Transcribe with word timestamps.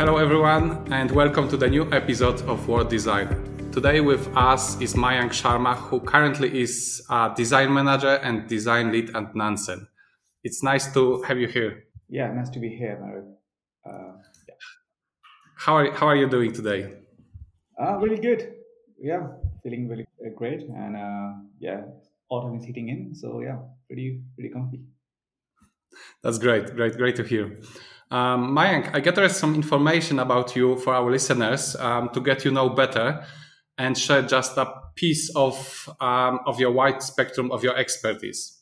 Hello, 0.00 0.16
everyone, 0.16 0.90
and 0.90 1.10
welcome 1.10 1.46
to 1.50 1.58
the 1.58 1.68
new 1.68 1.86
episode 1.92 2.40
of 2.48 2.66
World 2.66 2.88
Design. 2.88 3.28
Today 3.70 4.00
with 4.00 4.34
us 4.34 4.80
is 4.80 4.94
Mayank 4.94 5.28
Sharma, 5.28 5.76
who 5.76 6.00
currently 6.00 6.62
is 6.62 7.04
a 7.10 7.34
design 7.36 7.70
manager 7.74 8.14
and 8.22 8.48
design 8.48 8.92
lead 8.92 9.14
at 9.14 9.36
Nansen. 9.36 9.86
It's 10.42 10.62
nice 10.62 10.90
to 10.94 11.20
have 11.24 11.36
you 11.36 11.48
here. 11.48 11.84
Yeah, 12.08 12.32
nice 12.32 12.48
to 12.48 12.58
be 12.58 12.70
here, 12.70 12.98
Marek. 12.98 13.26
Uh, 13.86 14.16
yeah. 14.48 14.54
How 15.58 15.76
are, 15.76 15.92
how 15.92 16.06
are 16.06 16.16
you 16.16 16.30
doing 16.30 16.54
today? 16.54 16.94
Uh, 17.78 17.98
really 17.98 18.22
good. 18.22 18.54
Yeah, 18.98 19.26
feeling 19.62 19.86
really 19.86 20.06
uh, 20.24 20.30
great. 20.34 20.62
And 20.62 20.96
uh, 20.96 21.42
yeah, 21.58 21.82
autumn 22.30 22.56
is 22.56 22.64
hitting 22.64 22.88
in. 22.88 23.14
So 23.14 23.42
yeah, 23.42 23.58
pretty, 23.86 24.22
pretty 24.34 24.48
comfy. 24.48 24.80
That's 26.22 26.38
great. 26.38 26.74
Great, 26.74 26.96
great 26.96 27.16
to 27.16 27.22
hear. 27.22 27.60
Um, 28.10 28.56
Mayank, 28.56 28.94
I 28.94 29.00
gathered 29.00 29.30
some 29.30 29.54
information 29.54 30.18
about 30.18 30.56
you 30.56 30.76
for 30.76 30.94
our 30.94 31.10
listeners 31.10 31.76
um, 31.76 32.08
to 32.10 32.20
get 32.20 32.44
you 32.44 32.50
know 32.50 32.68
better 32.68 33.24
and 33.78 33.96
share 33.96 34.22
just 34.22 34.56
a 34.56 34.72
piece 34.94 35.30
of, 35.36 35.88
um, 36.00 36.40
of 36.46 36.58
your 36.58 36.72
wide 36.72 37.02
spectrum 37.02 37.50
of 37.50 37.62
your 37.62 37.76
expertise. 37.76 38.58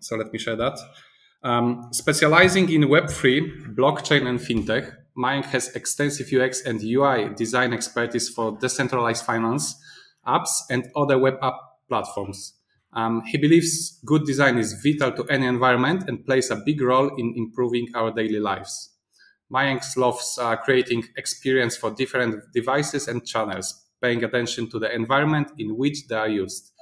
So 0.00 0.16
let 0.16 0.32
me 0.32 0.38
share 0.38 0.56
that. 0.56 0.78
Um, 1.42 1.88
specializing 1.92 2.70
in 2.70 2.82
Web3, 2.82 3.74
blockchain, 3.74 4.26
and 4.26 4.38
fintech, 4.38 4.94
Mayank 5.16 5.46
has 5.46 5.68
extensive 5.74 6.32
UX 6.32 6.62
and 6.62 6.82
UI 6.82 7.32
design 7.34 7.72
expertise 7.72 8.28
for 8.28 8.58
decentralized 8.58 9.24
finance, 9.24 9.80
apps, 10.26 10.50
and 10.68 10.88
other 10.96 11.18
web 11.18 11.38
app 11.42 11.54
platforms. 11.88 12.54
Um, 12.92 13.22
he 13.24 13.38
believes 13.38 14.00
good 14.04 14.24
design 14.24 14.58
is 14.58 14.82
vital 14.82 15.12
to 15.12 15.24
any 15.30 15.46
environment 15.46 16.08
and 16.08 16.24
plays 16.26 16.50
a 16.50 16.56
big 16.56 16.80
role 16.80 17.14
in 17.16 17.34
improving 17.36 17.88
our 17.94 18.10
daily 18.12 18.40
lives. 18.40 18.90
Mayank 19.52 19.84
loves 19.96 20.38
uh, 20.40 20.56
creating 20.56 21.04
experience 21.16 21.76
for 21.76 21.90
different 21.90 22.42
devices 22.52 23.08
and 23.08 23.24
channels, 23.26 23.86
paying 24.00 24.24
attention 24.24 24.70
to 24.70 24.78
the 24.78 24.92
environment 24.92 25.52
in 25.58 25.76
which 25.76 26.06
they 26.08 26.16
are 26.16 26.28
used, 26.28 26.72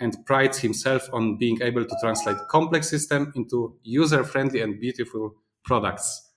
and 0.00 0.16
prides 0.26 0.58
himself 0.58 1.08
on 1.12 1.38
being 1.38 1.60
able 1.62 1.84
to 1.84 1.96
translate 2.00 2.36
complex 2.48 2.88
system 2.88 3.32
into 3.34 3.76
user-friendly 3.82 4.60
and 4.60 4.80
beautiful 4.80 5.34
products. 5.64 6.30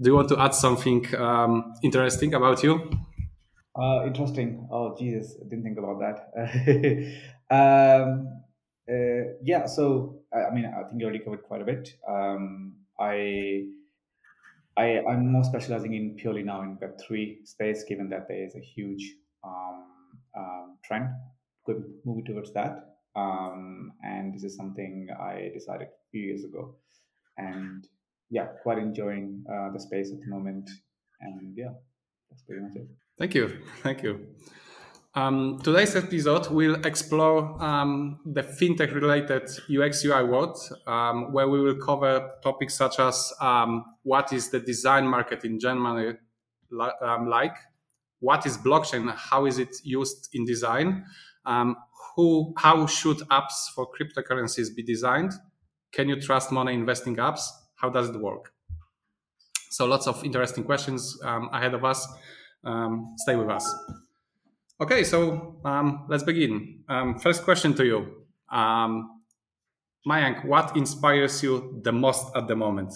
Do 0.00 0.10
you 0.10 0.16
want 0.16 0.28
to 0.30 0.40
add 0.40 0.54
something 0.54 1.14
um, 1.16 1.74
interesting 1.82 2.34
about 2.34 2.62
you? 2.62 2.90
Uh, 3.76 4.04
interesting. 4.06 4.68
Oh, 4.70 4.96
Jesus, 4.96 5.36
I 5.40 5.48
didn't 5.48 5.64
think 5.64 5.78
about 5.78 5.98
that. 6.00 6.30
um, 7.50 8.42
uh, 8.88 9.34
yeah, 9.42 9.66
so 9.66 10.20
I 10.32 10.54
mean, 10.54 10.66
I 10.66 10.82
think 10.88 11.00
you 11.00 11.06
already 11.06 11.24
covered 11.24 11.42
quite 11.42 11.62
a 11.62 11.64
bit. 11.64 11.88
Um, 12.08 12.76
I, 13.00 13.64
I, 14.76 15.00
I'm 15.08 15.30
more 15.30 15.44
specializing 15.44 15.94
in 15.94 16.16
purely 16.16 16.42
now 16.42 16.62
in 16.62 16.78
Web 16.80 16.98
three 17.00 17.40
space, 17.44 17.84
given 17.84 18.08
that 18.10 18.28
there 18.28 18.44
is 18.44 18.54
a 18.54 18.60
huge 18.60 19.14
um, 19.44 19.86
um, 20.36 20.78
trend 20.84 21.08
moving 22.04 22.24
towards 22.24 22.52
that. 22.54 22.96
Um, 23.16 23.92
and 24.04 24.34
this 24.34 24.44
is 24.44 24.56
something 24.56 25.08
I 25.20 25.50
decided 25.54 25.88
a 25.88 26.10
few 26.10 26.22
years 26.22 26.44
ago, 26.44 26.76
and 27.38 27.86
yeah, 28.30 28.46
quite 28.62 28.78
enjoying 28.78 29.44
uh, 29.52 29.70
the 29.72 29.80
space 29.80 30.12
at 30.12 30.20
the 30.20 30.26
moment. 30.28 30.68
And 31.20 31.54
yeah, 31.56 31.72
that's 32.30 32.42
pretty 32.42 32.62
much 32.62 32.76
it. 32.76 32.88
Thank 33.16 33.34
you. 33.34 33.60
Thank 33.82 34.02
you. 34.02 34.26
Um, 35.14 35.60
today's 35.62 35.94
episode 35.94 36.48
will 36.48 36.84
explore 36.84 37.62
um, 37.62 38.18
the 38.26 38.42
fintech 38.42 38.92
related 38.92 39.48
UX 39.70 40.04
UI 40.04 40.24
world, 40.24 40.58
um, 40.88 41.32
where 41.32 41.48
we 41.48 41.60
will 41.60 41.76
cover 41.76 42.32
topics 42.42 42.74
such 42.74 42.98
as 42.98 43.32
um, 43.40 43.84
what 44.02 44.32
is 44.32 44.50
the 44.50 44.58
design 44.58 45.06
market 45.06 45.44
in 45.44 45.60
Germany 45.60 46.14
um, 47.00 47.28
like, 47.28 47.54
what 48.18 48.44
is 48.44 48.58
blockchain, 48.58 49.14
how 49.14 49.46
is 49.46 49.60
it 49.60 49.76
used 49.84 50.30
in 50.32 50.44
design, 50.44 51.04
um, 51.46 51.76
who, 52.16 52.52
how 52.58 52.84
should 52.86 53.18
apps 53.30 53.68
for 53.72 53.86
cryptocurrencies 53.86 54.74
be 54.74 54.82
designed, 54.82 55.32
can 55.92 56.08
you 56.08 56.20
trust 56.20 56.50
money 56.50 56.74
investing 56.74 57.14
apps, 57.16 57.42
how 57.76 57.88
does 57.88 58.08
it 58.08 58.16
work? 58.16 58.52
So 59.70 59.84
lots 59.86 60.08
of 60.08 60.24
interesting 60.24 60.64
questions 60.64 61.16
ahead 61.22 61.74
of 61.74 61.84
us. 61.84 62.08
Stay 63.18 63.36
with 63.36 63.48
us. 63.48 63.74
Okay, 64.80 65.04
so 65.04 65.56
um, 65.64 66.06
let's 66.08 66.24
begin. 66.24 66.82
Um, 66.88 67.18
first 67.18 67.44
question 67.44 67.74
to 67.74 67.84
you, 67.84 68.26
um, 68.50 69.20
Mayank. 70.06 70.44
What 70.44 70.76
inspires 70.76 71.42
you 71.42 71.80
the 71.82 71.92
most 71.92 72.34
at 72.34 72.48
the 72.48 72.56
moment? 72.56 72.92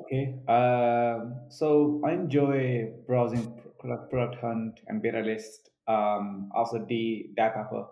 Okay, 0.00 0.34
uh, 0.46 1.24
so 1.48 2.02
I 2.04 2.12
enjoy 2.12 2.90
browsing 3.06 3.58
product, 3.80 4.40
hunt 4.40 4.80
and 4.88 5.02
BetaList. 5.02 5.70
Um, 5.88 6.50
also, 6.54 6.84
the 6.86 7.30
DAppapper 7.36 7.86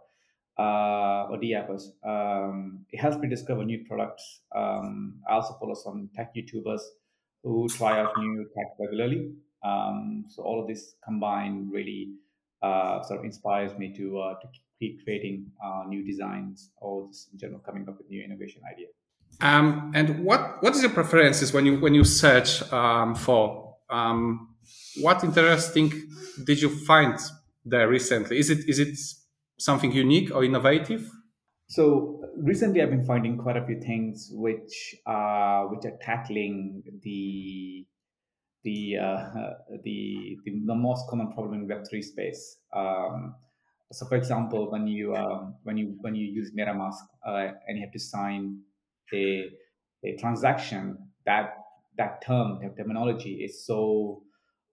uh, 0.58 1.30
or 1.30 1.38
DAppers. 1.38 1.92
Um, 2.04 2.84
it 2.90 2.98
helps 2.98 3.16
me 3.18 3.28
discover 3.28 3.64
new 3.64 3.84
products. 3.88 4.42
Um, 4.54 5.14
I 5.28 5.34
also 5.34 5.56
follow 5.58 5.74
some 5.74 6.10
tech 6.14 6.34
YouTubers 6.34 6.82
who 7.42 7.68
try 7.68 7.98
out 8.00 8.12
new 8.18 8.46
tech 8.54 8.76
regularly. 8.78 9.32
Um, 9.62 10.24
so 10.28 10.42
all 10.42 10.60
of 10.60 10.66
this 10.66 10.94
combined 11.04 11.70
really 11.72 12.14
uh, 12.62 13.02
sort 13.02 13.20
of 13.20 13.24
inspires 13.24 13.76
me 13.78 13.92
to 13.96 14.18
uh, 14.18 14.34
to 14.40 14.48
keep 14.78 15.04
creating 15.04 15.50
uh, 15.64 15.84
new 15.88 16.04
designs 16.04 16.70
or 16.76 17.06
just 17.08 17.32
in 17.32 17.38
general 17.38 17.60
coming 17.60 17.86
up 17.88 17.98
with 17.98 18.08
new 18.08 18.22
innovation 18.22 18.62
ideas. 18.70 18.90
Um, 19.40 19.92
and 19.94 20.24
what 20.24 20.62
what 20.62 20.74
is 20.74 20.82
your 20.82 20.90
preferences 20.90 21.52
when 21.52 21.66
you 21.66 21.78
when 21.78 21.94
you 21.94 22.04
search 22.04 22.62
um, 22.72 23.14
for 23.14 23.76
um, 23.90 24.54
what 25.00 25.22
interesting 25.24 25.92
did 26.44 26.60
you 26.60 26.68
find 26.68 27.18
there 27.64 27.88
recently? 27.88 28.38
Is 28.38 28.50
it 28.50 28.68
is 28.68 28.78
it 28.78 28.98
something 29.58 29.92
unique 29.92 30.34
or 30.34 30.44
innovative? 30.44 31.10
So 31.68 32.24
recently, 32.36 32.82
I've 32.82 32.90
been 32.90 33.06
finding 33.06 33.38
quite 33.38 33.56
a 33.56 33.64
few 33.64 33.80
things 33.80 34.28
which 34.32 34.96
uh, 35.06 35.62
which 35.64 35.84
are 35.84 35.96
tackling 36.02 36.82
the 37.02 37.86
the, 38.64 38.96
uh, 38.98 39.30
the, 39.84 40.38
the, 40.44 40.62
the 40.66 40.74
most 40.74 41.08
common 41.08 41.32
problem 41.32 41.62
in 41.62 41.68
Web3 41.68 42.02
space. 42.04 42.58
Um, 42.74 43.34
so, 43.92 44.06
for 44.06 44.16
example, 44.16 44.70
when 44.70 44.86
you 44.86 45.16
um, 45.16 45.56
when 45.64 45.76
you 45.76 45.96
when 46.00 46.14
you 46.14 46.24
use 46.24 46.52
MetaMask 46.52 47.02
uh, 47.26 47.48
and 47.66 47.76
you 47.76 47.84
have 47.84 47.92
to 47.92 47.98
sign 47.98 48.60
a, 49.12 49.50
a 50.04 50.16
transaction, 50.16 50.96
that 51.26 51.54
that 51.96 52.22
term, 52.24 52.60
that 52.62 52.76
terminology 52.76 53.42
is 53.44 53.66
so 53.66 54.22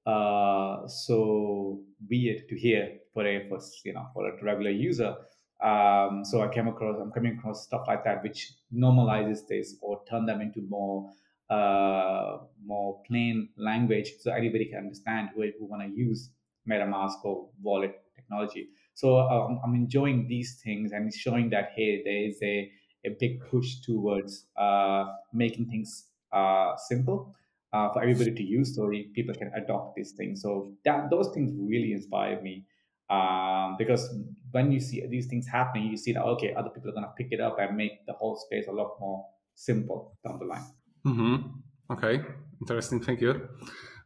uh, 0.05 0.87
so 0.87 1.79
weird 2.09 2.47
to 2.47 2.55
hear 2.55 2.97
for 3.13 3.25
a 3.25 3.47
for 3.49 3.59
you 3.83 3.93
know 3.93 4.07
for 4.13 4.29
a 4.29 4.43
regular 4.43 4.71
user. 4.71 5.15
Um, 5.63 6.21
so 6.23 6.43
I 6.43 6.49
came 6.53 6.67
across 6.67 6.99
I'm 7.01 7.11
coming 7.11 7.39
across 7.39 7.63
stuff 7.63 7.85
like 7.87 8.03
that 8.03 8.21
which 8.21 8.53
normalizes 8.71 9.47
this 9.49 9.75
or 9.81 10.03
turn 10.07 10.27
them 10.27 10.41
into 10.41 10.61
more 10.69 11.09
uh, 11.49 12.37
more 12.65 13.01
plain 13.07 13.49
language 13.57 14.13
so 14.19 14.31
anybody 14.31 14.65
can 14.65 14.79
understand 14.79 15.29
who, 15.33 15.43
who 15.59 15.65
want 15.65 15.81
to 15.81 15.89
use 15.89 16.31
MetaMask 16.69 17.23
or 17.23 17.49
wallet 17.61 17.95
technology. 18.15 18.69
So 18.93 19.19
um, 19.19 19.59
I'm 19.63 19.75
enjoying 19.75 20.27
these 20.27 20.59
things 20.63 20.91
and 20.91 21.07
it's 21.07 21.17
showing 21.17 21.49
that, 21.51 21.71
hey, 21.75 22.01
there 22.03 22.23
is 22.25 22.39
a, 22.41 22.69
a 23.05 23.09
big 23.19 23.41
push 23.49 23.79
towards 23.81 24.47
uh, 24.57 25.05
making 25.33 25.69
things 25.69 26.07
uh, 26.33 26.75
simple 26.75 27.35
uh, 27.73 27.89
for 27.93 28.01
everybody 28.01 28.33
to 28.33 28.43
use 28.43 28.75
so 28.75 28.91
people 29.13 29.35
can 29.35 29.51
adopt 29.55 29.95
these 29.95 30.11
things. 30.11 30.41
So 30.41 30.73
that 30.83 31.09
those 31.09 31.29
things 31.33 31.53
really 31.55 31.93
inspire 31.93 32.41
me 32.41 32.65
um, 33.09 33.75
because 33.77 34.13
when 34.51 34.71
you 34.71 34.79
see 34.79 35.05
these 35.07 35.27
things 35.27 35.47
happening, 35.47 35.89
you 35.89 35.97
see 35.97 36.11
that, 36.13 36.23
okay, 36.23 36.53
other 36.53 36.69
people 36.69 36.89
are 36.89 36.93
going 36.93 37.05
to 37.05 37.13
pick 37.17 37.27
it 37.31 37.39
up 37.39 37.57
and 37.59 37.77
make 37.77 38.05
the 38.05 38.13
whole 38.13 38.35
space 38.35 38.67
a 38.67 38.71
lot 38.71 38.95
more 38.99 39.25
simple 39.55 40.17
down 40.25 40.39
the 40.39 40.45
line. 40.45 40.65
Mm-hmm. 41.07 41.93
Okay, 41.93 42.21
interesting. 42.61 42.99
Thank 42.99 43.21
you. 43.21 43.47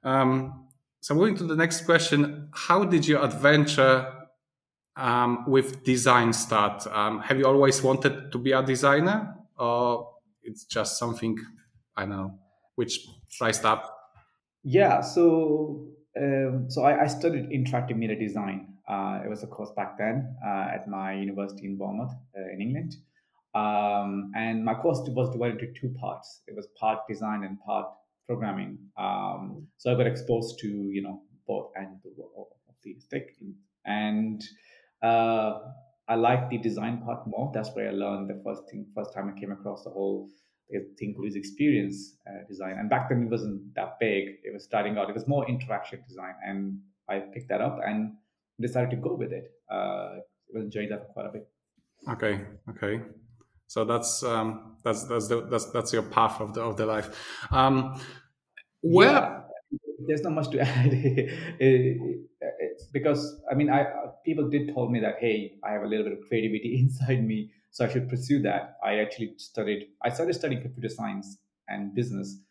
Um, 0.04 0.68
so 1.00 1.16
moving 1.16 1.36
to 1.38 1.46
the 1.46 1.56
next 1.56 1.86
question, 1.86 2.50
how 2.54 2.84
did 2.84 3.08
your 3.08 3.24
adventure 3.24 4.14
um, 4.96 5.46
with 5.48 5.84
design 5.84 6.32
start? 6.32 6.86
Um, 6.88 7.22
have 7.22 7.40
you 7.40 7.46
always 7.46 7.82
wanted 7.82 8.32
to 8.32 8.38
be 8.38 8.52
a 8.52 8.62
designer, 8.62 9.36
or 9.58 10.12
it's 10.44 10.66
just 10.66 11.00
something 11.00 11.38
I 11.96 12.06
know 12.06 12.38
which 12.76 13.08
sliced 13.30 13.66
up? 13.66 13.98
Yeah. 14.64 15.02
So 15.02 15.88
um, 16.18 16.66
so 16.70 16.84
I, 16.84 17.04
I, 17.04 17.08
studied 17.08 17.50
interactive 17.50 17.96
media 17.96 18.20
design. 18.20 18.68
Uh, 18.88 19.22
it 19.24 19.30
was 19.30 19.44
a 19.44 19.48
course 19.48 19.72
back 19.78 19.98
then 19.98 20.36
uh, 20.46 20.76
at 20.76 20.88
my 20.88 21.14
university 21.14 21.66
in 21.66 21.78
Bournemouth 21.78 22.12
uh, 22.38 22.54
in 22.54 22.60
England. 22.60 22.96
Um, 23.54 24.32
and 24.36 24.64
my 24.64 24.74
course 24.74 25.00
was 25.10 25.30
divided 25.32 25.62
into 25.62 25.80
two 25.80 25.94
parts. 26.00 26.42
It 26.48 26.56
was 26.56 26.68
part 26.80 27.00
design 27.08 27.44
and 27.44 27.60
part 27.60 27.88
programming. 28.28 28.78
Um, 28.98 29.68
so 29.78 29.92
I 29.92 29.96
got 29.96 30.08
exposed 30.08 30.60
to 30.60 30.68
you 30.68 31.02
know 31.02 31.22
both 31.48 31.72
ends 31.78 32.06
of 32.06 32.48
the 32.84 32.96
stick, 33.00 33.36
and 33.86 34.42
uh, 35.04 35.60
I 36.08 36.16
liked 36.16 36.50
the 36.50 36.58
design 36.58 37.02
part 37.04 37.28
more. 37.28 37.52
That's 37.54 37.70
where 37.76 37.90
I 37.90 37.92
learned 37.92 38.30
the 38.30 38.42
first 38.44 38.64
thing. 38.70 38.86
First 38.96 39.14
time 39.14 39.34
I 39.36 39.40
came 39.40 39.52
across 39.52 39.84
the 39.84 39.90
whole 39.90 40.30
thing 40.98 41.14
called 41.14 41.36
experience 41.36 42.16
uh, 42.28 42.48
design. 42.48 42.78
And 42.80 42.90
back 42.90 43.10
then 43.10 43.24
it 43.24 43.30
wasn't 43.30 43.74
that 43.76 44.00
big. 44.00 44.40
It 44.44 44.54
was 44.54 44.64
starting 44.64 44.98
out. 44.98 45.10
It 45.10 45.14
was 45.14 45.28
more 45.28 45.48
interaction 45.50 46.02
design, 46.08 46.36
and 46.46 46.80
I 47.10 47.20
picked 47.34 47.50
that 47.50 47.62
up 47.62 47.80
and 47.86 48.14
decided 48.60 48.92
to 48.92 48.98
go 48.98 49.16
with 49.16 49.32
it. 49.32 49.52
Uh, 49.70 50.20
enjoying 50.56 50.90
that 50.90 51.08
quite 51.14 51.26
a 51.26 51.32
bit. 51.32 51.48
Okay, 52.10 52.42
okay. 52.70 53.02
So 53.72 53.86
that's 53.86 54.22
um, 54.22 54.76
that's 54.84 55.06
that's 55.06 55.30
the, 55.30 55.48
that's 55.50 55.72
that's 55.72 55.94
your 55.94 56.04
path 56.04 56.42
of 56.42 56.54
the 56.54 56.62
of 56.62 56.76
the 56.76 56.86
life. 56.86 57.10
Um, 57.52 58.02
where 58.82 59.14
yeah, 59.14 59.42
there's 60.06 60.24
not 60.24 60.34
much 60.34 60.50
to 60.50 60.60
add 60.78 60.92
because 62.92 63.42
I 63.50 63.56
mean, 63.56 63.70
I 63.70 63.86
people 64.26 64.50
did 64.50 64.74
told 64.74 64.92
me 64.92 65.00
that 65.00 65.20
hey, 65.22 65.54
I 65.64 65.72
have 65.72 65.84
a 65.84 65.88
little 65.88 66.04
bit 66.04 66.12
of 66.12 66.20
creativity 66.28 66.80
inside 66.82 67.26
me, 67.26 67.50
so 67.70 67.86
I 67.86 67.88
should 67.88 68.10
pursue 68.10 68.42
that. 68.42 68.76
I 68.84 68.96
actually 68.96 69.36
studied. 69.38 69.88
I 70.04 70.10
started 70.10 70.34
studying 70.34 70.62
computer 70.62 70.94
science 70.94 71.38
and 71.70 71.96
business. 71.96 72.42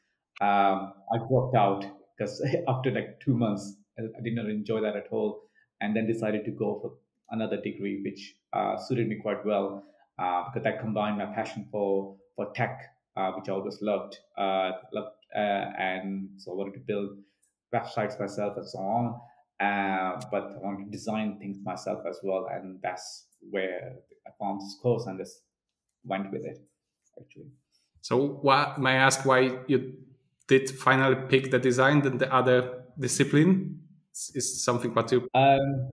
Um, 0.40 0.94
I 1.12 1.19
dropped 1.28 1.55
out 1.55 1.84
because 2.16 2.43
after 2.66 2.90
like 2.93 3.20
two 3.20 3.37
months, 3.37 3.76
I 3.99 4.23
did 4.25 4.34
not 4.34 4.46
enjoy 4.46 4.81
that 4.81 4.96
at 4.96 5.08
all, 5.11 5.43
and 5.82 5.94
then 5.94 6.06
decided 6.06 6.46
to 6.46 6.50
go 6.50 6.78
for 6.81 6.93
another 7.28 7.61
degree, 7.61 8.00
which 8.02 8.37
uh, 8.55 8.78
suited 8.78 9.06
me 9.06 9.16
quite 9.20 9.44
well 9.44 9.84
uh, 10.20 10.44
because 10.44 10.62
that 10.64 10.81
combined 10.81 11.19
my 11.19 11.26
passion 11.26 11.67
for 11.70 12.17
for 12.37 12.52
tech, 12.55 12.81
uh, 13.17 13.32
which 13.32 13.49
I 13.49 13.52
always 13.52 13.81
loved, 13.81 14.19
uh, 14.37 14.72
loved, 14.93 15.17
uh, 15.34 15.38
and 15.78 16.31
so 16.37 16.52
I 16.52 16.55
wanted 16.55 16.75
to 16.75 16.81
build 16.81 17.19
websites 17.75 18.19
myself 18.19 18.56
and 18.56 18.69
so 18.69 18.78
on. 18.78 19.20
Uh, 19.61 20.20
but 20.31 20.44
I 20.44 20.58
wanted 20.58 20.87
to 20.87 20.90
design 20.90 21.38
things 21.38 21.58
myself 21.62 22.00
as 22.08 22.19
well, 22.22 22.49
and 22.50 22.81
that's 22.82 23.26
where 23.50 23.96
I 24.26 24.31
found 24.38 24.61
this 24.61 24.76
course 24.82 25.06
and 25.06 25.19
just 25.19 25.43
went 26.05 26.31
with 26.32 26.44
it, 26.44 26.58
actually. 27.20 27.50
So, 28.00 28.16
what 28.40 28.81
may 28.81 28.93
I 28.93 28.94
ask 28.96 29.26
why 29.26 29.58
you 29.69 29.99
did 30.49 30.70
finally 30.70 31.16
pick 31.28 31.50
the 31.50 31.58
design 31.58 32.02
than 32.02 32.19
the 32.19 32.32
other 32.32 32.84
discipline? 32.99 33.82
Is 34.34 34.64
something 34.64 34.93
what 34.94 35.12
you? 35.12 35.28
Um, 35.34 35.90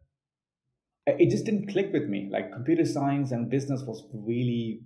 it 1.08 1.30
just 1.30 1.46
didn't 1.46 1.68
click 1.68 1.92
with 1.94 2.10
me. 2.10 2.30
Like 2.32 2.52
computer 2.52 2.86
science 2.86 3.32
and 3.32 3.50
business 3.50 3.82
was 3.84 4.04
really 4.14 4.82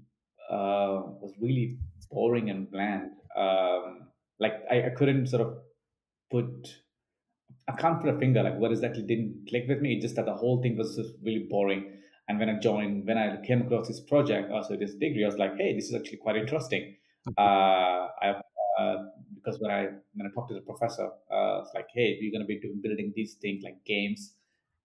uh, 0.50 1.02
was 1.22 1.34
really 1.42 1.78
boring 2.12 2.50
and 2.50 2.70
bland. 2.70 3.12
Um, 3.36 4.08
like 4.40 4.54
I, 4.70 4.88
I 4.88 4.90
couldn't 4.90 5.28
sort 5.28 5.42
of 5.42 5.58
put 6.30 6.76
I 7.68 7.74
can't 7.74 8.00
put 8.02 8.14
a 8.14 8.20
finger 8.20 8.44
like 8.44 8.58
what 8.58 8.72
exactly 8.72 9.04
didn't 9.04 9.46
click 9.50 9.66
with 9.68 9.82
me. 9.82 9.94
It's 9.94 10.04
just 10.04 10.16
that 10.16 10.26
the 10.26 10.34
whole 10.34 10.62
thing 10.62 10.78
was 10.78 10.96
just 10.96 11.14
really 11.24 11.48
boring. 11.50 11.98
And 12.28 12.40
when 12.40 12.50
I 12.50 12.60
joined, 12.60 13.08
when 13.08 13.18
I 13.18 13.42
came 13.46 13.62
across 13.62 13.88
this 13.88 14.00
project, 14.00 14.52
also 14.52 14.78
this 14.78 14.94
degree, 14.94 15.24
I 15.24 15.28
was 15.28 15.38
like, 15.38 15.58
hey, 15.58 15.76
this 15.76 15.86
is 15.86 15.96
actually 15.96 16.18
quite 16.18 16.38
interesting. 16.38 16.96
Uh, 17.38 18.08
I 18.22 18.42
uh, 18.80 18.96
because 19.36 19.60
when 19.60 19.72
I 19.72 19.88
when 20.14 20.28
I 20.28 20.30
talked 20.34 20.50
to 20.50 20.56
the 20.56 20.62
professor, 20.62 21.08
uh, 21.32 21.62
it's 21.62 21.72
like, 21.74 21.88
hey, 21.94 22.18
you're 22.20 22.32
going 22.32 22.42
to 22.42 22.48
be 22.48 22.60
doing, 22.60 22.80
building 22.82 23.12
these 23.16 23.36
things 23.42 23.64
like 23.64 23.84
games. 23.86 24.36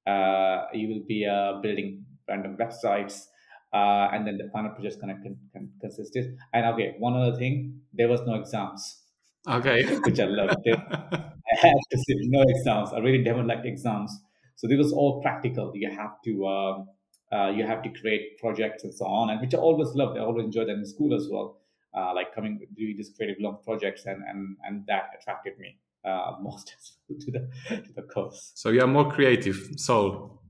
Uh, 0.06 0.66
you 0.72 0.88
will 0.88 1.04
be 1.06 1.26
uh, 1.26 1.60
building 1.60 2.04
random 2.28 2.56
websites, 2.56 3.26
uh, 3.72 4.08
and 4.12 4.26
then 4.26 4.38
the 4.38 4.48
final 4.52 4.70
project 4.70 5.00
going 5.00 5.14
to 5.16 5.22
con- 5.22 5.38
con- 5.52 5.70
consist 5.80 6.16
is. 6.16 6.26
And 6.52 6.66
okay, 6.74 6.94
one 6.98 7.16
other 7.16 7.36
thing, 7.36 7.80
there 7.92 8.08
was 8.08 8.20
no 8.22 8.34
exams. 8.34 9.02
Okay, 9.48 9.84
which 10.04 10.20
I 10.20 10.24
loved. 10.24 10.56
I 10.68 11.56
had 11.60 11.74
to 11.90 11.98
sit 11.98 12.16
no 12.22 12.42
exams. 12.48 12.92
I 12.92 12.98
really 12.98 13.22
never 13.22 13.42
liked 13.42 13.66
exams. 13.66 14.16
So 14.56 14.66
this 14.66 14.78
was 14.78 14.92
all 14.92 15.22
practical. 15.22 15.72
You 15.74 15.90
have 15.90 16.20
to 16.24 16.46
um, 16.46 16.88
uh, 17.32 17.50
you 17.50 17.66
have 17.66 17.82
to 17.82 17.90
create 17.90 18.38
projects 18.38 18.84
and 18.84 18.94
so 18.94 19.06
on, 19.06 19.30
and 19.30 19.40
which 19.40 19.54
I 19.54 19.58
always 19.58 19.88
loved. 19.94 20.18
I 20.18 20.22
always 20.22 20.44
enjoyed 20.44 20.68
that 20.68 20.74
in 20.74 20.86
school 20.86 21.14
as 21.14 21.28
well 21.30 21.58
uh, 21.96 22.12
like 22.14 22.34
coming 22.34 22.60
doing 22.76 22.94
these 22.96 23.10
creative 23.16 23.40
long 23.40 23.58
projects 23.64 24.06
and 24.06 24.22
and 24.28 24.56
and 24.64 24.84
that 24.86 25.10
attracted 25.18 25.58
me 25.58 25.78
uh, 26.06 26.36
most 26.42 26.72
to 27.08 27.30
the 27.30 27.48
to 27.68 27.92
the 27.94 28.02
course. 28.02 28.52
So 28.54 28.70
you 28.70 28.80
are 28.80 28.86
more 28.86 29.10
creative 29.10 29.56
soul. 29.76 30.42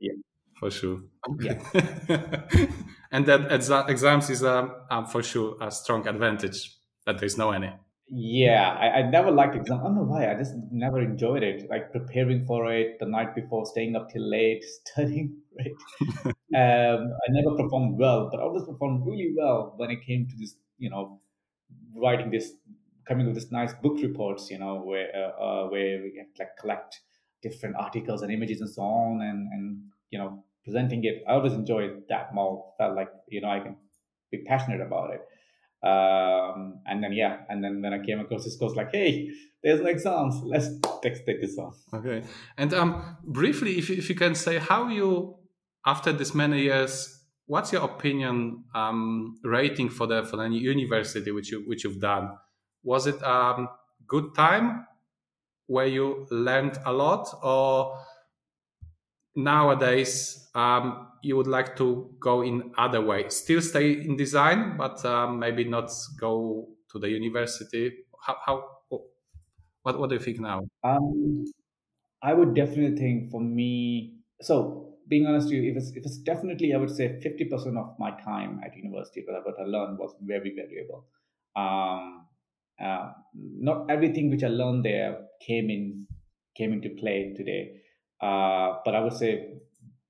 Yeah, 0.00 0.12
for 0.58 0.70
sure. 0.70 1.00
Yeah, 1.40 1.60
and 3.12 3.26
that 3.26 3.48
exa- 3.50 3.88
exams 3.88 4.30
is 4.30 4.44
um, 4.44 4.72
um, 4.90 5.06
for 5.06 5.22
sure 5.22 5.56
a 5.60 5.70
strong 5.70 6.06
advantage 6.06 6.76
that 7.06 7.18
there 7.18 7.26
is 7.26 7.38
no 7.38 7.50
any. 7.52 7.72
Yeah, 8.08 8.70
I, 8.80 9.00
I 9.00 9.10
never 9.10 9.32
liked 9.32 9.56
exam. 9.56 9.80
I 9.80 9.82
don't 9.82 9.96
know 9.96 10.02
why. 10.02 10.30
I 10.30 10.34
just 10.36 10.54
never 10.70 11.00
enjoyed 11.02 11.42
it. 11.42 11.68
Like 11.68 11.90
preparing 11.90 12.46
for 12.46 12.72
it 12.72 13.00
the 13.00 13.06
night 13.06 13.34
before, 13.34 13.66
staying 13.66 13.96
up 13.96 14.10
till 14.10 14.22
late, 14.30 14.62
studying. 14.84 15.38
Right. 15.58 15.72
um, 16.26 17.12
I 17.12 17.30
never 17.30 17.56
performed 17.56 17.98
well, 17.98 18.28
but 18.30 18.38
I 18.38 18.44
always 18.44 18.62
performed 18.64 19.04
really 19.04 19.34
well 19.36 19.74
when 19.76 19.90
it 19.90 20.06
came 20.06 20.28
to 20.28 20.36
this 20.38 20.54
you 20.78 20.90
know 20.90 21.20
writing 21.96 22.30
this 22.30 22.52
coming 23.06 23.26
with 23.26 23.34
this 23.34 23.50
nice 23.50 23.72
book 23.74 23.98
reports 24.02 24.50
you 24.50 24.58
know 24.58 24.76
where 24.76 25.08
uh, 25.14 25.42
uh, 25.42 25.68
where 25.68 26.00
we 26.02 26.24
like 26.38 26.56
collect 26.58 27.00
different 27.42 27.76
articles 27.76 28.22
and 28.22 28.32
images 28.32 28.60
and 28.60 28.70
so 28.70 28.82
on 28.82 29.20
and 29.22 29.48
and 29.52 29.82
you 30.10 30.18
know 30.18 30.42
presenting 30.64 31.04
it. 31.04 31.22
I 31.28 31.34
always 31.34 31.52
enjoyed 31.52 32.02
that 32.08 32.34
more. 32.34 32.72
Felt 32.78 32.96
like 32.96 33.08
you 33.28 33.40
know 33.40 33.50
i 33.50 33.60
can 33.60 33.76
be 34.30 34.38
passionate 34.38 34.80
about 34.80 35.10
it. 35.14 35.22
Um, 35.86 36.80
and 36.86 37.02
then 37.02 37.12
yeah 37.12 37.42
and 37.48 37.62
then 37.62 37.80
when 37.82 37.92
i 37.92 38.00
came 38.04 38.18
across 38.18 38.44
this 38.44 38.56
course 38.56 38.74
like 38.74 38.90
hey 38.92 39.30
there's 39.62 39.80
no 39.80 39.86
exams. 39.86 40.34
Let's 40.44 40.68
take, 41.02 41.24
take 41.26 41.40
this 41.40 41.58
on. 41.58 41.72
Okay. 41.92 42.22
And 42.56 42.72
um 42.74 43.16
briefly 43.24 43.78
if 43.78 43.88
you, 43.90 43.96
if 43.96 44.08
you 44.08 44.14
can 44.14 44.34
say 44.34 44.58
how 44.58 44.88
you 44.88 45.36
after 45.84 46.12
this 46.12 46.34
many 46.34 46.62
years 46.62 47.16
what's 47.46 47.72
your 47.72 47.82
opinion 47.82 48.64
um, 48.74 49.38
rating 49.44 49.88
for 49.88 50.06
the 50.06 50.24
for 50.24 50.36
the 50.36 50.48
university 50.48 51.30
which 51.30 51.52
you 51.52 51.62
which 51.66 51.84
you've 51.84 52.00
done? 52.00 52.30
Was 52.86 53.06
it 53.06 53.20
a 53.22 53.66
good 54.06 54.34
time 54.34 54.86
where 55.66 55.86
you 55.86 56.26
learned 56.30 56.78
a 56.86 56.92
lot, 56.92 57.28
or 57.42 57.98
nowadays 59.34 60.48
um, 60.54 61.12
you 61.22 61.36
would 61.36 61.46
like 61.46 61.76
to 61.76 62.14
go 62.20 62.42
in 62.42 62.72
other 62.78 63.00
way? 63.00 63.28
Still 63.28 63.60
stay 63.62 63.92
in 63.92 64.16
design, 64.16 64.76
but 64.76 65.04
um, 65.04 65.38
maybe 65.38 65.64
not 65.64 65.90
go 66.18 66.68
to 66.90 66.98
the 66.98 67.08
university. 67.08 68.04
How, 68.20 68.36
how 68.44 68.78
what 69.82 69.98
what 69.98 70.10
do 70.10 70.16
you 70.16 70.20
think 70.20 70.40
now? 70.40 70.60
Um, 70.84 71.44
I 72.22 72.34
would 72.34 72.54
definitely 72.54 72.96
think 72.98 73.30
for 73.30 73.40
me. 73.40 74.20
So 74.42 74.98
being 75.08 75.26
honest 75.26 75.50
you, 75.50 75.62
if 75.70 75.76
it's, 75.76 75.90
if 75.90 76.04
it's 76.06 76.18
definitely, 76.18 76.74
I 76.74 76.78
would 76.78 76.90
say 76.90 77.20
50% 77.20 77.76
of 77.78 77.98
my 77.98 78.10
time 78.20 78.60
at 78.64 78.76
university, 78.76 79.24
what 79.26 79.58
I 79.60 79.64
learned 79.64 79.98
was 79.98 80.14
very 80.22 80.54
variable. 80.54 81.06
Um, 81.56 82.28
uh, 82.82 83.10
not 83.34 83.90
everything 83.90 84.30
which 84.30 84.42
I 84.42 84.48
learned 84.48 84.84
there 84.84 85.18
came 85.46 85.70
in 85.70 86.06
came 86.56 86.72
into 86.72 86.90
play 86.90 87.34
today, 87.36 87.80
uh, 88.20 88.78
but 88.84 88.94
I 88.94 89.00
would 89.00 89.12
say 89.12 89.54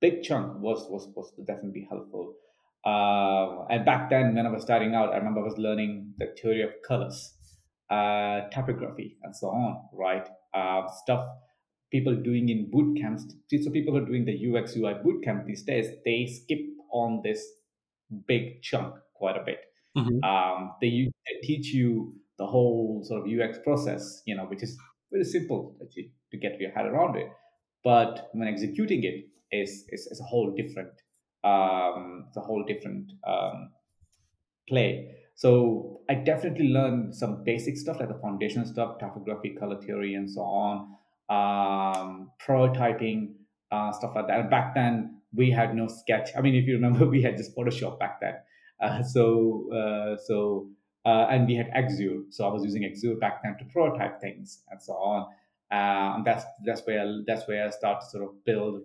big 0.00 0.22
chunk 0.22 0.60
was 0.60 0.86
was 0.90 1.08
was 1.14 1.32
definitely 1.46 1.86
helpful. 1.88 2.34
Uh, 2.84 3.66
and 3.68 3.84
back 3.84 4.10
then, 4.10 4.34
when 4.34 4.46
I 4.46 4.50
was 4.50 4.62
starting 4.62 4.94
out, 4.94 5.12
I 5.12 5.16
remember 5.16 5.40
I 5.40 5.44
was 5.44 5.58
learning 5.58 6.14
the 6.18 6.28
theory 6.40 6.62
of 6.62 6.70
colors, 6.86 7.34
uh, 7.90 8.48
typography, 8.52 9.16
and 9.22 9.34
so 9.34 9.48
on. 9.48 9.88
Right, 9.92 10.28
uh, 10.54 10.88
stuff 11.02 11.26
people 11.90 12.14
doing 12.14 12.48
in 12.48 12.70
boot 12.70 12.98
camps. 13.00 13.24
So 13.50 13.70
people 13.70 13.96
are 13.96 14.04
doing 14.04 14.24
the 14.24 14.34
UX 14.34 14.76
UI 14.76 14.94
boot 15.02 15.22
camp 15.24 15.46
these 15.46 15.62
days. 15.62 15.86
They 16.04 16.26
skip 16.26 16.60
on 16.92 17.20
this 17.22 17.44
big 18.26 18.62
chunk 18.62 18.94
quite 19.14 19.36
a 19.36 19.44
bit. 19.44 19.60
Mm-hmm. 19.96 20.22
Um, 20.24 20.72
they, 20.80 21.10
they, 21.26 21.46
teach 21.46 21.72
you 21.72 22.14
the 22.38 22.46
whole 22.46 23.02
sort 23.04 23.22
of 23.22 23.26
UX 23.26 23.58
process, 23.64 24.22
you 24.26 24.36
know, 24.36 24.44
which 24.44 24.62
is 24.62 24.76
very 25.10 25.24
simple 25.24 25.76
actually 25.82 26.12
to 26.30 26.38
get 26.38 26.60
your 26.60 26.70
head 26.72 26.86
around 26.86 27.16
it. 27.16 27.28
But 27.84 28.28
when 28.32 28.48
executing 28.48 29.04
it 29.04 29.28
is 29.52 29.84
is, 29.90 30.06
is 30.10 30.20
a 30.20 30.24
whole 30.24 30.54
different 30.54 30.92
um, 31.44 32.24
it's 32.28 32.36
a 32.36 32.40
whole 32.40 32.64
different 32.66 33.12
um, 33.26 33.70
play. 34.68 35.16
So 35.34 36.00
I 36.08 36.14
definitely 36.14 36.68
learned 36.68 37.14
some 37.14 37.44
basic 37.44 37.76
stuff 37.76 38.00
like 38.00 38.08
the 38.08 38.18
foundational 38.20 38.66
stuff, 38.66 38.98
typography, 38.98 39.54
color 39.54 39.80
theory, 39.80 40.14
and 40.14 40.30
so 40.30 40.40
on 40.40 40.96
um, 41.28 42.30
prototyping, 42.44 43.34
uh, 43.70 43.92
stuff 43.92 44.12
like 44.14 44.28
that. 44.28 44.40
And 44.40 44.50
back 44.50 44.74
then, 44.74 45.20
we 45.34 45.50
had 45.50 45.74
no 45.74 45.88
sketch. 45.88 46.30
I 46.36 46.40
mean, 46.40 46.54
if 46.54 46.66
you 46.66 46.74
remember, 46.74 47.06
we 47.08 47.22
had 47.22 47.36
just 47.36 47.56
Photoshop 47.56 47.98
back 47.98 48.20
then. 48.20 48.34
Uh, 48.80 49.02
so, 49.02 49.72
uh, 49.72 50.16
so, 50.26 50.68
uh, 51.06 51.28
and 51.30 51.46
we 51.46 51.54
had 51.54 51.70
Axure. 51.70 52.24
So 52.30 52.44
I 52.44 52.52
was 52.52 52.64
using 52.64 52.82
Axure 52.82 53.18
back 53.18 53.42
then 53.42 53.56
to 53.58 53.64
prototype 53.66 54.20
things 54.20 54.62
and 54.70 54.82
so 54.82 54.92
on. 54.94 55.22
Uh, 55.70 56.16
and 56.16 56.24
that's 56.24 56.44
that's 56.64 56.82
where 56.84 57.22
that's 57.26 57.46
where 57.48 57.66
I 57.66 57.70
started 57.70 58.00
to 58.04 58.10
sort 58.10 58.24
of 58.24 58.44
build 58.44 58.82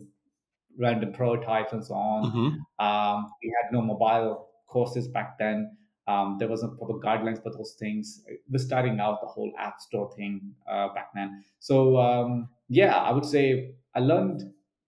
random 0.77 1.11
prototypes 1.13 1.73
and 1.73 1.83
so 1.83 1.95
on. 1.95 2.31
Mm-hmm. 2.31 2.85
Um, 2.85 3.31
we 3.43 3.53
had 3.61 3.73
no 3.73 3.81
mobile 3.81 4.49
courses 4.67 5.07
back 5.07 5.37
then. 5.37 5.75
Um, 6.07 6.37
there 6.39 6.47
wasn't 6.47 6.77
proper 6.77 6.93
guidelines 6.93 7.41
for 7.41 7.51
those 7.51 7.75
things. 7.79 8.23
We're 8.49 8.59
starting 8.59 8.99
out 8.99 9.21
the 9.21 9.27
whole 9.27 9.51
app 9.57 9.79
store 9.79 10.11
thing 10.15 10.53
uh, 10.69 10.89
back 10.93 11.09
then. 11.13 11.43
So 11.59 11.97
um, 11.97 12.49
yeah, 12.69 12.95
I 12.97 13.11
would 13.11 13.25
say 13.25 13.73
I 13.95 13.99
learned 13.99 14.41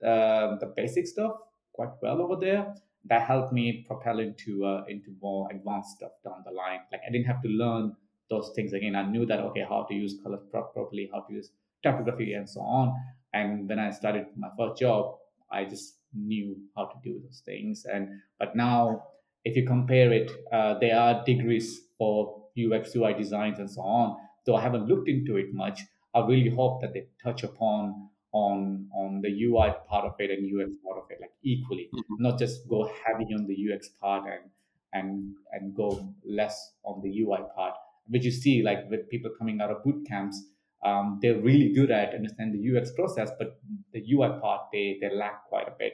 uh, 0.03 0.57
the 0.57 0.73
basic 0.75 1.07
stuff 1.07 1.33
quite 1.73 1.89
well 2.01 2.21
over 2.21 2.35
there. 2.35 2.75
That 3.05 3.23
helped 3.23 3.51
me 3.51 3.83
propel 3.85 4.19
into 4.19 4.65
uh, 4.65 4.85
into 4.87 5.13
more 5.21 5.49
advanced 5.51 5.97
stuff 5.97 6.11
down 6.23 6.43
the 6.45 6.51
line. 6.51 6.79
Like 6.91 7.01
I 7.07 7.11
didn't 7.11 7.27
have 7.27 7.41
to 7.41 7.49
learn 7.49 7.95
those 8.29 8.51
things 8.55 8.73
again. 8.73 8.95
I 8.95 9.03
knew 9.03 9.25
that 9.25 9.39
okay, 9.39 9.65
how 9.67 9.83
to 9.89 9.93
use 9.93 10.15
color 10.23 10.37
properly, 10.37 11.09
how 11.13 11.21
to 11.21 11.33
use 11.33 11.51
typography, 11.83 12.33
and 12.33 12.49
so 12.49 12.61
on. 12.61 12.93
And 13.33 13.67
when 13.67 13.79
I 13.79 13.91
started 13.91 14.27
my 14.37 14.49
first 14.57 14.79
job, 14.79 15.17
I 15.51 15.65
just 15.65 15.95
knew 16.13 16.55
how 16.75 16.85
to 16.85 16.95
do 17.03 17.19
those 17.23 17.41
things. 17.45 17.85
And 17.85 18.21
but 18.39 18.55
now, 18.55 19.07
if 19.43 19.55
you 19.55 19.65
compare 19.65 20.11
it, 20.13 20.31
uh, 20.51 20.79
there 20.79 20.97
are 20.97 21.23
degrees 21.25 21.81
for 21.97 22.43
UX, 22.57 22.95
UI 22.95 23.13
designs, 23.13 23.59
and 23.59 23.69
so 23.69 23.81
on. 23.81 24.17
Though 24.45 24.55
I 24.55 24.61
haven't 24.61 24.87
looked 24.87 25.09
into 25.09 25.37
it 25.37 25.53
much, 25.53 25.81
I 26.13 26.19
really 26.25 26.49
hope 26.49 26.81
that 26.81 26.93
they 26.93 27.07
touch 27.21 27.43
upon 27.43 28.09
on 28.33 28.87
on 28.95 29.21
the 29.21 29.29
UI 29.43 29.69
part 29.87 30.05
of 30.05 30.15
it 30.19 30.31
and 30.31 30.43
UX 30.43 30.75
part 30.83 30.97
of 30.97 31.03
it 31.09 31.19
like 31.21 31.31
equally, 31.43 31.89
mm-hmm. 31.93 32.15
not 32.19 32.37
just 32.39 32.67
go 32.67 32.91
heavy 33.05 33.33
on 33.33 33.45
the 33.45 33.55
UX 33.55 33.89
part 34.01 34.23
and 34.25 34.49
and 34.91 35.35
and 35.51 35.75
go 35.75 36.13
less 36.25 36.73
on 36.83 37.01
the 37.01 37.21
UI 37.21 37.39
part. 37.55 37.75
Which 38.07 38.25
you 38.25 38.31
see 38.31 38.63
like 38.63 38.89
with 38.89 39.09
people 39.09 39.31
coming 39.37 39.61
out 39.61 39.71
of 39.71 39.83
boot 39.83 40.05
camps, 40.07 40.43
um, 40.83 41.19
they're 41.21 41.39
really 41.39 41.71
good 41.73 41.91
at 41.91 42.13
understand 42.13 42.53
the 42.53 42.77
UX 42.77 42.91
process, 42.91 43.29
but 43.37 43.59
the 43.93 44.03
UI 44.13 44.39
part 44.41 44.67
they 44.73 44.97
they 44.99 45.15
lack 45.15 45.45
quite 45.47 45.67
a 45.67 45.75
bit. 45.77 45.93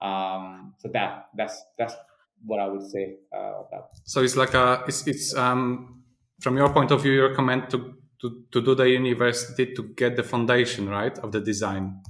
Um, 0.00 0.74
so 0.78 0.88
that 0.92 1.28
that's 1.36 1.62
that's 1.78 1.94
what 2.44 2.60
I 2.60 2.68
would 2.68 2.88
say 2.88 3.16
uh, 3.34 3.62
that. 3.70 3.88
So 4.04 4.22
it's 4.22 4.36
like 4.36 4.54
a 4.54 4.84
it's 4.86 5.06
it's 5.06 5.34
um, 5.34 6.02
from 6.40 6.56
your 6.56 6.72
point 6.72 6.90
of 6.90 7.02
view, 7.02 7.12
you 7.12 7.26
recommend 7.26 7.70
to 7.70 7.94
to 8.22 8.44
to 8.52 8.62
do 8.62 8.74
the 8.74 8.88
university 8.88 9.74
to 9.74 9.82
get 9.94 10.16
the 10.16 10.22
foundation 10.22 10.88
right 10.88 11.18
of 11.18 11.32
the 11.32 11.40
design. 11.40 12.02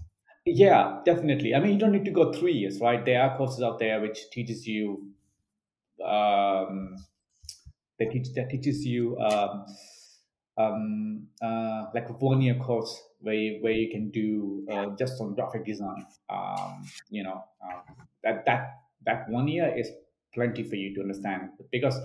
Yeah, 0.45 1.01
definitely. 1.05 1.55
I 1.55 1.61
mean, 1.61 1.75
you 1.75 1.79
don't 1.79 1.93
need 1.93 2.05
to 2.05 2.11
go 2.11 2.33
three 2.33 2.53
years, 2.53 2.81
right? 2.81 3.05
There 3.05 3.21
are 3.23 3.37
courses 3.37 3.63
out 3.63 3.79
there 3.79 4.01
which 4.01 4.29
teaches 4.31 4.67
you 4.67 5.15
um, 6.05 6.97
that 7.99 8.11
teach 8.11 8.33
that 8.35 8.51
teaches 8.51 8.85
you 8.85 9.19
um, 9.19 9.67
um, 10.59 11.29
uh, 11.41 11.87
like 11.95 12.09
a 12.09 12.13
one 12.13 12.43
year 12.43 12.57
course 12.57 13.01
where 13.21 13.35
you, 13.35 13.63
where 13.63 13.73
you 13.73 13.91
can 13.91 14.11
do 14.11 14.67
uh, 14.71 14.87
just 14.99 15.21
on 15.21 15.35
graphic 15.35 15.65
design. 15.65 16.07
Um, 16.29 16.85
you 17.09 17.23
know 17.23 17.45
um, 17.65 17.83
that 18.25 18.45
that 18.47 18.81
that 19.07 19.29
one 19.29 19.49
year 19.49 19.73
is 19.77 19.91
plenty 20.35 20.63
for 20.63 20.77
you 20.77 20.95
to 20.95 21.03
understand 21.03 21.51
because 21.71 21.99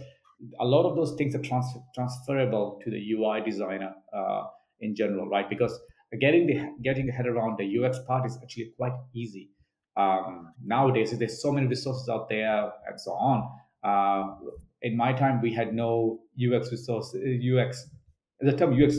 a 0.60 0.66
lot 0.66 0.90
of 0.90 0.96
those 0.96 1.16
things 1.16 1.36
are 1.36 1.42
trans- 1.42 1.78
transferable 1.96 2.80
to 2.84 2.92
the 2.92 3.12
UI 3.14 3.42
designer 3.42 3.94
uh, 4.14 4.44
in 4.80 4.96
general, 4.96 5.28
right? 5.28 5.50
Because 5.50 5.80
getting 6.22 6.48
the 6.48 6.74
getting 6.84 7.06
the 7.06 7.12
head 7.12 7.28
around 7.28 7.58
the 7.58 7.68
UX 7.78 8.00
part 8.08 8.26
is 8.26 8.38
actually 8.42 8.74
quite 8.78 8.94
easy. 9.14 9.50
Um, 9.98 10.54
nowadays, 10.64 11.18
there's 11.18 11.42
so 11.42 11.52
many 11.52 11.68
resources 11.68 12.08
out 12.08 12.30
there 12.30 12.72
and 12.88 13.02
so 13.02 13.12
on. 13.12 13.50
Uh, 13.84 14.36
in 14.84 14.96
my 14.96 15.12
time, 15.12 15.42
we 15.42 15.52
had 15.54 15.74
no 15.74 16.20
UX 16.38 16.72
resource, 16.72 17.16
UX, 17.16 17.90
the 18.40 18.54
term 18.54 18.74
UX, 18.74 18.98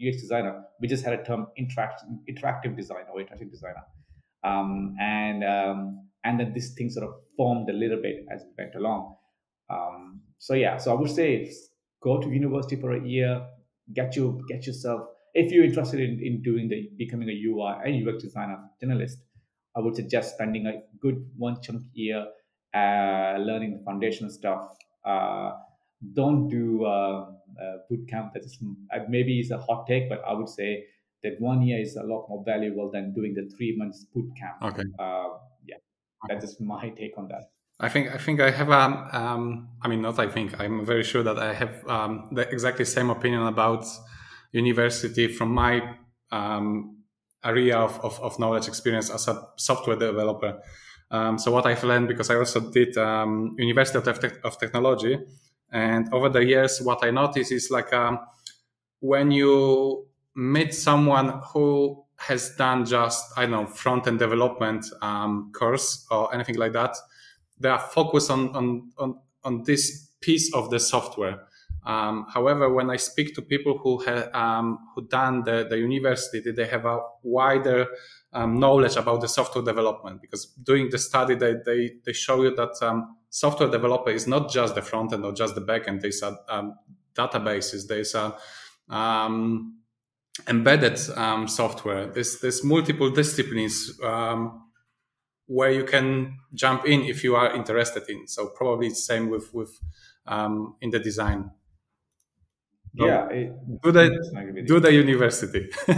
UX 0.00 0.22
designer. 0.22 0.64
We 0.80 0.88
just 0.88 1.04
had 1.04 1.12
a 1.12 1.22
term 1.22 1.48
interact, 1.58 2.02
interactive 2.28 2.76
designer 2.76 3.08
or 3.12 3.20
interactive 3.20 3.50
designer. 3.50 3.84
Um, 4.42 4.96
and 4.98 5.44
um, 5.44 6.08
and 6.24 6.40
then 6.40 6.52
this 6.54 6.72
thing 6.74 6.88
sort 6.88 7.06
of 7.06 7.14
formed 7.36 7.68
a 7.68 7.72
little 7.72 8.00
bit 8.00 8.24
as 8.32 8.42
we 8.42 8.64
went 8.64 8.74
along. 8.74 9.16
Um, 9.70 10.20
so 10.42 10.54
yeah, 10.54 10.76
so 10.76 10.90
I 10.90 11.00
would 11.00 11.10
say 11.10 11.52
go 12.02 12.20
to 12.20 12.28
university 12.28 12.74
for 12.74 12.94
a 12.94 13.06
year, 13.06 13.46
get 13.94 14.16
you 14.16 14.44
get 14.48 14.66
yourself 14.66 15.02
if 15.34 15.52
you're 15.52 15.64
interested 15.64 16.00
in, 16.00 16.20
in 16.20 16.42
doing 16.42 16.68
the 16.68 16.90
becoming 16.98 17.28
a 17.28 17.32
UI 17.32 17.74
and 17.84 18.08
UX 18.08 18.24
designer 18.24 18.58
journalist, 18.80 19.18
I 19.76 19.80
would 19.80 19.94
suggest 19.94 20.34
spending 20.34 20.66
a 20.66 20.82
good 21.00 21.24
one 21.36 21.62
chunk 21.62 21.82
year 21.92 22.26
uh, 22.74 23.38
learning 23.38 23.78
the 23.78 23.82
foundational 23.84 24.32
stuff. 24.32 24.76
Uh, 25.04 25.52
don't 26.12 26.48
do 26.48 26.84
uh, 26.86 27.26
boot 27.88 28.08
camp. 28.08 28.32
That 28.34 28.44
is 28.44 28.58
uh, 28.92 28.98
maybe 29.08 29.38
is 29.38 29.52
a 29.52 29.58
hot 29.58 29.86
take, 29.86 30.08
but 30.08 30.22
I 30.26 30.32
would 30.32 30.48
say 30.48 30.86
that 31.22 31.34
one 31.38 31.62
year 31.62 31.80
is 31.80 31.94
a 31.94 32.02
lot 32.02 32.26
more 32.28 32.42
valuable 32.44 32.90
than 32.90 33.14
doing 33.14 33.32
the 33.34 33.48
three 33.56 33.76
months 33.76 34.04
boot 34.12 34.28
camp. 34.36 34.74
Okay. 34.74 34.88
Uh, 34.98 35.38
yeah, 35.64 35.76
that 36.26 36.42
is 36.42 36.50
just 36.50 36.60
my 36.60 36.88
take 36.98 37.16
on 37.16 37.28
that. 37.28 37.51
I 37.82 37.88
think 37.88 38.14
I 38.14 38.16
think 38.16 38.40
I 38.40 38.50
have 38.52 38.68
a. 38.68 38.80
Um, 38.80 39.08
um, 39.12 39.68
I 39.82 39.88
mean, 39.88 40.02
not 40.02 40.18
I 40.20 40.28
think. 40.28 40.58
I'm 40.60 40.86
very 40.86 41.02
sure 41.02 41.24
that 41.24 41.38
I 41.38 41.52
have 41.52 41.84
um, 41.88 42.28
the 42.30 42.48
exactly 42.48 42.84
same 42.84 43.10
opinion 43.10 43.42
about 43.42 43.84
university 44.52 45.26
from 45.26 45.50
my 45.52 45.96
um, 46.30 46.98
area 47.44 47.76
of, 47.76 47.98
of, 48.04 48.20
of, 48.20 48.38
knowledge 48.38 48.68
experience 48.68 49.10
as 49.10 49.26
a 49.26 49.48
software 49.56 49.96
developer. 49.96 50.60
Um, 51.10 51.38
so 51.38 51.50
what 51.50 51.66
I've 51.66 51.82
learned 51.82 52.06
because 52.06 52.30
I 52.30 52.36
also 52.36 52.60
did 52.60 52.94
University 52.94 53.98
of, 53.98 54.20
Te- 54.20 54.38
of, 54.44 54.58
Technology, 54.58 55.18
and 55.72 56.08
over 56.14 56.28
the 56.28 56.44
years, 56.44 56.80
what 56.80 57.04
I 57.04 57.10
noticed 57.10 57.50
is 57.50 57.70
like 57.70 57.90
when 59.00 59.32
you 59.32 60.06
meet 60.36 60.72
someone 60.72 61.40
who 61.52 62.04
has 62.16 62.54
done 62.54 62.86
just 62.86 63.24
I 63.36 63.42
don't 63.42 63.50
know 63.50 63.66
front 63.66 64.06
end 64.06 64.20
development 64.20 64.86
course 65.52 66.06
or 66.12 66.32
anything 66.32 66.56
like 66.56 66.72
that, 66.74 66.94
they 67.62 67.68
are 67.68 67.78
focused 67.78 68.30
on 68.30 68.54
on 68.56 68.92
on, 68.98 69.18
on 69.44 69.62
this 69.64 70.08
piece 70.20 70.52
of 70.54 70.70
the 70.70 70.78
software 70.78 71.38
um, 71.84 72.26
however, 72.32 72.72
when 72.72 72.90
I 72.90 72.96
speak 72.96 73.34
to 73.34 73.42
people 73.42 73.78
who 73.78 73.98
have 74.04 74.32
um, 74.34 74.78
who 74.94 75.06
done 75.08 75.42
the, 75.42 75.66
the 75.68 75.78
university, 75.78 76.52
they 76.52 76.66
have 76.66 76.84
a 76.84 77.00
wider 77.22 77.86
um, 78.32 78.60
knowledge 78.60 78.96
about 78.96 79.20
the 79.20 79.28
software 79.28 79.64
development 79.64 80.20
because 80.20 80.46
doing 80.46 80.90
the 80.90 80.98
study, 80.98 81.34
they 81.34 81.54
they, 81.66 81.92
they 82.04 82.12
show 82.12 82.42
you 82.42 82.54
that 82.54 82.80
um, 82.82 83.16
software 83.30 83.68
developer 83.68 84.10
is 84.10 84.28
not 84.28 84.50
just 84.50 84.76
the 84.76 84.82
front 84.82 85.12
end 85.12 85.24
or 85.24 85.32
just 85.32 85.56
the 85.56 85.60
back 85.60 85.88
end. 85.88 86.02
There's 86.02 86.22
a 86.22 86.38
um, 86.48 86.76
databases, 87.16 87.88
there's 87.88 88.14
a 88.14 88.36
um, 88.88 89.78
embedded 90.46 90.98
software. 91.48 92.06
There's 92.06 92.38
there's 92.38 92.62
multiple 92.62 93.10
disciplines 93.10 93.98
where 95.46 95.70
you 95.70 95.84
can 95.84 96.38
jump 96.54 96.86
in 96.86 97.02
if 97.02 97.24
you 97.24 97.36
are 97.36 97.54
interested 97.54 98.04
in. 98.08 98.26
So 98.26 98.48
probably 98.48 98.88
it's 98.88 99.04
same 99.06 99.28
with 99.28 99.52
with 99.54 99.80
um, 100.26 100.76
in 100.80 100.90
the 100.90 100.98
design 100.98 101.50
yeah, 102.94 103.28
it, 103.28 103.82
do 103.82 103.92
the 103.92 104.64
do 104.66 104.80
the 104.80 104.92
university. 104.92 105.70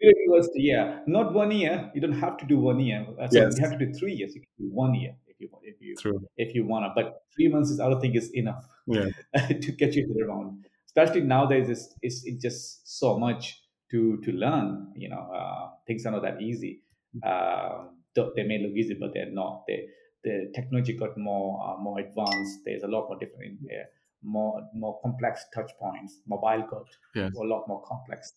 university, 0.00 0.62
yeah, 0.62 1.00
not 1.06 1.32
one 1.32 1.50
year. 1.50 1.90
You 1.94 2.00
don't 2.00 2.18
have 2.18 2.36
to 2.38 2.46
do 2.46 2.58
one 2.58 2.80
year. 2.80 3.06
So 3.30 3.38
yes. 3.38 3.56
you 3.58 3.68
have 3.68 3.78
to 3.78 3.86
do 3.86 3.92
three 3.92 4.14
years. 4.14 4.34
You 4.34 4.40
can 4.40 4.50
do 4.58 4.74
one 4.74 4.94
year 4.94 5.14
if 5.26 5.40
you 5.40 5.48
if 5.62 5.80
you 5.80 5.94
True. 5.96 6.26
if 6.36 6.54
you 6.54 6.66
wanna. 6.66 6.92
But 6.94 7.22
three 7.34 7.48
months 7.48 7.70
is 7.70 7.80
I 7.80 7.88
don't 7.90 8.00
think 8.00 8.16
is 8.16 8.30
enough 8.32 8.66
yeah. 8.86 9.10
to 9.48 9.72
get 9.72 9.94
you 9.94 10.14
around. 10.26 10.64
Especially 10.86 11.22
nowadays, 11.22 11.68
it's, 11.68 11.92
it's, 12.02 12.24
it's 12.24 12.40
just 12.40 12.98
so 12.98 13.18
much 13.18 13.60
to 13.90 14.18
to 14.22 14.32
learn. 14.32 14.92
You 14.96 15.10
know, 15.10 15.30
uh, 15.34 15.70
things 15.86 16.06
are 16.06 16.12
not 16.12 16.22
that 16.22 16.40
easy. 16.40 16.82
Uh, 17.22 17.84
they 18.14 18.44
may 18.44 18.58
look 18.58 18.72
easy, 18.72 18.94
but 18.94 19.12
they're 19.14 19.30
not. 19.30 19.64
They, 19.66 19.86
the 20.22 20.50
technology 20.54 20.94
got 20.94 21.18
more 21.18 21.62
uh, 21.62 21.80
more 21.80 21.98
advanced. 21.98 22.60
There's 22.64 22.82
a 22.82 22.88
lot 22.88 23.08
more 23.08 23.18
different 23.18 23.60
in 23.60 23.66
there 23.68 23.88
more 24.24 24.62
more 24.74 24.98
complex 25.02 25.44
touch 25.54 25.70
points. 25.78 26.20
Mobile 26.26 26.66
got 26.68 26.86
yes. 27.14 27.32
a 27.36 27.44
lot 27.44 27.68
more 27.68 27.82
complex. 27.82 28.32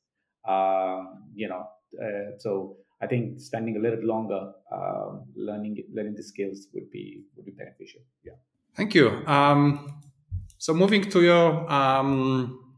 Um, 0.47 1.23
you 1.33 1.47
know, 1.47 1.67
uh, 2.01 2.37
so 2.37 2.77
I 3.01 3.07
think 3.07 3.39
spending 3.39 3.77
a 3.77 3.79
little 3.79 3.97
bit 3.97 4.05
longer 4.05 4.53
um, 4.71 5.25
learning 5.35 5.83
learning 5.93 6.15
the 6.15 6.23
skills 6.23 6.67
would 6.73 6.91
be 6.91 7.23
would 7.35 7.45
be 7.45 7.51
beneficial. 7.51 8.01
Yeah. 8.23 8.33
Thank 8.75 8.93
you. 8.93 9.25
Um, 9.25 10.01
so 10.57 10.73
moving 10.73 11.09
to 11.09 11.21
your 11.21 11.71
um, 11.71 12.75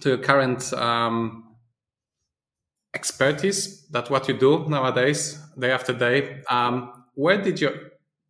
to 0.00 0.08
your 0.10 0.18
current 0.18 0.72
um, 0.72 1.49
expertise, 2.94 3.86
that 3.88 4.10
what 4.10 4.28
you 4.28 4.38
do 4.38 4.68
nowadays, 4.68 5.38
day 5.58 5.70
after 5.70 5.92
day. 5.92 6.42
Um, 6.48 7.04
where 7.14 7.40
did 7.40 7.60
your 7.60 7.72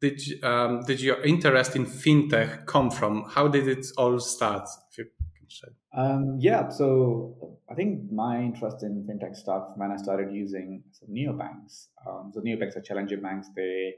did 0.01 0.21
um, 0.43 0.83
did 0.87 1.01
your 1.01 1.21
interest 1.23 1.77
in 1.77 1.87
fintech 1.87 2.67
come 2.67 2.91
from? 2.91 3.25
How 3.29 3.49
did 3.49 3.69
it 3.69 3.87
all 3.97 4.19
start? 4.19 4.69
If 4.91 4.99
you 4.99 5.05
can 5.37 5.49
say. 5.49 5.69
Um, 5.93 6.37
yeah, 6.39 6.69
so 6.69 7.59
I 7.71 7.75
think 7.75 8.11
my 8.11 8.41
interest 8.41 8.83
in 8.83 9.07
fintech 9.09 9.37
started 9.37 9.75
when 9.77 9.91
I 9.91 9.97
started 9.97 10.33
using 10.33 10.83
some 10.93 11.09
neobanks. 11.09 11.89
Um, 12.07 12.31
so 12.33 12.41
neobanks 12.41 12.77
are 12.77 12.81
challenger 12.83 13.17
banks. 13.17 13.49
They 13.55 13.95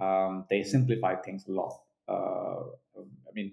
um, 0.00 0.44
they 0.48 0.62
simplify 0.62 1.16
things 1.16 1.44
a 1.48 1.52
lot. 1.52 1.80
Uh, 2.08 2.62
I 2.98 3.32
mean, 3.34 3.52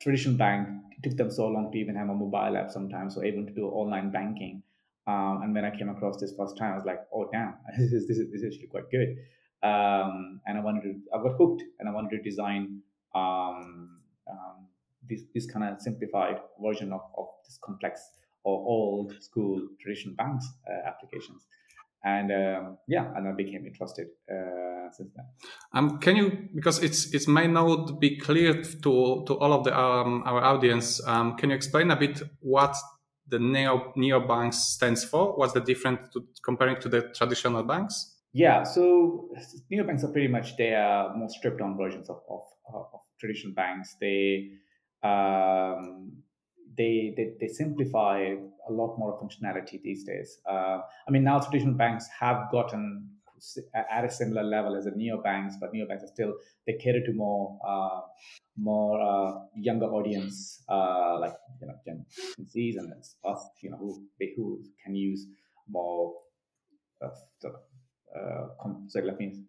traditional 0.00 0.36
bank 0.36 0.68
took 1.02 1.16
them 1.16 1.30
so 1.30 1.48
long 1.48 1.70
to 1.72 1.78
even 1.78 1.94
have 1.94 2.08
a 2.08 2.14
mobile 2.14 2.56
app 2.56 2.70
sometimes, 2.70 3.14
so 3.14 3.24
even 3.24 3.46
to 3.46 3.52
do 3.52 3.66
online 3.66 4.10
banking. 4.10 4.62
Um, 5.06 5.40
and 5.42 5.54
when 5.54 5.64
I 5.64 5.70
came 5.70 5.88
across 5.88 6.20
this 6.20 6.34
first 6.36 6.56
time, 6.56 6.72
I 6.72 6.76
was 6.76 6.84
like, 6.84 7.00
"Oh 7.14 7.28
damn, 7.32 7.54
this 7.78 7.92
is 7.92 8.08
this 8.08 8.18
is, 8.18 8.30
this 8.32 8.42
is 8.42 8.54
actually 8.54 8.68
quite 8.68 8.90
good." 8.90 9.16
um, 9.62 10.40
and 10.46 10.58
I 10.58 10.60
wanted 10.60 10.82
to, 10.82 10.94
I 11.14 11.22
got 11.22 11.36
hooked, 11.38 11.62
and 11.78 11.88
I 11.88 11.92
wanted 11.92 12.16
to 12.16 12.22
design 12.22 12.82
um, 13.14 13.98
um, 14.30 14.66
this 15.08 15.22
this 15.34 15.46
kind 15.46 15.64
of 15.64 15.80
simplified 15.80 16.40
version 16.62 16.92
of, 16.92 17.00
of 17.16 17.26
this 17.44 17.58
complex 17.62 18.00
or 18.44 18.58
old 18.58 19.14
school 19.20 19.66
traditional 19.80 20.14
banks 20.14 20.46
uh, 20.70 20.88
applications. 20.88 21.46
and 22.04 22.30
um, 22.30 22.78
yeah, 22.86 23.06
and 23.16 23.26
I 23.26 23.32
became 23.32 23.66
interested 23.66 24.08
uh, 24.30 24.90
since 24.92 25.10
then. 25.16 25.26
Um, 25.72 25.98
can 25.98 26.16
you 26.16 26.48
because 26.54 26.82
it's 26.82 27.12
it 27.14 27.26
may 27.26 27.46
not 27.46 27.98
be 27.98 28.18
clear 28.18 28.62
to 28.62 29.24
to 29.26 29.32
all 29.38 29.52
of 29.52 29.64
the 29.64 29.76
um, 29.76 30.22
our 30.26 30.44
audience. 30.44 31.00
Can 31.38 31.50
you 31.50 31.56
explain 31.56 31.90
a 31.90 31.96
bit 31.96 32.22
what 32.40 32.76
the 33.28 33.38
neo 33.38 33.92
neo 33.96 34.20
banks 34.26 34.58
stands 34.58 35.04
for? 35.04 35.36
What's 35.36 35.52
the 35.52 35.60
difference 35.60 36.08
to, 36.12 36.26
comparing 36.44 36.80
to 36.80 36.88
the 36.88 37.02
traditional 37.14 37.62
banks? 37.62 38.14
Yeah, 38.32 38.64
so 38.64 39.30
neobanks 39.72 40.04
are 40.04 40.12
pretty 40.12 40.28
much 40.28 40.56
they 40.56 40.74
are 40.74 41.16
more 41.16 41.28
stripped 41.28 41.58
down 41.58 41.76
versions 41.76 42.10
of 42.10 42.20
of, 42.28 42.42
of 42.74 43.00
traditional 43.18 43.54
banks. 43.54 43.96
They 44.00 44.50
um, 45.02 46.12
they, 46.76 47.14
they, 47.16 47.32
they 47.40 47.48
simplify 47.48 48.34
a 48.68 48.72
lot 48.72 48.98
more 48.98 49.18
functionality 49.20 49.80
these 49.82 50.04
days. 50.04 50.38
Uh, 50.48 50.80
I 51.06 51.10
mean, 51.10 51.24
now 51.24 51.38
traditional 51.38 51.74
banks 51.74 52.06
have 52.20 52.50
gotten 52.50 53.15
at 53.74 54.04
a 54.04 54.10
similar 54.10 54.42
level 54.42 54.76
as 54.76 54.84
the 54.84 54.90
neobanks, 54.90 55.54
but 55.60 55.72
neobanks 55.72 56.04
are 56.04 56.12
still 56.12 56.34
they 56.66 56.74
cater 56.74 57.04
to 57.04 57.12
more 57.12 57.58
uh, 57.66 58.00
more 58.56 59.00
uh, 59.00 59.40
younger 59.54 59.86
audience, 59.86 60.62
uh, 60.68 61.18
like 61.18 61.34
you 61.60 61.66
know 61.66 61.74
Gen 61.84 62.04
Zs 62.40 62.78
and 62.78 62.92
us, 63.24 63.48
you 63.62 63.70
know, 63.70 63.76
who 63.76 64.06
who 64.36 64.62
can 64.84 64.94
use 64.94 65.26
more 65.68 66.14
uh. 67.02 67.08
Uh, 68.16 68.46
so 68.86 69.00
let 69.00 69.18
me 69.18 69.42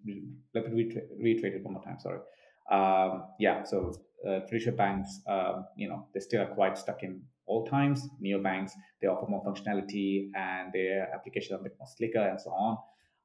let 0.54 0.72
me 0.72 0.92
reiterate 1.20 1.54
it 1.54 1.64
one 1.64 1.76
more 1.76 1.84
time. 1.84 1.98
Sorry. 2.00 2.20
Um, 2.70 3.28
yeah. 3.40 3.64
So 3.64 3.94
uh, 4.28 4.40
traditional 4.42 4.76
banks, 4.76 5.22
um, 5.28 5.66
you 5.78 5.88
know, 5.88 6.08
they 6.14 6.20
still 6.20 6.42
are 6.42 6.54
quite 6.54 6.78
stuck 6.78 7.04
in 7.04 7.22
old 7.48 7.70
times. 7.70 8.08
Neobanks, 8.22 8.72
they 9.02 9.08
offer 9.08 9.30
more 9.30 9.44
functionality 9.44 10.30
and 10.36 10.74
their 10.74 11.14
applications 11.14 11.52
are 11.54 11.62
a 11.62 11.64
bit 11.64 11.76
more 11.80 11.88
slicker 11.96 12.20
and 12.20 12.42
so 12.42 12.50
on. 12.52 12.78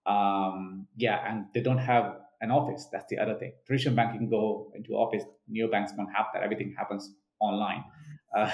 Um, 0.06 0.86
yeah, 0.96 1.24
and 1.30 1.46
they 1.54 1.60
don't 1.60 1.78
have 1.78 2.16
an 2.40 2.50
office. 2.50 2.88
That's 2.90 3.06
the 3.08 3.18
other 3.18 3.36
thing. 3.38 3.52
Traditional 3.66 3.94
bank, 3.94 4.12
can 4.18 4.28
go 4.28 4.72
into 4.74 4.94
office. 4.94 5.24
Neobanks 5.50 5.96
don't 5.96 6.08
have 6.08 6.26
that. 6.34 6.42
Everything 6.42 6.74
happens 6.76 7.14
online. 7.40 7.84
Uh, 8.34 8.50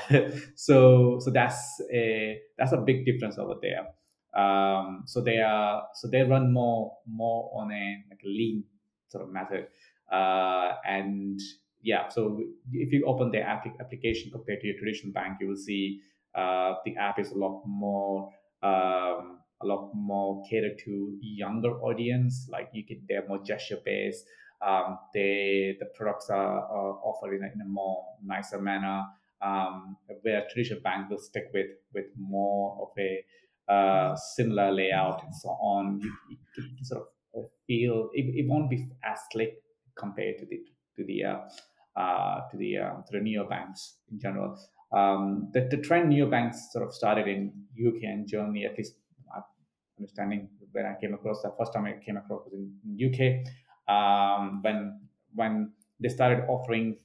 so, 0.57 1.21
so 1.21 1.31
that's 1.31 1.81
a 1.93 2.41
that's 2.59 2.73
a 2.73 2.79
big 2.79 3.07
difference 3.07 3.39
over 3.39 3.55
there. 3.63 3.87
Um, 4.35 5.05
so 5.07 5.21
they 5.21 5.39
are 5.39 5.87
so 5.95 6.09
they 6.09 6.23
run 6.23 6.53
more 6.53 6.97
more 7.07 7.49
on 7.55 7.71
a 7.71 8.05
like 8.11 8.21
a 8.25 8.27
lean 8.27 8.65
sort 9.07 9.23
of 9.23 9.31
method, 9.31 9.69
uh, 10.13 10.75
and 10.85 11.41
yeah, 11.81 12.09
so 12.09 12.43
if 12.73 12.93
you 12.93 13.05
open 13.07 13.31
the 13.31 13.41
app 13.41 13.67
application 13.81 14.31
compared 14.33 14.61
to 14.61 14.67
your 14.67 14.77
traditional 14.79 15.13
bank, 15.13 15.39
you 15.41 15.47
will 15.49 15.57
see 15.57 16.01
uh, 16.35 16.75
the 16.85 16.97
app 16.97 17.19
is 17.19 17.31
a 17.31 17.39
lot 17.39 17.63
more 17.65 18.33
um, 18.63 19.39
a 19.63 19.67
lot 19.67 19.91
more 19.95 20.43
catered 20.49 20.79
to 20.85 21.17
younger 21.21 21.73
audience. 21.81 22.49
Like 22.51 22.69
you 22.73 22.85
can, 22.85 23.03
they're 23.09 23.27
more 23.27 23.43
gesture 23.43 23.79
based. 23.85 24.25
Um, 24.67 24.99
they 25.15 25.77
the 25.79 25.87
products 25.97 26.31
are, 26.31 26.61
are 26.61 26.99
offered 27.05 27.35
in 27.35 27.45
a, 27.45 27.47
in 27.47 27.61
a, 27.61 27.69
more 27.69 28.05
nicer 28.25 28.61
manner. 28.61 29.05
Um, 29.41 29.97
where 30.23 30.45
traditional 30.53 30.81
bank 30.83 31.11
will 31.11 31.19
stick 31.19 31.45
with 31.55 31.71
with 31.95 32.07
more 32.17 32.77
of 32.83 32.89
a 32.99 33.73
uh, 33.73 34.17
similar 34.17 34.73
layout 34.73 35.23
and 35.25 35.35
so 35.35 35.51
on. 35.51 36.01
You, 36.01 36.39
you 36.57 36.85
sort 36.85 37.03
of 37.35 37.45
feel 37.67 38.11
it, 38.15 38.35
it 38.35 38.49
won't 38.49 38.69
be 38.71 38.89
as 39.05 39.21
slick 39.31 39.63
compared 39.97 40.39
to 40.39 40.47
the 40.47 40.61
to 40.97 41.05
the 41.05 41.25
uh, 41.25 42.01
uh, 42.01 42.49
to 42.51 42.57
the 42.57 42.79
uh, 42.79 42.95
to 43.07 43.13
the 43.13 43.19
neobanks 43.19 43.95
in 44.11 44.19
general. 44.19 44.59
Um, 44.91 45.51
the, 45.53 45.69
the 45.71 45.77
trend 45.77 46.13
neobanks 46.13 46.71
sort 46.73 46.87
of 46.87 46.95
started 46.95 47.29
in 47.29 47.53
UK 47.77 48.05
and 48.05 48.27
Germany, 48.27 48.65
at 48.65 48.79
least 48.79 48.95
understanding 49.99 50.49
when 50.73 50.87
I 50.87 50.95
came 51.01 51.15
across 51.15 51.43
the 51.43 51.53
first 51.59 51.73
time 51.73 51.85
I 51.87 51.95
came 52.05 52.17
across 52.17 52.43
was 52.45 52.55
in, 52.55 52.73
UK 53.07 53.47
um, 53.93 54.61
when 54.63 55.01
when 55.35 55.73
they 56.01 56.09
started 56.09 56.45
offering 56.49 56.97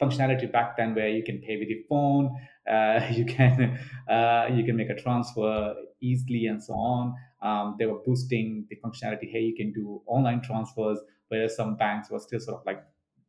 functionality 0.00 0.50
back 0.50 0.76
then 0.76 0.94
where 0.94 1.08
you 1.08 1.22
can 1.22 1.38
pay 1.38 1.56
with 1.56 1.68
your 1.68 1.82
phone, 1.88 2.34
uh, 2.70 3.00
you 3.10 3.24
can 3.24 3.78
uh, 4.08 4.48
you 4.52 4.64
can 4.64 4.76
make 4.76 4.90
a 4.90 4.94
transfer 4.94 5.74
easily 6.00 6.46
and 6.46 6.62
so 6.62 6.74
on. 6.74 7.14
Um, 7.42 7.76
they 7.78 7.86
were 7.86 8.00
boosting 8.04 8.66
the 8.70 8.76
functionality. 8.84 9.30
Hey, 9.30 9.40
you 9.40 9.54
can 9.56 9.72
do 9.72 10.02
online 10.06 10.42
transfers, 10.42 10.98
whereas 11.28 11.56
some 11.56 11.76
banks 11.76 12.10
were 12.10 12.20
still 12.20 12.40
sort 12.40 12.60
of 12.60 12.66
like 12.66 12.84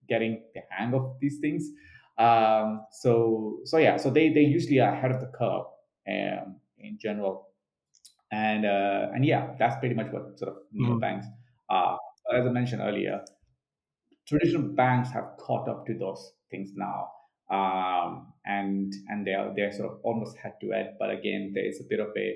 getting 0.07 0.43
the 0.53 0.61
hang 0.69 0.93
of 0.93 1.15
these 1.19 1.39
things. 1.39 1.69
Um, 2.17 2.85
so 2.91 3.59
so 3.65 3.77
yeah, 3.77 3.97
so 3.97 4.09
they 4.09 4.29
they 4.29 4.41
usually 4.41 4.79
are 4.79 4.93
ahead 4.93 5.11
of 5.11 5.19
the 5.19 5.27
curve 5.27 5.65
um, 6.07 6.57
in 6.77 6.97
general, 6.99 7.49
and 8.33 8.65
uh, 8.65 9.13
and 9.13 9.23
yeah, 9.23 9.53
that's 9.59 9.77
pretty 9.79 9.93
much 9.93 10.11
what 10.11 10.39
sort 10.39 10.49
of 10.51 10.57
mm-hmm. 10.75 10.97
banks 10.99 11.27
are. 11.69 11.99
As 12.33 12.45
I 12.45 12.49
mentioned 12.49 12.81
earlier, 12.81 13.21
traditional 14.27 14.63
banks 14.63 15.11
have 15.11 15.37
caught 15.37 15.69
up 15.69 15.85
to 15.85 15.93
those 15.97 16.33
things 16.49 16.71
now, 16.75 17.09
um, 17.51 18.33
and 18.45 18.91
and 19.09 19.27
they 19.27 19.33
are 19.33 19.53
they're 19.55 19.71
sort 19.71 19.91
of 19.91 19.99
almost 20.03 20.35
head 20.37 20.53
to 20.61 20.71
head. 20.71 20.95
But 20.99 21.11
again, 21.11 21.51
there 21.53 21.65
is 21.65 21.79
a 21.79 21.83
bit 21.87 21.99
of 21.99 22.07
a 22.17 22.27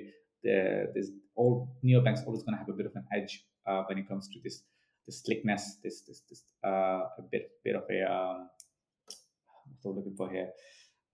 the, 0.44 0.92
this 0.94 1.10
all 1.34 1.76
neobanks 1.84 2.24
always 2.24 2.44
going 2.44 2.54
to 2.54 2.58
have 2.58 2.68
a 2.68 2.78
bit 2.80 2.86
of 2.86 2.92
an 2.94 3.04
edge 3.12 3.44
uh, 3.66 3.82
when 3.88 3.98
it 3.98 4.08
comes 4.08 4.28
to 4.28 4.38
this 4.44 4.62
the 5.06 5.12
slickness, 5.12 5.78
this 5.82 6.02
this 6.02 6.22
this 6.30 6.42
uh, 6.64 7.02
a 7.18 7.22
bit 7.32 7.50
bit 7.64 7.74
of 7.74 7.82
a 7.90 8.12
um, 8.12 8.50
what's 9.04 9.84
I'm 9.84 9.96
looking 9.96 10.14
for 10.16 10.30
here. 10.30 10.50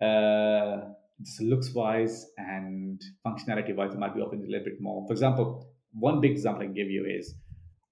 Uh, 0.03 0.93
just 1.23 1.41
looks 1.41 1.73
wise 1.75 2.27
and 2.37 3.01
functionality 3.25 3.75
wise, 3.75 3.95
it 3.95 3.99
might 3.99 4.15
be 4.15 4.21
offering 4.21 4.45
a 4.45 4.49
little 4.49 4.65
bit 4.65 4.81
more. 4.81 5.07
For 5.07 5.13
example, 5.13 5.73
one 5.93 6.21
big 6.21 6.33
example 6.33 6.63
I 6.63 6.67
can 6.67 6.75
give 6.75 6.91
you 6.91 7.07
is 7.07 7.35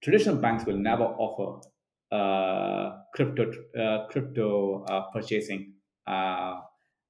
traditional 0.01 0.35
banks 0.35 0.65
will 0.65 0.77
never 0.77 1.03
offer 1.05 1.67
uh, 2.11 3.03
crypto 3.13 3.51
uh, 3.79 4.07
crypto 4.07 4.83
uh, 4.85 5.09
purchasing, 5.11 5.73
uh, 6.05 6.61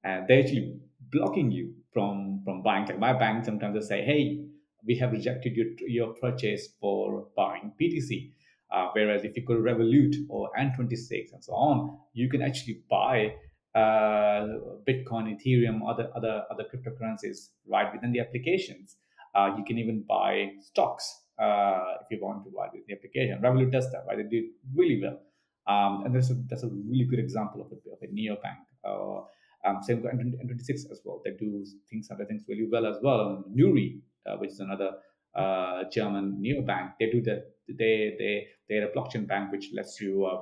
and 0.03 0.27
they're 0.27 0.41
actually 0.43 0.79
blocking 1.11 1.51
you 1.51 1.75
from 1.91 2.41
from 2.45 2.61
buying. 2.61 2.85
Like 2.85 2.99
my 2.99 3.13
bank 3.13 3.45
sometimes 3.45 3.73
will 3.73 3.81
say, 3.81 4.03
"Hey, 4.03 4.45
we 4.85 4.95
have 4.97 5.11
rejected 5.11 5.55
your 5.55 5.67
your 5.87 6.13
purchase 6.15 6.67
for 6.79 7.27
buying 7.35 7.73
BTC." 7.79 8.31
Uh, 8.71 8.89
whereas 8.93 9.23
if 9.23 9.35
you 9.35 9.45
go 9.45 9.55
to 9.55 9.61
Revolut 9.61 10.15
or 10.29 10.49
N26 10.57 11.31
and 11.33 11.43
so 11.43 11.53
on, 11.53 11.99
you 12.13 12.29
can 12.29 12.41
actually 12.41 12.81
buy 12.89 13.35
Bitcoin, 13.75 15.35
Ethereum, 15.35 15.81
other 15.87 16.09
other 16.15 16.43
other 16.51 16.63
cryptocurrencies 16.63 17.49
right 17.67 17.91
within 17.93 18.11
the 18.11 18.19
applications. 18.19 18.97
Uh, 19.35 19.55
you 19.57 19.63
can 19.65 19.79
even 19.79 20.03
buy 20.07 20.49
stocks 20.61 21.21
uh, 21.39 21.95
if 22.01 22.07
you 22.11 22.23
want 22.23 22.43
to 22.43 22.51
buy 22.51 22.67
the 22.71 22.93
application. 22.93 23.39
Revolut 23.41 23.71
does 23.71 23.91
that, 23.91 24.05
right? 24.07 24.17
They 24.17 24.23
do 24.23 24.49
really 24.75 25.01
well. 25.01 25.19
Um, 25.65 26.03
and 26.05 26.13
that's 26.13 26.29
a, 26.29 26.35
that's 26.49 26.63
a 26.63 26.67
really 26.67 27.05
good 27.05 27.19
example 27.19 27.61
of 27.61 27.71
a, 27.71 27.91
of 27.91 27.99
a 28.03 28.07
neobank. 28.13 28.59
Uh, 28.83 29.23
um, 29.65 29.81
same 29.81 30.01
with 30.01 30.13
N26 30.13 30.91
as 30.91 30.99
well. 31.05 31.21
They 31.23 31.31
do 31.31 31.65
things 31.89 32.09
other 32.11 32.25
things 32.25 32.43
really 32.47 32.67
well 32.69 32.85
as 32.85 32.97
well. 33.01 33.43
Nuri, 33.55 34.01
uh, 34.27 34.35
which 34.37 34.51
is 34.51 34.59
another 34.59 34.91
uh, 35.35 35.83
German 35.91 36.37
neobank, 36.43 36.93
they 36.99 37.09
do 37.09 37.21
the 37.21 37.45
they 37.67 38.15
they 38.19 38.47
they're 38.67 38.89
a 38.89 38.91
blockchain 38.91 39.25
bank 39.25 39.51
which 39.51 39.69
lets 39.73 40.01
you 40.01 40.25
uh, 40.25 40.41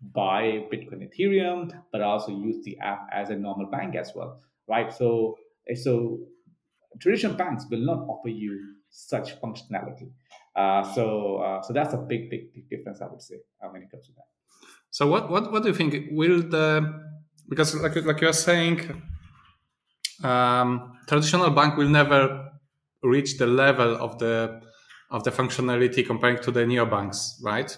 buy 0.00 0.64
Bitcoin, 0.72 1.08
Ethereum, 1.08 1.70
but 1.92 2.00
also 2.00 2.32
use 2.32 2.64
the 2.64 2.78
app 2.78 3.08
as 3.12 3.30
a 3.30 3.36
normal 3.36 3.66
bank 3.66 3.96
as 3.96 4.12
well, 4.14 4.40
right? 4.68 4.92
So 4.92 5.36
so 5.74 6.18
traditional 7.00 7.36
banks 7.36 7.66
will 7.70 7.84
not 7.84 7.98
offer 8.08 8.28
you 8.28 8.74
such 8.90 9.40
functionality. 9.40 10.10
Uh, 10.54 10.82
so 10.94 11.36
uh, 11.38 11.62
so 11.62 11.72
that's 11.72 11.94
a 11.94 11.98
big, 11.98 12.30
big 12.30 12.52
big 12.52 12.68
difference 12.70 13.00
I 13.00 13.06
would 13.06 13.22
say 13.22 13.36
uh, 13.62 13.68
when 13.68 13.82
it 13.82 13.90
comes 13.90 14.06
to 14.06 14.12
that. 14.12 14.28
So 14.90 15.06
what 15.06 15.30
what 15.30 15.52
what 15.52 15.62
do 15.62 15.68
you 15.68 15.74
think 15.74 16.08
will 16.12 16.42
the 16.42 17.02
because 17.48 17.74
like 17.74 17.96
like 17.96 18.20
you're 18.20 18.32
saying 18.32 19.02
um, 20.22 20.98
traditional 21.06 21.50
bank 21.50 21.76
will 21.76 21.88
never 21.88 22.50
reach 23.02 23.38
the 23.38 23.46
level 23.46 23.96
of 23.96 24.18
the 24.18 24.60
of 25.10 25.24
the 25.24 25.30
functionality 25.30 26.04
comparing 26.04 26.38
to 26.42 26.50
the 26.50 26.60
neobanks, 26.60 27.34
right? 27.42 27.76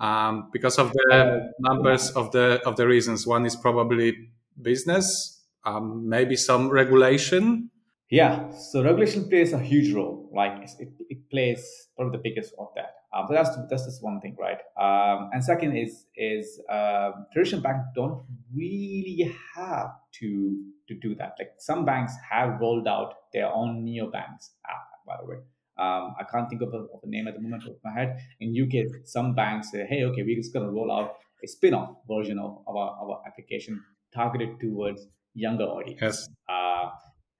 Um, 0.00 0.48
because 0.50 0.78
of 0.78 0.92
the 0.92 1.52
numbers 1.60 2.10
of 2.12 2.32
the 2.32 2.60
of 2.64 2.76
the 2.76 2.88
reasons. 2.88 3.26
One 3.26 3.44
is 3.44 3.54
probably 3.54 4.30
business, 4.60 5.44
um, 5.64 6.08
maybe 6.08 6.36
some 6.36 6.70
regulation. 6.70 7.70
Yeah, 8.10 8.50
so 8.50 8.82
regulation 8.82 9.28
plays 9.28 9.52
a 9.52 9.58
huge 9.58 9.92
role. 9.94 10.28
Like 10.34 10.62
it, 10.80 10.88
it 11.08 11.30
plays 11.30 11.88
probably 11.96 12.16
the 12.16 12.22
biggest 12.22 12.54
of 12.58 12.68
that. 12.76 12.94
Uh, 13.12 13.26
but 13.26 13.34
that's 13.34 13.50
that's 13.68 13.84
just 13.84 14.02
one 14.02 14.20
thing, 14.20 14.36
right? 14.38 14.58
Um, 14.78 15.30
and 15.32 15.44
second 15.44 15.76
is 15.76 16.06
is 16.16 16.60
uh, 16.70 17.10
traditional 17.32 17.60
banks 17.60 17.86
don't 17.94 18.24
really 18.54 19.34
have 19.54 19.90
to 20.20 20.64
to 20.88 20.94
do 20.94 21.14
that. 21.16 21.34
Like 21.38 21.52
some 21.58 21.84
banks 21.84 22.14
have 22.30 22.60
rolled 22.60 22.88
out 22.88 23.14
their 23.32 23.52
own 23.52 23.84
neobanks 23.84 24.50
app, 24.66 24.86
by 25.06 25.16
the 25.20 25.26
way. 25.26 25.36
Um, 25.80 26.14
I 26.20 26.24
can't 26.30 26.48
think 26.48 26.62
of 26.62 26.74
a, 26.74 26.78
of 26.78 27.00
a, 27.02 27.08
name 27.08 27.26
at 27.26 27.34
the 27.34 27.40
moment 27.40 27.64
of 27.64 27.76
my 27.82 27.92
head. 27.92 28.18
In 28.40 28.54
UK, 28.54 29.06
some 29.06 29.34
banks 29.34 29.70
say, 29.70 29.86
"Hey, 29.88 30.04
okay, 30.04 30.22
we're 30.22 30.36
just 30.36 30.52
going 30.52 30.66
to 30.66 30.72
roll 30.72 30.92
out 30.92 31.14
a 31.42 31.48
spin-off 31.48 31.96
version 32.06 32.38
of, 32.38 32.58
of 32.66 32.76
our, 32.76 32.90
our 33.00 33.22
application 33.26 33.82
targeted 34.14 34.60
towards 34.60 35.06
younger 35.34 35.64
audience." 35.64 36.00
Yes. 36.02 36.28
Uh, 36.48 36.90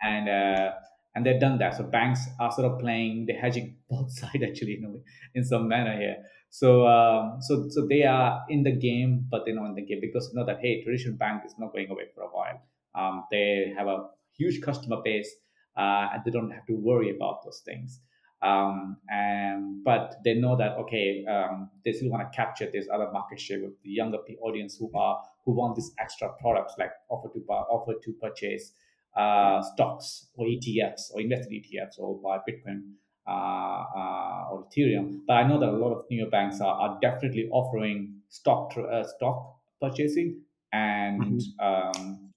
and 0.03 0.29
uh, 0.29 0.70
and 1.14 1.26
they've 1.26 1.40
done 1.40 1.59
that. 1.59 1.76
So 1.76 1.85
banks 1.85 2.20
are 2.38 2.53
sort 2.53 2.72
of 2.72 2.79
playing, 2.79 3.26
they're 3.26 3.40
hedging 3.40 3.76
both 3.90 4.11
sides 4.12 4.42
actually 4.42 4.79
in 4.79 4.85
a 4.85 4.90
way, 4.90 5.00
in 5.35 5.44
some 5.44 5.68
manner 5.68 5.96
here. 5.98 6.16
So 6.50 6.87
um, 6.87 7.38
so 7.40 7.66
so 7.68 7.87
they 7.87 8.05
are 8.05 8.42
in 8.48 8.62
the 8.62 8.72
game, 8.72 9.26
but 9.31 9.42
they're 9.44 9.55
not 9.55 9.66
in 9.66 9.74
the 9.74 9.85
game 9.85 10.00
because 10.00 10.31
you 10.33 10.40
know 10.40 10.46
that 10.46 10.61
hey, 10.61 10.83
traditional 10.83 11.16
bank 11.16 11.42
is 11.46 11.55
not 11.59 11.72
going 11.72 11.90
away 11.90 12.05
for 12.14 12.22
a 12.22 12.29
while. 12.29 12.61
Um, 12.94 13.24
they 13.31 13.72
have 13.76 13.87
a 13.87 14.07
huge 14.37 14.61
customer 14.61 14.96
base, 15.05 15.31
uh, 15.76 16.09
and 16.12 16.22
they 16.24 16.31
don't 16.31 16.50
have 16.50 16.66
to 16.66 16.74
worry 16.74 17.14
about 17.14 17.44
those 17.44 17.62
things. 17.64 18.00
Um, 18.42 18.96
and 19.11 19.85
but 19.85 20.16
they 20.24 20.35
know 20.35 20.57
that 20.57 20.72
okay, 20.79 21.24
um, 21.26 21.70
they 21.85 21.92
still 21.92 22.11
want 22.11 22.31
to 22.31 22.37
capture 22.37 22.70
this 22.72 22.87
other 22.92 23.11
market 23.12 23.38
share 23.38 23.61
with 23.61 23.72
the 23.83 23.90
younger 23.90 24.18
audience 24.42 24.76
who 24.79 24.90
are 24.94 25.20
who 25.44 25.53
want 25.53 25.76
these 25.76 25.92
extra 25.98 26.31
products 26.40 26.74
like 26.79 26.90
offer 27.11 27.29
to 27.29 27.40
buy, 27.46 27.55
offer 27.55 27.94
to 28.03 28.12
purchase 28.14 28.72
uh, 29.16 29.62
stocks 29.62 30.29
or 30.37 30.46
ETFs 30.46 31.12
or 31.12 31.20
invested 31.20 31.53
ETFs 31.53 31.98
or 31.98 32.18
buy 32.20 32.38
Bitcoin 32.48 32.92
uh, 33.26 33.85
uh, 33.96 34.44
or 34.50 34.66
Ethereum. 34.66 35.20
But 35.26 35.35
I 35.35 35.46
know 35.46 35.59
that 35.61 35.68
a 35.68 35.72
lot 35.72 35.92
of 35.92 36.05
neobanks 36.11 36.61
are, 36.61 36.74
are 36.81 36.98
definitely 37.00 37.48
offering 37.50 38.20
stock 38.29 38.72
uh, 38.76 39.05
stock 39.05 39.57
purchasing 39.81 40.40
and 40.72 41.40
mm-hmm. 41.40 42.00
um, 42.00 42.33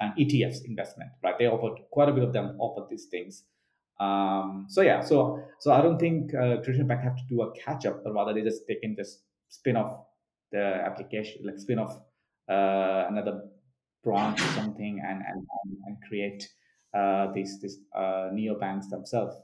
and 0.00 0.12
ETFs 0.16 0.64
investment. 0.64 1.10
Right, 1.22 1.38
they 1.38 1.46
offer 1.46 1.74
quite 1.90 2.08
a 2.08 2.12
bit 2.12 2.22
of 2.22 2.32
them 2.32 2.56
offer 2.60 2.86
these 2.88 3.06
things. 3.06 3.44
Um, 4.00 4.66
so 4.68 4.82
yeah, 4.82 5.00
so 5.00 5.42
so 5.58 5.72
I 5.72 5.82
don't 5.82 5.98
think 5.98 6.34
uh, 6.34 6.56
traditional 6.56 6.86
bank 6.86 7.02
have 7.02 7.16
to 7.16 7.24
do 7.28 7.42
a 7.42 7.52
catch 7.52 7.84
up, 7.86 8.04
but 8.04 8.14
rather 8.14 8.32
they 8.32 8.42
just 8.42 8.62
they 8.68 8.76
can 8.76 8.94
just 8.94 9.22
spin 9.48 9.76
off 9.76 10.04
the 10.52 10.62
application, 10.62 11.42
like 11.44 11.58
spin 11.58 11.78
off 11.78 11.96
uh, 12.48 13.06
another 13.08 13.42
branch 14.04 14.40
or 14.40 14.52
something, 14.54 15.02
and 15.04 15.22
and 15.26 15.46
and 15.86 15.96
create 16.08 16.48
uh, 16.94 17.32
these 17.32 17.60
these 17.60 17.78
uh, 17.94 18.30
neobanks 18.32 18.88
themselves 18.88 19.34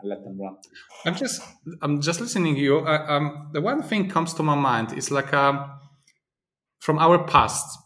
and 0.00 0.08
let 0.08 0.24
them 0.24 0.40
run. 0.40 0.56
I'm 1.04 1.14
just 1.14 1.42
I'm 1.82 2.00
just 2.00 2.20
listening 2.20 2.54
to 2.54 2.60
you. 2.60 2.78
Uh, 2.78 3.04
um, 3.06 3.50
the 3.52 3.60
one 3.60 3.82
thing 3.82 4.08
comes 4.08 4.32
to 4.34 4.42
my 4.42 4.54
mind 4.54 4.94
is 4.94 5.10
like 5.10 5.34
um, 5.34 5.78
from 6.78 6.98
our 6.98 7.24
past. 7.24 7.78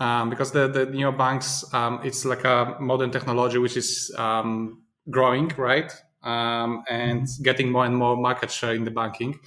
Um, 0.00 0.28
because 0.28 0.50
the 0.50 0.66
the 0.66 0.86
neobanks, 0.86 1.72
um, 1.72 2.00
it's 2.02 2.24
like 2.24 2.44
a 2.44 2.76
modern 2.80 3.12
technology 3.12 3.58
which 3.58 3.76
is 3.76 4.12
um, 4.18 4.83
growing, 5.10 5.52
right? 5.56 5.92
Um, 6.22 6.84
and 6.88 7.22
mm-hmm. 7.22 7.42
getting 7.42 7.70
more 7.70 7.84
and 7.84 7.96
more 7.96 8.16
market 8.16 8.50
share 8.50 8.74
in 8.74 8.84
the 8.84 8.90
banking. 8.90 9.38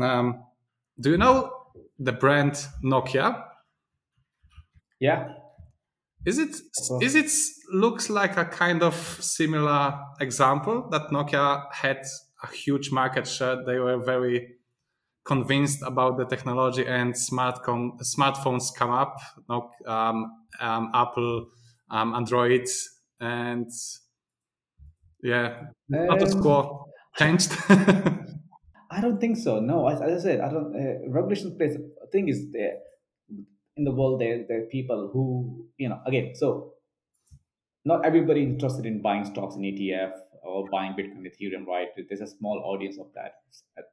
Um, 0.00 0.44
do 0.98 1.10
you 1.10 1.18
know 1.18 1.52
the 1.98 2.12
brand 2.12 2.66
Nokia? 2.82 3.44
Yeah. 5.00 5.28
Is 6.24 6.38
it 6.38 6.56
is 7.02 7.14
it 7.14 7.30
looks 7.70 8.08
like 8.08 8.38
a 8.38 8.46
kind 8.46 8.82
of 8.82 8.94
similar 9.20 10.00
example 10.20 10.88
that 10.90 11.08
Nokia 11.10 11.66
had 11.72 12.02
a 12.42 12.46
huge 12.46 12.90
market 12.90 13.28
share. 13.28 13.62
They 13.64 13.78
were 13.78 13.98
very 13.98 14.56
convinced 15.24 15.82
about 15.82 16.16
the 16.16 16.24
technology 16.24 16.86
and 16.86 17.14
smartphone 17.14 17.98
smartphones 18.02 18.74
come 18.74 18.90
up, 18.90 19.16
um, 19.86 20.30
um, 20.60 20.90
Apple, 20.94 21.46
um, 21.90 22.14
Android, 22.14 22.68
and 23.20 23.70
yeah, 25.24 25.68
um, 25.92 26.06
status 26.06 26.34
quo 26.34 26.86
changed. 27.16 27.52
I 28.90 29.00
don't 29.00 29.18
think 29.20 29.36
so. 29.38 29.58
No, 29.58 29.88
as, 29.88 30.00
as 30.00 30.20
I 30.20 30.28
said, 30.28 30.40
I 30.40 30.50
don't. 30.50 30.76
Uh, 30.76 31.08
regulation 31.08 31.56
plays. 31.56 31.74
The 31.76 32.06
thing 32.12 32.28
is, 32.28 32.52
there 32.52 32.78
in 33.76 33.84
the 33.84 33.90
world, 33.90 34.20
there 34.20 34.44
there 34.46 34.62
are 34.62 34.66
people 34.66 35.10
who 35.12 35.66
you 35.78 35.88
know. 35.88 36.00
Again, 36.06 36.34
so 36.34 36.74
not 37.84 38.04
everybody 38.04 38.42
interested 38.42 38.86
in 38.86 39.02
buying 39.02 39.24
stocks 39.24 39.56
in 39.56 39.62
ETF 39.62 40.12
or 40.42 40.68
buying 40.70 40.92
Bitcoin, 40.92 41.26
Ethereum, 41.26 41.66
right? 41.66 41.88
There's 42.08 42.20
a 42.20 42.26
small 42.26 42.62
audience 42.64 42.98
of 42.98 43.06
that 43.14 43.36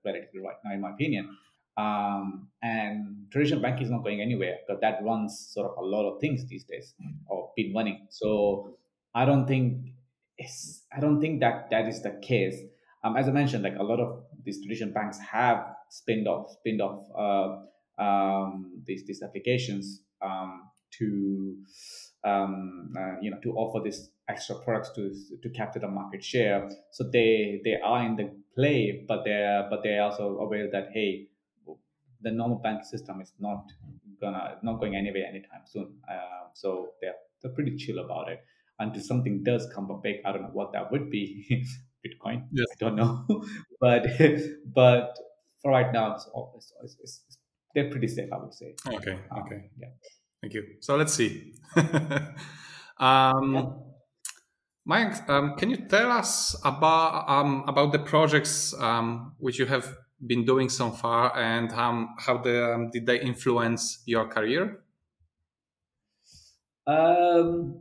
relatively 0.06 0.42
right 0.42 0.58
now, 0.66 0.74
in 0.74 0.82
my 0.82 0.92
opinion. 0.92 1.38
Um, 1.78 2.50
and 2.62 3.28
traditional 3.32 3.62
banking 3.62 3.86
is 3.86 3.90
not 3.90 4.04
going 4.04 4.22
anywhere 4.22 4.58
because 4.68 4.82
that 4.82 5.00
runs 5.04 5.50
sort 5.54 5.72
of 5.72 5.78
a 5.78 5.86
lot 5.86 6.06
of 6.06 6.20
things 6.20 6.46
these 6.46 6.66
days 6.66 6.94
or 7.28 7.52
been 7.56 7.74
running. 7.74 8.08
So 8.10 8.78
I 9.16 9.26
don't 9.26 9.48
think 9.48 9.94
it's, 10.42 10.84
I 10.96 11.00
don't 11.00 11.22
think 11.22 11.40
that 11.42 11.70
that 11.72 11.88
is 11.88 12.02
the 12.02 12.20
case. 12.22 12.56
Um, 13.04 13.16
as 13.18 13.28
I 13.28 13.32
mentioned, 13.32 13.64
like 13.64 13.78
a 13.78 13.84
lot 13.84 14.00
of 14.00 14.24
these 14.44 14.62
traditional 14.62 14.94
banks 14.94 15.18
have 15.20 15.66
spinned 15.90 16.28
off, 16.28 16.52
spinned 16.52 16.82
off 16.82 17.04
uh, 17.18 18.02
um, 18.02 18.82
these 18.86 19.06
these 19.06 19.22
applications 19.24 20.02
um, 20.22 20.70
to 20.98 21.58
um, 22.24 22.94
uh, 22.98 23.20
you 23.22 23.32
know 23.32 23.38
to 23.44 23.54
offer 23.54 23.84
these 23.84 24.12
extra 24.30 24.56
products 24.56 24.92
to 24.96 25.14
to 25.42 25.50
capture 25.50 25.80
the 25.80 25.88
market 25.88 26.24
share. 26.24 26.70
So 26.92 27.10
they 27.12 27.62
they 27.64 27.78
are 27.84 28.06
in 28.06 28.16
the 28.16 28.32
play, 28.56 29.04
but 29.08 29.24
they're 29.24 29.68
but 29.70 29.82
they're 29.84 30.04
also 30.04 30.38
aware 30.38 30.70
that 30.72 30.90
hey, 30.94 31.28
the 32.22 32.32
normal 32.32 32.60
bank 32.60 32.84
system 32.84 33.22
is 33.22 33.34
not 33.40 33.66
gonna 34.20 34.58
not 34.62 34.80
going 34.80 34.96
anywhere 34.96 35.26
anytime 35.28 35.62
soon. 35.66 35.98
Uh, 36.10 36.50
so 36.54 36.90
they're 37.02 37.16
they're 37.42 37.54
pretty 37.54 37.76
chill 37.78 38.00
about 38.00 38.30
it 38.30 38.44
until 38.82 39.02
something 39.02 39.44
does 39.44 39.68
come 39.74 39.90
up 39.92 40.04
big. 40.04 40.18
I 40.26 40.32
don't 40.32 40.44
know 40.44 40.50
what 40.54 40.74
that 40.74 40.92
would 40.92 41.10
be. 41.10 41.66
Bitcoin. 42.06 42.46
Yes. 42.52 42.66
I 42.74 42.76
don't 42.80 42.96
know, 42.96 43.26
but 43.80 44.08
but 44.74 45.16
for 45.62 45.72
right 45.72 45.94
now, 45.94 46.16
it's, 46.16 46.28
it's, 46.84 46.98
it's, 47.04 47.22
it's, 47.28 47.38
they're 47.76 47.92
pretty 47.92 48.08
safe. 48.08 48.34
I 48.34 48.38
would 48.38 48.54
say. 48.54 48.74
Okay. 48.88 49.20
Um, 49.30 49.44
okay. 49.44 49.70
Yeah. 49.80 49.90
Thank 50.42 50.56
you. 50.56 50.64
So 50.80 50.96
let's 50.96 51.14
see. 51.14 51.54
um, 52.98 53.54
yeah. 53.54 53.66
Mike, 54.84 55.30
um, 55.30 55.56
can 55.58 55.70
you 55.70 55.78
tell 55.78 56.12
us 56.12 56.56
about 56.66 57.30
um, 57.30 57.64
about 57.68 57.92
the 57.92 58.00
projects 58.00 58.74
um, 58.80 59.34
which 59.38 59.60
you 59.60 59.68
have 59.68 59.96
been 60.26 60.44
doing 60.44 60.70
so 60.70 60.90
far, 60.90 61.38
and 61.38 61.72
um, 61.74 62.16
how 62.18 62.40
the, 62.40 62.74
um, 62.74 62.90
did 62.92 63.06
they 63.06 63.22
influence 63.22 64.02
your 64.06 64.28
career? 64.28 64.82
Um, 66.88 67.80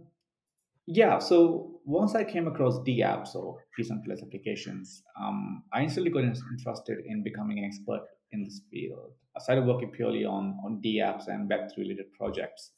yeah. 0.91 1.19
So 1.19 1.81
once 1.85 2.15
I 2.15 2.25
came 2.25 2.49
across 2.49 2.79
DApps 2.81 3.35
or 3.35 3.59
decentralized 3.79 4.25
applications, 4.25 5.03
um, 5.21 5.63
I 5.73 5.83
instantly 5.83 6.11
got 6.11 6.25
interested 6.25 6.99
in 7.07 7.23
becoming 7.23 7.59
an 7.59 7.65
expert 7.65 8.03
in 8.33 8.45
this 8.45 8.63
field. 8.71 9.13
I 9.37 9.41
started 9.41 9.67
working 9.67 9.91
purely 9.91 10.25
on, 10.25 10.59
on 10.65 10.83
DApps 10.85 11.29
and 11.29 11.49
Web3 11.49 11.77
related 11.79 12.13
projects. 12.13 12.73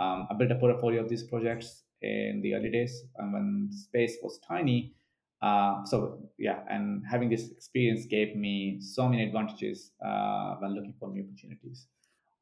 Um, 0.00 0.26
I 0.30 0.34
built 0.34 0.50
a 0.50 0.56
portfolio 0.56 1.02
of 1.02 1.08
these 1.08 1.22
projects 1.22 1.84
in 2.00 2.40
the 2.42 2.54
early 2.54 2.70
days 2.70 3.04
and 3.18 3.32
when 3.32 3.68
space 3.70 4.16
was 4.22 4.40
tiny. 4.46 4.94
Uh, 5.40 5.84
so 5.84 6.18
yeah, 6.38 6.60
and 6.68 7.04
having 7.08 7.28
this 7.28 7.50
experience 7.52 8.06
gave 8.06 8.34
me 8.34 8.80
so 8.80 9.08
many 9.08 9.24
advantages 9.24 9.92
uh, 10.04 10.56
when 10.58 10.74
looking 10.74 10.94
for 10.98 11.10
new 11.10 11.24
opportunities. 11.24 11.86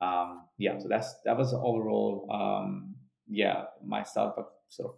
Um, 0.00 0.46
yeah, 0.56 0.78
so 0.78 0.88
that's 0.88 1.14
that 1.26 1.36
was 1.36 1.52
overall 1.52 2.26
um, 2.30 2.94
yeah 3.28 3.64
myself 3.84 4.34
sort 4.68 4.90
of 4.90 4.94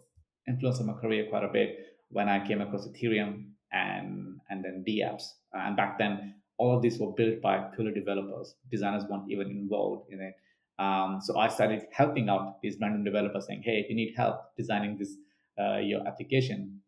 influenced 0.47 0.83
my 0.83 0.93
career 0.93 1.27
quite 1.29 1.43
a 1.43 1.47
bit 1.47 1.77
when 2.09 2.29
I 2.29 2.45
came 2.45 2.61
across 2.61 2.87
Ethereum 2.87 3.45
and 3.71 4.39
and 4.49 4.63
then 4.63 4.83
DApps. 4.87 5.23
And 5.53 5.75
back 5.75 5.97
then, 5.97 6.35
all 6.57 6.75
of 6.75 6.81
these 6.81 6.99
were 6.99 7.11
built 7.11 7.41
by 7.41 7.57
purely 7.75 7.93
developers. 7.93 8.55
Designers 8.71 9.03
weren't 9.09 9.29
even 9.29 9.47
involved 9.47 10.11
in 10.11 10.21
it. 10.21 10.35
Um, 10.79 11.19
so 11.21 11.37
I 11.37 11.47
started 11.47 11.85
helping 11.91 12.29
out 12.29 12.61
these 12.61 12.77
random 12.81 13.03
developers, 13.03 13.47
saying, 13.47 13.63
"Hey, 13.63 13.79
if 13.79 13.89
you 13.89 13.95
need 13.95 14.13
help 14.15 14.55
designing 14.57 14.97
this 14.97 15.15
uh, 15.59 15.77
your 15.77 16.07
application, 16.07 16.81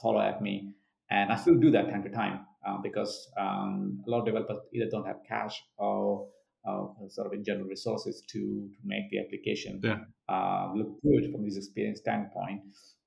holler 0.00 0.22
at 0.22 0.40
me." 0.40 0.74
And 1.10 1.32
I 1.32 1.36
still 1.36 1.56
do 1.56 1.70
that 1.72 1.90
time 1.90 2.02
to 2.02 2.08
time 2.08 2.46
uh, 2.66 2.78
because 2.78 3.30
um, 3.36 4.02
a 4.06 4.10
lot 4.10 4.20
of 4.20 4.26
developers 4.26 4.58
either 4.72 4.88
don't 4.90 5.06
have 5.06 5.18
cash 5.28 5.62
or 5.76 6.28
uh, 6.66 6.86
sort 7.08 7.26
of 7.26 7.32
in 7.32 7.44
general 7.44 7.66
resources 7.66 8.22
to, 8.28 8.38
to 8.38 8.76
make 8.84 9.10
the 9.10 9.18
application 9.18 9.80
yeah. 9.82 9.98
Uh, 10.28 10.72
look 10.74 11.00
good 11.02 11.30
from 11.32 11.44
this 11.44 11.56
experience 11.56 12.00
standpoint. 12.00 12.62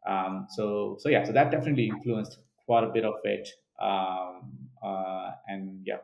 Um, 0.08 0.46
so 0.50 0.98
so 1.00 1.10
yeah, 1.10 1.24
so 1.24 1.32
that 1.32 1.52
definitely 1.52 1.88
influenced 1.88 2.38
quite 2.66 2.84
a 2.84 2.92
bit 2.92 3.06
of 3.06 3.16
it. 3.24 3.50
Um, 3.82 4.70
uh, 4.84 5.32
and 5.48 5.82
yeah. 5.86 5.98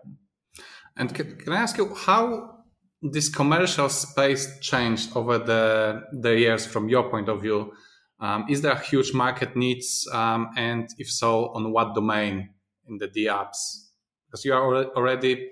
And 0.97 1.13
can, 1.13 1.35
can 1.37 1.53
I 1.53 1.57
ask 1.57 1.77
you 1.77 1.93
how 1.93 2.63
this 3.01 3.29
commercial 3.29 3.89
space 3.89 4.59
changed 4.59 5.15
over 5.15 5.37
the 5.37 6.03
the 6.11 6.37
years 6.37 6.65
from 6.65 6.89
your 6.89 7.09
point 7.09 7.29
of 7.29 7.41
view? 7.41 7.73
Um, 8.19 8.45
is 8.49 8.61
there 8.61 8.71
a 8.71 8.79
huge 8.79 9.13
market 9.13 9.55
needs, 9.55 10.07
um, 10.13 10.49
and 10.55 10.87
if 10.97 11.09
so, 11.09 11.47
on 11.53 11.71
what 11.73 11.93
domain 11.93 12.49
in 12.87 12.97
the 12.97 13.07
DApps? 13.07 13.89
Because 14.25 14.45
you 14.45 14.53
are 14.53 14.85
already 14.95 15.51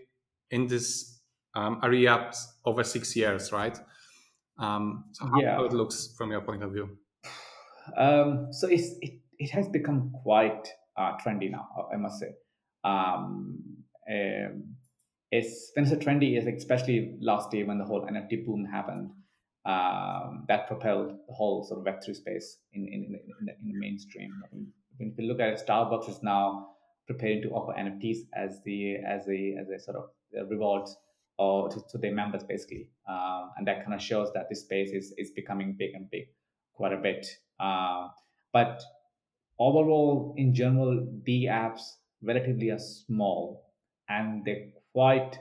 in 0.49 0.67
this 0.67 1.10
um, 1.55 1.79
area 1.83 2.31
over 2.65 2.83
six 2.83 3.15
years, 3.15 3.51
right? 3.51 3.79
Um, 4.57 5.05
so 5.11 5.25
how, 5.25 5.39
yeah. 5.41 5.55
how 5.55 5.65
it 5.65 5.73
looks 5.73 6.13
from 6.17 6.31
your 6.31 6.41
point 6.41 6.63
of 6.63 6.71
view? 6.71 6.97
Um, 7.97 8.47
so 8.51 8.67
it's, 8.67 8.95
it 9.01 9.21
it 9.39 9.49
has 9.49 9.67
become 9.67 10.11
quite 10.23 10.67
uh, 10.97 11.17
trendy 11.17 11.49
now, 11.49 11.67
I 11.91 11.97
must 11.97 12.19
say. 12.19 12.33
Um, 12.83 13.63
um, 14.09 14.75
it's 15.31 15.71
when 15.75 15.85
it's 15.85 16.05
trendy 16.05 16.37
is 16.37 16.45
especially 16.45 17.17
last 17.21 17.53
year 17.53 17.65
when 17.65 17.79
the 17.79 17.85
whole 17.85 18.05
NFT 18.05 18.45
boom 18.45 18.65
happened. 18.65 19.11
um, 19.65 20.45
that 20.47 20.67
propelled 20.67 21.11
the 21.27 21.33
whole 21.33 21.63
sort 21.63 21.79
of 21.79 21.85
Web3 21.85 22.15
space 22.15 22.57
in, 22.73 22.87
in, 22.87 23.03
in, 23.03 23.19
in, 23.39 23.45
the, 23.45 23.53
in 23.61 23.67
the 23.73 23.79
mainstream. 23.79 24.31
If 24.99 25.17
you 25.17 25.27
look 25.27 25.39
at 25.39 25.49
it, 25.49 25.63
Starbucks 25.65 26.09
is 26.09 26.23
now 26.23 26.69
preparing 27.07 27.41
to 27.43 27.49
offer 27.49 27.73
NFTs 27.73 28.19
as 28.35 28.61
the 28.63 28.97
as 28.97 29.27
a 29.27 29.55
as 29.59 29.69
a 29.69 29.79
sort 29.79 29.97
of 29.97 30.49
rewards 30.49 30.95
or 31.41 31.69
to, 31.69 31.79
to 31.91 31.97
their 31.97 32.13
members 32.13 32.43
basically, 32.43 32.83
um, 33.07 33.51
and 33.57 33.67
that 33.67 33.83
kind 33.83 33.95
of 33.97 34.01
shows 34.01 34.31
that 34.33 34.45
this 34.49 34.61
space 34.61 34.91
is 34.99 35.13
is 35.17 35.31
becoming 35.31 35.75
big 35.77 35.91
and 35.95 36.09
big 36.11 36.25
quite 36.73 36.93
a 36.93 37.01
bit. 37.07 37.25
Uh, 37.59 38.07
but 38.53 38.81
overall, 39.59 40.33
in 40.37 40.53
general, 40.53 41.07
the 41.25 41.45
apps 41.45 41.83
relatively 42.21 42.69
are 42.69 42.79
small 42.79 43.41
and 44.09 44.45
they're 44.45 44.67
quite 44.93 45.39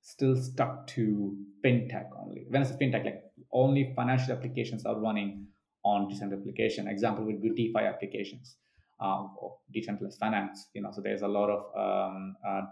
still 0.00 0.36
stuck 0.36 0.86
to 0.86 1.36
fintech 1.64 2.08
only. 2.22 2.44
When 2.48 2.62
I 2.62 2.64
say 2.64 2.76
fintech, 2.80 3.04
like 3.04 3.22
only 3.52 3.92
financial 3.94 4.32
applications 4.32 4.84
are 4.86 4.98
running 4.98 5.46
on 5.84 6.08
decentralized 6.08 6.42
application. 6.42 6.88
Example 6.88 7.24
would 7.24 7.42
be 7.42 7.50
DeFi 7.50 7.84
applications 7.84 8.56
um, 9.00 9.34
or 9.40 9.58
decentralized 9.72 10.18
finance. 10.18 10.68
You 10.74 10.82
know, 10.82 10.90
so 10.92 11.00
there's 11.00 11.22
a 11.22 11.28
lot 11.28 11.50
of 11.50 11.60
um, 11.84 12.36
uh, 12.46 12.62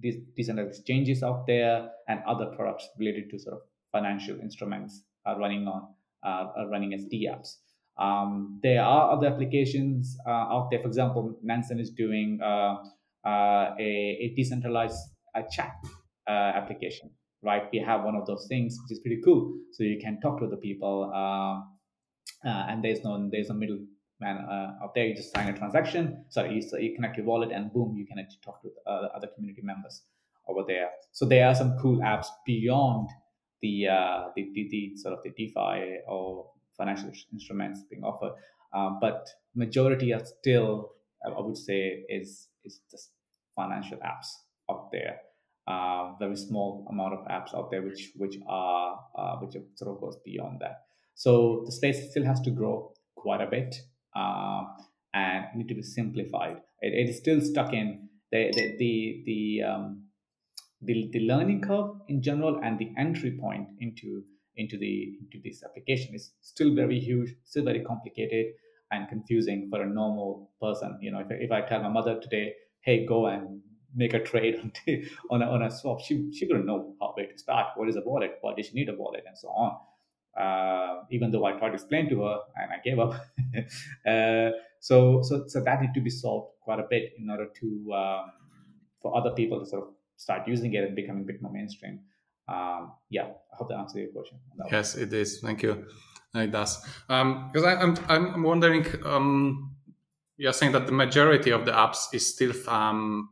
decentralized 0.00 0.78
exchanges 0.78 1.22
out 1.22 1.46
there 1.46 1.90
and 2.08 2.20
other 2.26 2.46
products 2.46 2.88
related 2.98 3.30
to 3.30 3.38
sort 3.38 3.56
of 3.56 3.62
financial 3.92 4.38
instruments 4.40 5.02
are 5.26 5.38
running 5.38 5.66
on 5.66 5.88
uh, 6.24 6.46
are 6.56 6.68
running 6.68 6.94
as 6.94 7.04
DApps. 7.06 7.56
Um, 7.98 8.60
there 8.62 8.82
are 8.82 9.12
other 9.12 9.26
applications 9.26 10.16
uh, 10.26 10.30
out 10.30 10.68
there. 10.70 10.80
For 10.80 10.86
example, 10.86 11.38
Nansen 11.42 11.80
is 11.80 11.90
doing 11.90 12.40
uh, 12.42 12.76
uh 13.26 13.74
a, 13.78 14.18
a, 14.24 14.32
decentralized 14.36 14.98
uh, 15.34 15.42
chat 15.50 15.74
uh, 16.28 16.30
application, 16.30 17.10
right? 17.42 17.64
We 17.72 17.80
have 17.80 18.04
one 18.04 18.14
of 18.14 18.26
those 18.26 18.46
things, 18.48 18.78
which 18.82 18.92
is 18.96 19.00
pretty 19.00 19.20
cool. 19.24 19.52
So 19.72 19.82
you 19.82 19.98
can 20.00 20.20
talk 20.20 20.38
to 20.40 20.46
the 20.46 20.56
people, 20.56 21.10
and 22.44 22.84
there's 22.84 23.02
no 23.02 23.28
there's 23.30 23.48
no 23.48 23.56
middle 23.56 23.80
man 24.20 24.38
uh, 24.38 24.82
out 24.82 24.94
there. 24.94 25.06
You 25.06 25.14
just 25.14 25.34
sign 25.34 25.48
a 25.48 25.56
transaction. 25.56 26.24
Sorry, 26.28 26.54
you, 26.54 26.78
you 26.78 26.94
connect 26.94 27.16
your 27.16 27.26
wallet, 27.26 27.52
and 27.52 27.72
boom, 27.72 27.96
you 27.96 28.06
can 28.06 28.18
actually 28.18 28.40
talk 28.44 28.60
to 28.62 28.68
uh, 28.86 29.08
other 29.14 29.28
community 29.34 29.62
members 29.62 30.02
over 30.48 30.62
there. 30.66 30.90
So 31.12 31.26
there 31.26 31.46
are 31.46 31.54
some 31.54 31.76
cool 31.78 31.98
apps 31.98 32.26
beyond 32.46 33.10
the, 33.60 33.88
uh, 33.88 34.24
the, 34.34 34.50
the, 34.54 34.68
the 34.70 34.96
sort 34.96 35.14
of 35.14 35.22
the 35.22 35.30
DeFi 35.30 35.98
or 36.08 36.50
financial 36.76 37.10
instruments 37.32 37.82
being 37.90 38.04
offered, 38.04 38.32
uh, 38.72 38.90
but 39.00 39.28
majority 39.54 40.12
are 40.12 40.24
still, 40.24 40.92
I 41.24 41.40
would 41.40 41.56
say, 41.56 42.04
is 42.08 42.48
is 42.64 42.80
just 42.90 43.10
financial 43.56 43.98
apps 43.98 44.28
out 44.70 44.90
there. 44.92 45.16
Uh, 45.66 46.14
very 46.18 46.36
small 46.36 46.86
amount 46.88 47.12
of 47.12 47.26
apps 47.26 47.54
out 47.54 47.70
there 47.70 47.82
which 47.82 48.12
which 48.16 48.36
are 48.46 48.98
uh, 49.18 49.36
which 49.36 49.54
sort 49.74 49.90
of 49.94 50.00
goes 50.00 50.16
beyond 50.24 50.60
that. 50.60 50.84
So 51.14 51.62
the 51.66 51.72
space 51.72 52.10
still 52.10 52.24
has 52.24 52.40
to 52.42 52.50
grow 52.50 52.92
quite 53.16 53.40
a 53.40 53.46
bit 53.46 53.74
uh, 54.14 54.64
and 55.14 55.44
need 55.54 55.68
to 55.68 55.74
be 55.74 55.82
simplified. 55.82 56.58
It, 56.80 56.92
it 56.94 57.10
is 57.10 57.18
still 57.18 57.40
stuck 57.40 57.72
in 57.72 58.08
the 58.30 58.50
the 58.54 58.76
the 58.78 59.22
the, 59.26 59.62
um, 59.68 60.04
the, 60.82 61.10
the 61.12 61.20
learning 61.20 61.62
curve 61.62 61.96
in 62.08 62.22
general 62.22 62.60
and 62.62 62.78
the 62.78 62.92
entry 62.98 63.36
point 63.40 63.68
into 63.80 64.24
into 64.56 64.76
the 64.76 65.14
into 65.20 65.38
this 65.44 65.62
application 65.62 66.14
is 66.14 66.32
still 66.40 66.74
very 66.74 66.98
huge, 66.98 67.34
still 67.44 67.64
very 67.64 67.82
complicated 67.84 68.54
and 68.90 69.08
confusing 69.08 69.68
for 69.70 69.82
a 69.82 69.86
normal 69.86 70.50
person. 70.60 70.98
You 71.00 71.12
know, 71.12 71.20
if, 71.20 71.26
if 71.30 71.52
I 71.52 71.62
tell 71.62 71.82
my 71.82 71.90
mother 71.90 72.18
today, 72.20 72.54
hey, 72.80 73.04
go 73.06 73.26
and 73.26 73.60
make 73.94 74.14
a 74.14 74.22
trade 74.22 74.56
on 75.30 75.42
on 75.42 75.42
a, 75.42 75.46
on 75.46 75.62
a 75.62 75.70
swap, 75.70 76.00
she 76.00 76.30
she 76.32 76.46
wouldn't 76.46 76.66
know 76.66 76.94
how 77.00 77.12
where 77.14 77.26
to 77.26 77.38
start. 77.38 77.68
What 77.76 77.88
is 77.88 77.96
a 77.96 78.02
wallet? 78.02 78.38
Why 78.40 78.54
does 78.54 78.66
she 78.66 78.74
need 78.74 78.88
a 78.88 78.94
wallet, 78.94 79.24
and 79.26 79.36
so 79.36 79.48
on 79.48 79.78
uh, 80.38 81.02
even 81.10 81.30
though 81.30 81.44
I 81.44 81.52
tried 81.52 81.68
to 81.68 81.74
explain 81.74 82.08
to 82.10 82.22
her 82.22 82.38
and 82.56 82.72
I 82.72 82.78
gave 82.84 82.98
up. 82.98 83.14
uh, 84.06 84.50
so, 84.80 85.22
so, 85.22 85.44
so 85.48 85.60
that 85.64 85.80
need 85.80 85.94
to 85.94 86.00
be 86.00 86.10
solved 86.10 86.52
quite 86.60 86.78
a 86.78 86.86
bit 86.88 87.14
in 87.18 87.28
order 87.28 87.46
to 87.60 87.92
um, 87.92 88.32
for 89.02 89.16
other 89.16 89.30
people 89.30 89.58
to 89.58 89.66
sort 89.66 89.82
of 89.82 89.88
start 90.16 90.46
using 90.46 90.72
it 90.74 90.84
and 90.84 90.94
becoming 90.94 91.22
a 91.22 91.26
bit 91.26 91.42
more 91.42 91.52
mainstream. 91.52 92.00
Um, 92.48 92.92
yeah, 93.10 93.24
I 93.52 93.56
hope 93.56 93.68
that 93.68 93.78
answers 93.78 94.02
your 94.02 94.12
question. 94.12 94.38
Yes, 94.70 94.94
it 94.94 95.12
is. 95.12 95.40
Thank 95.40 95.62
you. 95.62 95.86
It 96.34 96.52
does. 96.52 96.82
Because 97.06 97.64
um, 97.64 97.96
I'm, 98.08 98.34
I'm 98.34 98.42
wondering. 98.42 98.86
Um, 99.04 99.74
you're 100.36 100.52
saying 100.52 100.72
that 100.72 100.86
the 100.86 100.92
majority 100.92 101.50
of 101.50 101.66
the 101.66 101.72
apps 101.72 102.06
is 102.12 102.26
still 102.32 102.52
um, 102.68 103.30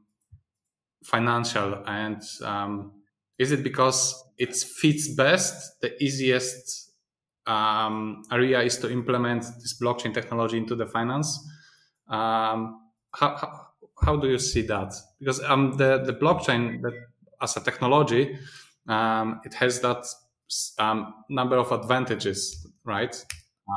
financial, 1.04 1.84
and 1.86 2.20
um, 2.42 2.92
is 3.38 3.52
it 3.52 3.62
because 3.62 4.24
it 4.38 4.56
fits 4.56 5.08
best, 5.14 5.80
the 5.80 6.02
easiest 6.02 6.85
um, 7.46 8.22
area 8.30 8.60
is 8.60 8.78
to 8.78 8.90
implement 8.90 9.42
this 9.60 9.78
blockchain 9.80 10.12
technology 10.12 10.56
into 10.56 10.74
the 10.74 10.86
finance. 10.86 11.38
Um, 12.08 12.80
how, 13.14 13.36
how, 13.36 13.66
how, 14.02 14.16
do 14.16 14.28
you 14.28 14.38
see 14.38 14.62
that? 14.62 14.92
Because 15.18 15.42
um, 15.42 15.76
the, 15.76 16.02
the 16.04 16.12
blockchain 16.12 16.82
that, 16.82 16.92
as 17.40 17.56
a 17.56 17.60
technology, 17.60 18.38
um, 18.88 19.40
it 19.44 19.54
has 19.54 19.80
that 19.80 20.06
um, 20.78 21.14
number 21.28 21.56
of 21.56 21.72
advantages, 21.72 22.66
right? 22.84 23.24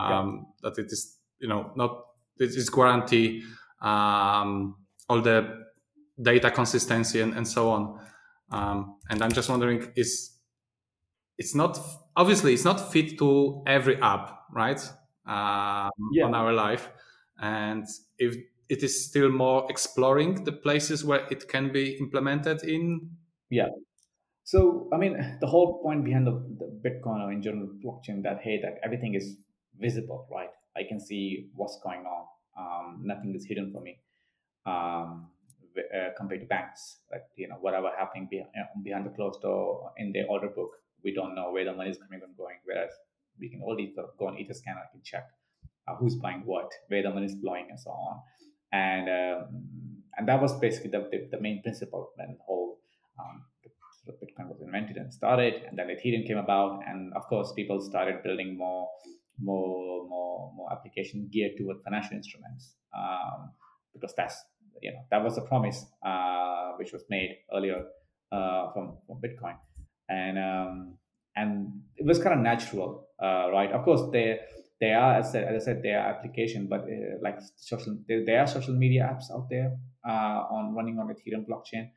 Yeah. 0.02 0.20
Um, 0.20 0.48
that 0.62 0.78
it 0.78 0.88
is, 0.88 1.18
you 1.40 1.48
know, 1.48 1.72
not 1.76 2.06
it 2.40 2.56
is 2.56 2.70
guarantee 2.70 3.44
all 3.82 5.22
the 5.22 5.66
data 6.22 6.52
consistency 6.52 7.22
and, 7.22 7.34
and 7.34 7.48
so 7.48 7.70
on. 7.70 8.00
and 9.10 9.24
I'm 9.24 9.32
just 9.32 9.50
wondering, 9.50 9.92
is 9.96 10.40
it's 11.38 11.56
not 11.56 11.80
obviously 12.20 12.54
it's 12.54 12.66
not 12.66 12.92
fit 12.92 13.18
to 13.18 13.64
every 13.66 13.96
app, 14.02 14.42
right? 14.52 14.80
Um, 15.26 15.92
yeah. 16.12 16.26
On 16.26 16.36
our 16.36 16.52
life, 16.54 16.90
and 17.42 17.86
if 18.18 18.36
it 18.68 18.84
is 18.84 19.06
still 19.06 19.30
more 19.30 19.66
exploring 19.70 20.44
the 20.44 20.52
places 20.52 21.04
where 21.04 21.26
it 21.32 21.48
can 21.48 21.72
be 21.72 21.98
implemented 22.00 22.64
in. 22.64 23.10
Yeah. 23.50 23.70
So 24.44 24.90
I 24.94 24.98
mean, 24.98 25.38
the 25.40 25.48
whole 25.48 25.82
point 25.82 26.04
behind 26.04 26.28
the, 26.28 26.34
the 26.60 26.68
Bitcoin 26.86 27.22
or 27.22 27.32
in 27.32 27.42
general 27.42 27.70
blockchain 27.84 28.24
that 28.24 28.42
hey, 28.42 28.60
that 28.62 28.80
everything 28.84 29.14
is 29.16 29.38
visible, 29.80 30.28
right? 30.32 30.50
I 30.76 30.84
can 30.88 31.00
see 31.00 31.50
what's 31.56 31.80
going 31.84 32.06
on. 32.06 32.26
Um, 32.58 33.02
nothing 33.04 33.34
is 33.36 33.46
hidden 33.46 33.72
from 33.72 33.84
me. 33.84 34.00
Um, 34.66 35.30
uh, 35.78 36.10
compared 36.18 36.42
to 36.42 36.48
banks, 36.48 36.98
like 37.12 37.24
you 37.36 37.48
know 37.48 37.56
whatever 37.62 37.90
happening 37.98 38.28
behind, 38.30 38.50
behind 38.84 39.06
the 39.06 39.12
closed 39.12 39.42
door 39.42 39.92
in 39.98 40.12
their 40.12 40.26
order 40.28 40.50
book 40.50 40.72
we 41.04 41.14
don't 41.14 41.36
know 41.36 41.52
where 41.52 41.66
the 41.66 41.74
money 41.74 41.90
is 41.90 41.98
coming 41.98 42.22
and 42.24 42.36
going. 42.38 42.58
Whereas 42.66 42.92
we 43.40 43.50
can 43.50 43.62
already 43.62 43.92
sort 43.94 44.08
of 44.08 44.18
go 44.18 44.28
on 44.28 44.36
Etherscanner 44.36 44.86
and 44.94 45.04
check 45.04 45.26
uh, 45.88 45.96
who's 45.96 46.16
buying 46.16 46.42
what, 46.46 46.70
where 46.88 47.04
the 47.04 47.10
money 47.10 47.26
is 47.26 47.36
flowing, 47.42 47.68
and 47.70 47.80
so 47.80 47.92
on. 47.92 48.22
And 48.72 49.10
um, 49.10 49.64
and 50.18 50.28
that 50.28 50.42
was 50.42 50.60
basically 50.60 50.92
the, 50.92 51.08
the, 51.12 51.28
the 51.32 51.42
main 51.42 51.62
principle 51.62 52.12
when 52.16 52.30
the 52.30 52.44
whole 52.46 52.80
um, 53.20 53.44
Bitcoin 54.08 54.48
was 54.50 54.62
invented 54.62 54.98
and 54.98 55.14
started, 55.14 55.64
and 55.68 55.78
then 55.78 55.88
Ethereum 55.88 56.28
came 56.28 56.38
about, 56.38 56.82
and 56.88 57.14
of 57.14 57.24
course 57.28 57.54
people 57.54 57.80
started 57.80 58.24
building 58.24 58.58
more 58.58 58.90
more 59.42 60.08
more 60.08 60.54
more 60.56 60.72
application 60.72 61.30
geared 61.32 61.54
toward 61.58 61.78
financial 61.84 62.16
instruments 62.18 62.76
um, 62.98 63.52
because 63.94 64.14
that's 64.16 64.44
you 64.82 64.92
know 64.92 65.00
that 65.12 65.24
was 65.24 65.36
the 65.36 65.42
promise 65.42 65.86
uh, 66.06 66.72
which 66.78 66.92
was 66.92 67.04
made 67.10 67.38
earlier 67.54 67.86
uh, 68.32 68.72
from, 68.74 68.98
from 69.08 69.22
Bitcoin 69.22 69.56
and 70.10 70.38
um, 70.40 70.98
and 71.36 71.82
it 71.98 72.06
was 72.06 72.20
kind 72.20 72.38
of 72.38 72.42
natural, 72.44 73.08
uh, 73.22 73.50
right? 73.52 73.72
Of 73.72 73.84
course, 73.86 74.02
there 74.12 74.40
they 74.82 74.94
are 74.94 75.16
as 75.16 75.28
I 75.28 75.32
said, 75.32 75.56
as 75.56 75.64
I 75.64 75.66
said 75.66 75.84
they 75.84 75.92
are 75.92 76.08
application, 76.08 76.68
but 76.68 76.82
uh, 76.82 77.18
like 77.22 77.40
social, 77.56 77.98
there, 78.08 78.26
there, 78.26 78.42
are 78.42 78.48
social 78.48 78.74
media 78.74 79.10
apps 79.12 79.32
out 79.34 79.48
there 79.50 79.78
uh, 80.08 80.44
on 80.56 80.74
running 80.74 80.98
on 81.00 81.08
Ethereum 81.08 81.46
blockchain, 81.46 81.90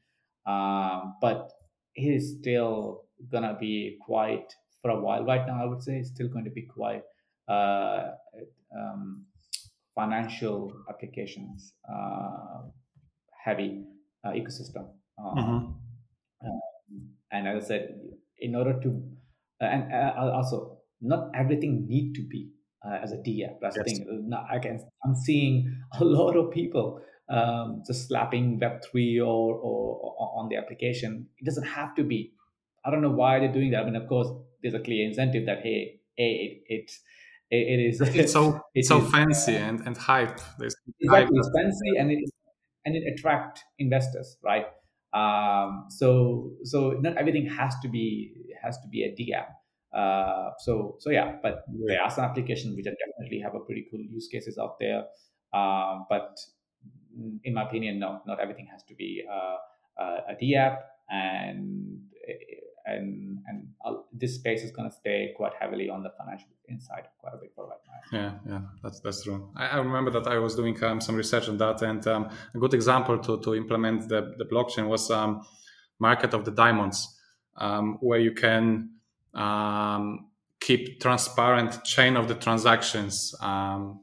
um, 0.46 1.16
but 1.20 1.51
it 1.94 2.03
is 2.03 2.37
still 2.38 3.05
gonna 3.31 3.57
be 3.59 3.98
quite 4.05 4.53
for 4.83 4.90
a 4.90 5.01
while 5.01 5.25
right 5.25 5.46
now. 5.46 5.62
I 5.62 5.66
would 5.66 5.83
say 5.83 5.98
it's 5.98 6.11
still 6.11 6.29
going 6.29 6.44
to 6.44 6.51
be 6.51 6.62
quite 6.62 7.03
uh, 7.48 8.11
um, 8.77 9.25
financial 9.94 10.72
applications 10.88 11.75
uh, 11.88 12.62
heavy 13.44 13.85
ecosystem. 14.27 14.88
Um, 15.18 15.37
mm-hmm 15.37 15.82
and 17.33 17.49
as 17.49 17.64
I 17.64 17.68
said, 17.68 17.95
in 18.38 18.55
order 18.55 18.79
to, 18.81 19.03
uh, 19.61 19.64
and 19.64 19.92
uh, 19.92 20.31
also 20.33 20.79
not 21.01 21.31
everything 21.35 21.87
need 21.88 22.14
to 22.14 22.27
be 22.29 22.51
uh, 22.87 22.99
as 23.03 23.12
a 23.12 23.16
DApp. 23.16 23.57
That's 23.61 23.77
yes. 23.77 23.85
the 23.87 24.05
thing. 24.05 24.27
Now, 24.29 24.47
I 24.51 24.59
can, 24.59 24.79
I'm 25.05 25.14
seeing 25.14 25.75
a 25.99 26.05
lot 26.18 26.37
of 26.37 26.53
people 26.53 27.01
um, 27.29 27.83
just 27.87 28.09
slapping 28.09 28.61
Web3 28.61 29.18
or, 29.21 29.55
or, 29.55 30.14
or, 30.18 30.33
on 30.37 30.49
the 30.49 30.57
application. 30.57 31.27
It 31.38 31.45
doesn't 31.45 31.66
have 31.66 31.95
to 31.97 32.05
be. 32.05 32.33
I 32.85 32.90
don't 32.90 33.01
know 33.01 33.11
why 33.11 33.38
they're 33.38 33.53
doing 33.53 33.71
that. 33.71 33.83
I 33.83 33.85
mean, 33.85 33.97
of 33.97 34.09
course, 34.09 34.29
there's 34.62 34.75
a 34.75 34.81
clear 34.81 35.07
incentive 35.07 35.47
that 35.47 35.59
hey, 35.62 36.01
hey, 36.16 36.62
it, 36.66 36.90
it, 37.51 37.57
it 37.57 37.81
is. 37.81 38.01
It's 38.01 38.33
so 38.33 38.61
it's 38.75 38.88
so 38.88 39.01
fancy 39.01 39.57
and 39.57 39.81
and 39.87 39.97
hype. 39.97 40.40
There's 40.59 40.75
exactly, 41.01 41.27
hype. 41.27 41.29
it's 41.33 41.51
fancy 41.57 41.99
and 41.99 42.11
it 42.11 42.18
and 42.85 42.97
it 42.97 43.05
attract 43.12 43.62
investors, 43.79 44.37
right? 44.42 44.66
Um, 45.12 45.87
so 45.88 46.53
so 46.64 46.90
not 47.01 47.16
everything 47.16 47.46
has 47.46 47.75
to 47.83 47.88
be 47.88 48.35
has 48.62 48.79
to 48.79 48.88
be 48.88 49.05
a 49.05 49.11
DApp. 49.12 49.48
Uh, 49.92 50.53
so 50.59 50.96
so 51.01 51.11
yeah, 51.11 51.37
but 51.42 51.64
there 51.87 52.01
are 52.01 52.11
some 52.11 52.25
applications 52.25 52.77
which 52.77 52.87
are 52.87 52.96
definitely 53.07 53.40
have 53.40 53.55
a 53.55 53.61
pretty 53.61 53.87
cool 53.90 54.01
use 54.01 54.29
cases 54.29 54.59
out 54.59 54.79
there. 54.81 55.05
Uh, 55.53 56.01
but 56.09 56.38
in 57.44 57.55
my 57.55 57.62
opinion, 57.62 57.98
no, 57.98 58.20
not 58.27 58.40
everything 58.40 58.66
has 58.70 58.83
to 58.85 58.94
be 58.94 59.22
uh, 59.31 60.20
a 60.29 60.35
D 60.40 60.55
app, 60.55 60.81
and 61.11 62.01
and 62.87 63.38
and 63.47 63.68
this 64.12 64.35
space 64.35 64.62
is 64.62 64.71
going 64.71 64.88
to 64.88 64.95
stay 64.95 65.33
quite 65.37 65.53
heavily 65.59 65.88
on 65.88 66.03
the 66.03 66.11
financial 66.18 66.49
inside 66.68 67.09
quite 67.18 67.35
a 67.35 67.37
bit 67.37 67.53
for 67.55 67.66
right 67.66 67.79
now. 67.87 68.18
Yeah, 68.18 68.33
yeah, 68.49 68.61
that's 68.83 69.01
that's 69.01 69.23
true. 69.25 69.51
I, 69.57 69.66
I 69.68 69.77
remember 69.79 70.11
that 70.12 70.27
I 70.27 70.38
was 70.38 70.55
doing 70.57 70.83
um, 70.85 71.01
some 71.01 71.16
research 71.16 71.49
on 71.49 71.59
that, 71.59 71.83
and 71.83 72.07
um, 72.07 72.31
a 72.55 72.59
good 72.59 72.75
example 72.75 73.18
to 73.18 73.40
to 73.40 73.55
implement 73.55 74.09
the 74.09 74.35
the 74.38 74.45
blockchain 74.45 74.88
was 74.88 75.11
um, 75.11 75.42
market 75.99 76.35
of 76.35 76.45
the 76.45 76.51
diamonds, 76.51 77.18
um, 77.57 77.99
where 78.01 78.18
you 78.18 78.33
can 78.33 78.90
um, 79.35 80.31
keep 80.61 81.01
transparent 81.01 81.85
chain 81.85 82.16
of 82.16 82.29
the 82.29 82.35
transactions. 82.35 83.35
Um, 83.40 84.01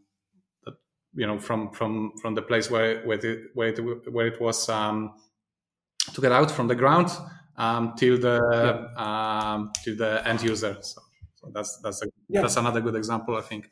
you 1.15 1.25
know, 1.25 1.39
from 1.39 1.71
from 1.71 2.13
from 2.21 2.35
the 2.35 2.41
place 2.41 2.69
where 2.69 3.01
where 3.05 3.19
where 3.53 3.69
it, 3.69 4.13
where 4.13 4.27
it 4.27 4.39
was 4.39 4.65
to 4.65 6.21
get 6.21 6.31
out 6.31 6.49
from 6.49 6.67
the 6.67 6.75
ground 6.75 7.09
um, 7.59 7.93
till 7.95 8.17
the 8.17 8.39
yeah. 8.97 9.53
um, 9.53 9.71
to 9.83 9.93
the 9.93 10.27
end 10.27 10.41
user. 10.41 10.77
So, 10.81 11.01
so 11.35 11.51
that's 11.53 11.77
that's 11.83 12.01
a, 12.01 12.07
yeah. 12.29 12.41
that's 12.41 12.57
another 12.57 12.81
good 12.81 12.95
example, 12.95 13.35
I 13.35 13.41
think. 13.41 13.69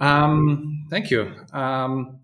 Um, 0.00 0.86
thank 0.90 1.10
you, 1.10 1.32
um, 1.52 2.20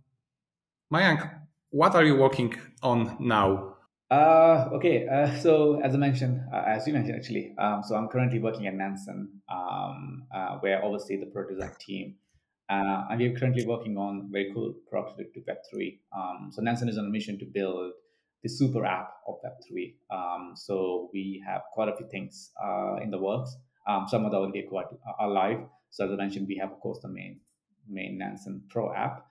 Mayank. 0.92 1.38
What 1.70 1.94
are 1.94 2.04
you 2.04 2.16
working 2.16 2.54
on 2.82 3.16
now? 3.20 3.76
Uh, 4.10 4.68
okay, 4.74 5.08
uh, 5.08 5.34
so 5.38 5.80
as 5.80 5.94
I 5.94 5.96
mentioned, 5.96 6.42
uh, 6.52 6.64
as 6.66 6.86
you 6.86 6.92
mentioned 6.92 7.16
actually, 7.16 7.54
um, 7.56 7.82
so 7.82 7.94
I'm 7.94 8.08
currently 8.08 8.40
working 8.40 8.66
at 8.66 8.74
Nansen, 8.74 9.40
um, 9.50 10.24
uh, 10.34 10.58
where 10.58 10.84
obviously 10.84 11.16
the 11.16 11.26
product 11.26 11.54
design 11.54 11.74
team, 11.80 12.16
uh, 12.68 13.04
and 13.08 13.18
we're 13.18 13.34
currently 13.34 13.64
working 13.64 13.96
on 13.96 14.28
very 14.30 14.52
cool 14.52 14.74
products 14.90 15.14
to 15.16 15.40
Web3. 15.40 15.98
Um, 16.14 16.50
so 16.52 16.60
Nansen 16.60 16.90
is 16.90 16.98
on 16.98 17.06
a 17.06 17.08
mission 17.08 17.38
to 17.38 17.46
build 17.46 17.92
the 18.42 18.48
super 18.48 18.84
app 18.84 19.14
of 19.26 19.36
Web3. 19.44 19.94
Um, 20.10 20.52
so 20.54 21.10
we 21.12 21.42
have 21.46 21.62
quite 21.72 21.88
a 21.88 21.96
few 21.96 22.06
things 22.08 22.50
uh, 22.62 22.96
in 22.96 23.10
the 23.10 23.18
works. 23.18 23.56
Um, 23.86 24.06
some 24.08 24.24
of 24.24 24.32
them 24.32 24.40
already 24.40 24.62
quite 24.62 24.86
are 25.18 25.28
live. 25.28 25.60
So 25.90 26.06
as 26.06 26.12
I 26.12 26.16
mentioned, 26.16 26.48
we 26.48 26.56
have 26.56 26.72
of 26.72 26.80
course 26.80 26.98
the 27.02 27.08
main 27.08 27.40
main 27.88 28.18
Nansen 28.18 28.62
Pro 28.68 28.92
app, 28.92 29.26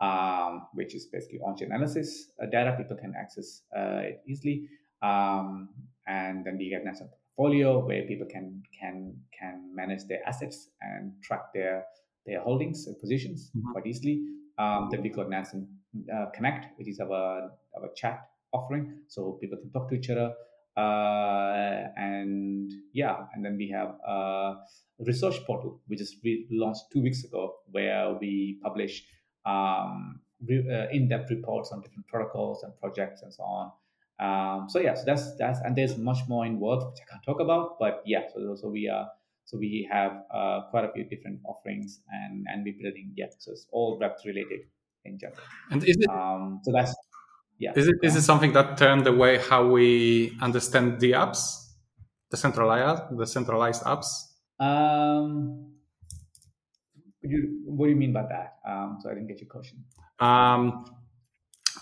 um, 0.00 0.66
which 0.74 0.94
is 0.94 1.06
basically 1.06 1.40
on-chain 1.40 1.70
analysis 1.72 2.28
uh, 2.42 2.46
data. 2.46 2.74
People 2.76 2.96
can 2.96 3.14
access 3.18 3.62
uh, 3.76 4.00
it 4.02 4.22
easily, 4.26 4.68
um, 5.02 5.68
and 6.06 6.44
then 6.44 6.56
we 6.56 6.70
get 6.70 6.84
Nansen 6.84 7.08
Portfolio 7.08 7.84
where 7.84 8.02
people 8.04 8.26
can 8.26 8.62
can 8.78 9.14
can 9.38 9.74
manage 9.74 10.04
their 10.04 10.26
assets 10.26 10.70
and 10.80 11.12
track 11.22 11.52
their 11.52 11.84
their 12.24 12.40
holdings 12.40 12.86
and 12.86 12.98
positions 12.98 13.50
mm-hmm. 13.56 13.72
quite 13.72 13.86
easily. 13.86 14.24
Um, 14.58 14.88
then 14.90 15.02
we 15.02 15.10
got 15.10 15.28
Nansen 15.28 15.68
uh, 16.12 16.26
Connect, 16.34 16.78
which 16.78 16.88
is 16.88 17.00
our 17.00 17.50
our 17.76 17.88
chat 17.94 18.28
offering. 18.56 19.02
So 19.08 19.38
people 19.40 19.58
can 19.58 19.70
talk 19.70 19.88
to 19.90 19.94
each 19.96 20.10
other 20.10 20.34
uh, 20.76 21.88
and 21.96 22.70
yeah 22.92 23.26
and 23.32 23.44
then 23.44 23.56
we 23.56 23.68
have 23.70 23.96
a 24.06 24.56
research 25.00 25.42
portal 25.46 25.80
which 25.86 26.00
is 26.00 26.16
we 26.22 26.46
launched 26.50 26.84
two 26.92 27.00
weeks 27.00 27.24
ago 27.24 27.56
where 27.70 28.14
we 28.20 28.58
publish 28.62 29.04
um, 29.46 30.20
re- 30.46 30.68
uh, 30.70 30.88
in-depth 30.90 31.30
reports 31.30 31.72
on 31.72 31.80
different 31.80 32.06
protocols 32.08 32.62
and 32.62 32.76
projects 32.78 33.22
and 33.22 33.32
so 33.32 33.42
on. 33.42 33.72
Um, 34.18 34.68
so 34.68 34.78
yeah 34.78 34.94
so 34.94 35.04
that's 35.04 35.36
that's 35.36 35.60
and 35.60 35.76
there's 35.76 35.98
much 35.98 36.26
more 36.26 36.46
in 36.46 36.58
work 36.58 36.80
which 36.90 37.00
i 37.06 37.10
can't 37.10 37.22
talk 37.22 37.38
about 37.38 37.78
but 37.78 38.02
yeah 38.06 38.22
so, 38.32 38.54
so 38.54 38.68
we 38.68 38.88
are 38.88 39.10
so 39.44 39.58
we 39.58 39.86
have 39.92 40.24
uh, 40.30 40.62
quite 40.70 40.86
a 40.86 40.92
few 40.92 41.04
different 41.04 41.40
offerings 41.44 42.00
and 42.10 42.46
and 42.48 42.64
we're 42.64 42.80
building 42.80 43.12
yeah 43.14 43.26
so 43.38 43.52
it's 43.52 43.66
all 43.72 43.98
web 43.98 44.12
related 44.24 44.60
in 45.06 45.18
general. 45.18 45.40
And 45.70 45.82
is 45.84 45.96
it 45.98 46.10
um, 46.10 46.60
so 46.64 46.72
that's 46.72 46.94
yeah. 47.58 47.72
Is 47.74 47.88
it 47.88 47.96
is 48.02 48.16
it 48.16 48.22
something 48.22 48.52
that 48.52 48.76
turned 48.76 49.04
the 49.04 49.12
way 49.12 49.38
how 49.38 49.66
we 49.66 50.36
understand 50.42 51.00
the 51.00 51.12
apps, 51.12 51.70
the 52.30 52.36
centralized 52.36 53.02
the 53.16 53.26
centralized 53.26 53.82
apps? 53.84 54.06
Um, 54.60 55.72
you, 57.22 57.62
what 57.66 57.86
do 57.86 57.90
you 57.90 57.96
mean 57.96 58.12
by 58.12 58.22
that? 58.22 58.58
Um, 58.66 58.98
so 59.00 59.10
I 59.10 59.14
didn't 59.14 59.28
get 59.28 59.40
your 59.40 59.48
question. 59.48 59.84
Um, 60.20 60.84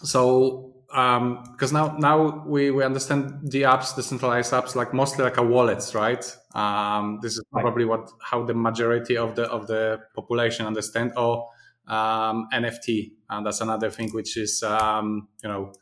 so 0.02 0.70
because 0.88 1.72
um, 1.72 1.72
now 1.72 1.96
now 1.98 2.44
we, 2.46 2.70
we 2.70 2.84
understand 2.84 3.50
the 3.50 3.62
apps, 3.62 3.96
the 3.96 4.02
centralized 4.02 4.52
apps, 4.52 4.76
like 4.76 4.94
mostly 4.94 5.24
like 5.24 5.38
a 5.38 5.42
wallets, 5.42 5.94
right? 5.94 6.24
Um, 6.54 7.18
this 7.20 7.32
is 7.32 7.44
probably 7.50 7.84
what 7.84 8.10
how 8.20 8.44
the 8.44 8.54
majority 8.54 9.16
of 9.16 9.34
the 9.34 9.44
of 9.44 9.66
the 9.66 10.00
population 10.14 10.66
understand. 10.66 11.12
Or 11.16 11.48
um, 11.86 12.48
NFT, 12.52 13.12
and 13.30 13.46
that's 13.46 13.60
another 13.60 13.90
thing 13.90 14.10
which 14.10 14.36
is 14.36 14.62
um, 14.62 15.28
you 15.42 15.48
know 15.48 15.72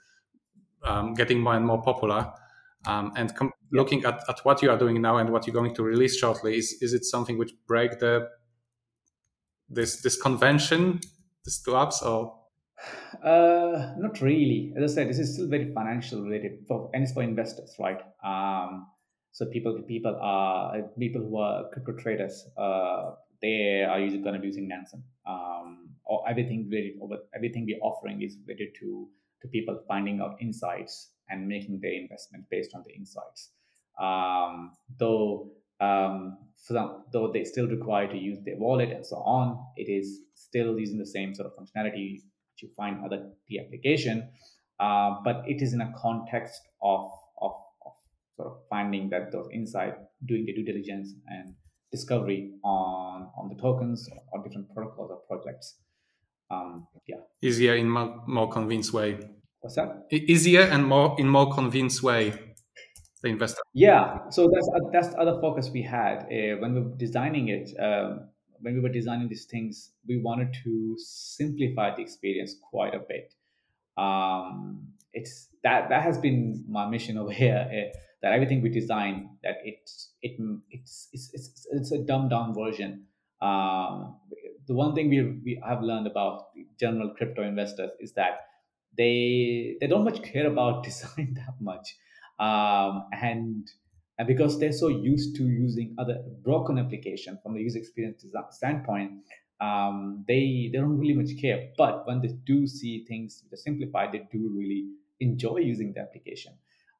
um, 0.85 1.15
getting 1.15 1.41
more 1.41 1.55
and 1.55 1.67
more 1.67 1.83
popular. 1.83 2.33
Um, 2.85 3.13
and 3.17 3.35
com- 3.37 3.53
looking 3.71 4.05
at, 4.05 4.25
at 4.29 4.41
what 4.45 4.61
you 4.61 4.71
are 4.71 4.77
doing 4.77 5.01
now 5.01 5.19
and 5.19 5.31
what 5.31 5.47
you're 5.47 5.55
going 5.55 5.75
to 5.75 5.83
release 5.83 6.17
shortly, 6.17 6.59
is 6.59 6.79
is 6.81 6.93
it 6.93 7.05
something 7.05 7.39
which 7.39 7.53
break 7.67 7.99
the 8.01 8.29
this 9.69 10.03
this 10.03 10.21
convention, 10.21 11.01
these 11.45 11.61
two 11.63 11.73
apps, 11.73 12.03
or? 12.03 12.39
Uh, 13.23 13.95
not 13.99 14.21
really. 14.21 14.73
As 14.77 14.91
I 14.91 14.95
said, 14.95 15.09
this 15.09 15.19
is 15.21 15.35
still 15.35 15.49
very 15.49 15.73
financial 15.73 16.23
related 16.23 16.65
for 16.67 16.91
and 16.93 17.05
it's 17.05 17.13
for 17.13 17.23
investors, 17.23 17.75
right? 17.79 18.01
Um, 18.25 18.89
so 19.31 19.47
people 19.47 19.81
people 19.87 20.19
are 20.21 20.83
people 20.99 21.23
who 21.23 21.39
are 21.39 21.69
crypto 21.71 21.93
traders. 21.93 22.45
Uh, 22.57 23.13
they 23.41 23.85
are 23.89 23.99
usually 23.99 24.23
going 24.23 24.35
to 24.35 24.41
be 24.41 24.47
using 24.47 24.69
Nansen. 24.69 25.05
Um, 25.27 25.92
or 26.05 26.29
everything 26.29 26.69
really, 26.71 26.95
everything 27.35 27.67
we're 27.67 27.81
offering 27.81 28.23
is 28.23 28.37
related 28.47 28.75
to 28.81 29.09
to 29.43 29.49
people 29.49 29.81
finding 29.89 30.21
out 30.21 30.37
insights 30.41 31.11
and 31.29 31.49
making 31.49 31.81
their 31.81 31.93
investment 31.93 32.45
based 32.51 32.71
on 32.75 32.83
the 32.87 32.95
insights. 32.95 33.51
Um, 34.01 34.73
though 34.99 35.51
um, 35.81 36.39
though 37.13 37.31
they 37.33 37.45
still 37.45 37.67
require 37.67 38.07
to 38.09 38.17
use 38.17 38.39
their 38.45 38.57
wallet 38.57 38.91
and 38.91 39.05
so 39.05 39.17
on, 39.17 39.59
it 39.77 39.91
is 39.91 40.21
still 40.35 40.79
using 40.79 40.99
the 40.99 41.07
same 41.07 41.35
sort 41.35 41.51
of 41.51 41.53
functionality 41.59 42.21
to 42.59 42.69
find 42.77 43.05
other 43.05 43.31
the 43.49 43.59
application, 43.59 44.31
uh, 44.79 45.17
but 45.25 45.43
it 45.47 45.61
is 45.61 45.73
in 45.73 45.81
a 45.81 45.93
context 46.01 46.61
of, 46.83 47.11
of, 47.41 47.53
of 47.85 47.93
sort 48.37 48.49
of 48.49 48.59
finding 48.71 49.11
that 49.11 49.33
those 49.33 49.49
insight, 49.53 49.95
doing 50.25 50.45
the 50.47 50.53
due 50.55 50.65
diligence 50.65 51.15
and 51.27 51.55
discovery 51.91 52.53
on 52.63 53.29
on 53.37 53.49
the 53.49 53.61
tokens 53.61 54.09
or 54.33 54.43
different 54.43 54.73
protocols 54.75 55.11
or 55.11 55.21
projects. 55.29 55.79
Um, 56.51 56.87
yeah, 57.07 57.17
easier 57.41 57.75
in 57.75 57.89
more, 57.89 58.23
more 58.27 58.49
convinced 58.49 58.93
way. 58.93 59.19
What's 59.61 59.77
that? 59.77 60.07
Easier 60.11 60.63
and 60.63 60.85
more 60.87 61.17
in 61.19 61.29
more 61.29 61.53
convinced 61.53 62.03
way. 62.03 62.33
The 63.23 63.29
investor. 63.29 63.63
Yeah, 63.73 64.29
so 64.31 64.51
that's 64.53 64.69
uh, 64.69 64.91
that's 64.93 65.09
the 65.11 65.19
other 65.19 65.41
focus 65.41 65.71
we 65.73 65.83
had 65.83 66.25
uh, 66.25 66.59
when 66.59 66.75
we 66.75 66.81
were 66.81 66.97
designing 66.97 67.49
it. 67.49 67.71
Um, 67.79 68.29
when 68.61 68.75
we 68.75 68.81
were 68.81 68.89
designing 68.89 69.29
these 69.29 69.45
things, 69.45 69.93
we 70.09 70.19
wanted 70.19 70.57
to 70.65 70.97
simplify 70.99 71.95
the 71.95 72.03
experience 72.03 72.57
quite 72.61 72.95
a 72.95 72.99
bit. 72.99 73.35
Um, 73.97 74.89
it's 75.13 75.49
that 75.63 75.89
that 75.91 76.03
has 76.03 76.19
been 76.19 76.65
my 76.69 76.89
mission 76.89 77.17
over 77.23 77.33
here. 77.33 77.69
Uh, 77.71 77.97
that 78.23 78.33
everything 78.33 78.63
we 78.63 78.69
design 78.69 79.31
that 79.43 79.57
it's 79.65 80.11
it, 80.23 80.33
it's, 80.71 81.09
it's 81.13 81.31
it's 81.33 81.67
it's 81.71 81.93
a 81.93 81.99
dumbed 81.99 82.31
down 82.31 82.55
version. 82.55 83.05
Um, 83.41 84.17
the 84.67 84.75
one 84.75 84.95
thing 84.95 85.09
we 85.09 85.23
we 85.45 85.63
have 85.67 85.83
learned 85.83 86.07
about 86.07 86.49
general 86.79 87.15
crypto 87.17 87.43
investors 87.43 87.91
is 88.01 88.13
that 88.15 88.47
they 88.97 89.77
they 89.81 89.87
don't 89.87 90.05
much 90.05 90.23
care 90.23 90.47
about 90.47 90.85
design 90.89 91.35
that 91.35 91.55
much, 91.61 91.97
um, 92.39 93.07
and 93.13 93.69
and 94.19 94.29
because 94.29 94.59
they're 94.59 94.73
so 94.73 94.89
used 94.89 95.37
to 95.37 95.45
using 95.45 95.95
other 95.99 96.23
broken 96.43 96.79
application 96.79 97.39
from 97.43 97.55
the 97.55 97.61
user 97.61 97.79
experience 97.79 98.25
standpoint, 98.51 99.13
um, 99.61 100.25
they 100.29 100.71
they 100.73 100.79
don't 100.79 100.99
really 100.99 101.15
much 101.15 101.41
care. 101.41 101.71
But 101.77 102.07
when 102.07 102.21
they 102.21 102.35
do 102.45 102.67
see 102.67 103.05
things 103.07 103.43
that 103.43 103.55
are 103.55 103.61
simplified, 103.61 104.13
they 104.13 104.27
do 104.31 104.53
really 104.55 104.85
enjoy 105.21 105.59
using 105.59 105.93
the 105.93 106.01
application 106.01 106.53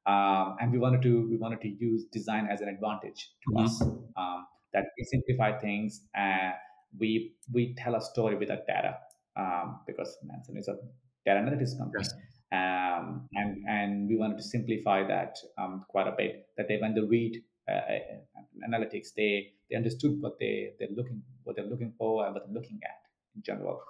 um, 0.05 0.57
and 0.59 0.71
we 0.71 0.79
wanted 0.79 1.01
to 1.03 1.27
we 1.29 1.37
wanted 1.37 1.61
to 1.61 1.69
use 1.69 2.05
design 2.11 2.47
as 2.51 2.61
an 2.61 2.67
advantage 2.67 3.31
to 3.43 3.51
mm-hmm. 3.51 3.65
us 3.65 3.81
um, 3.81 4.45
that 4.73 4.85
we 4.97 5.03
simplify 5.05 5.57
things 5.59 6.01
and 6.15 6.53
we 6.99 7.35
we 7.51 7.75
tell 7.75 7.95
a 7.95 8.01
story 8.01 8.35
with 8.35 8.49
our 8.49 8.59
data 8.67 8.97
um, 9.35 9.79
because 9.87 10.17
Nansen 10.23 10.57
is 10.57 10.67
a 10.67 10.75
data 11.25 11.39
analytics 11.39 11.77
company. 11.77 12.03
Yes. 12.03 12.13
Um, 12.51 13.27
and 13.33 13.63
and 13.67 14.07
we 14.07 14.15
wanted 14.15 14.37
to 14.37 14.43
simplify 14.43 15.05
that 15.07 15.37
um, 15.57 15.85
quite 15.87 16.07
a 16.07 16.13
bit. 16.15 16.47
That 16.57 16.67
they 16.67 16.77
when 16.77 16.93
they 16.93 17.01
read 17.01 17.41
uh, 17.67 17.73
uh, 17.73 18.69
analytics, 18.69 19.13
they 19.15 19.53
they 19.69 19.75
understood 19.75 20.21
what 20.21 20.37
they 20.39 20.73
they're 20.79 20.95
looking 20.95 21.23
what 21.43 21.55
they're 21.55 21.65
looking 21.65 21.93
for 21.97 22.25
and 22.25 22.33
what 22.33 22.45
they're 22.45 22.53
looking 22.53 22.79
at 22.83 23.01
in 23.35 23.41
general. 23.41 23.81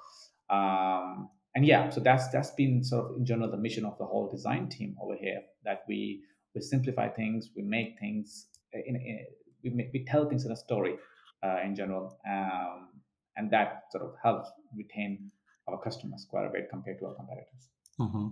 Um, 0.49 1.29
and 1.55 1.65
yeah, 1.65 1.89
so 1.89 1.99
that's 1.99 2.29
that's 2.29 2.51
been 2.51 2.83
sort 2.83 3.11
of 3.11 3.17
in 3.17 3.25
general 3.25 3.51
the 3.51 3.57
mission 3.57 3.85
of 3.85 3.97
the 3.97 4.05
whole 4.05 4.29
design 4.29 4.69
team 4.69 4.95
over 5.01 5.15
here 5.15 5.41
that 5.65 5.83
we 5.87 6.21
we 6.55 6.61
simplify 6.61 7.09
things, 7.09 7.49
we 7.55 7.63
make 7.63 7.99
things 7.99 8.47
in, 8.73 8.95
in 8.95 9.25
we, 9.63 9.69
make, 9.69 9.89
we 9.93 10.05
tell 10.05 10.27
things 10.27 10.45
in 10.45 10.51
a 10.51 10.55
story 10.55 10.95
uh, 11.43 11.59
in 11.63 11.75
general, 11.75 12.17
um, 12.29 12.89
and 13.35 13.51
that 13.51 13.83
sort 13.91 14.03
of 14.03 14.13
helps 14.23 14.49
retain 14.75 15.31
our 15.67 15.81
customers 15.81 16.25
quite 16.29 16.45
a 16.45 16.49
bit 16.49 16.67
compared 16.69 16.99
to 16.99 17.05
our 17.05 17.15
competitors. 17.15 17.69
Mm-hmm. 17.99 18.27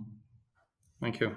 Thank 1.00 1.20
you. 1.20 1.34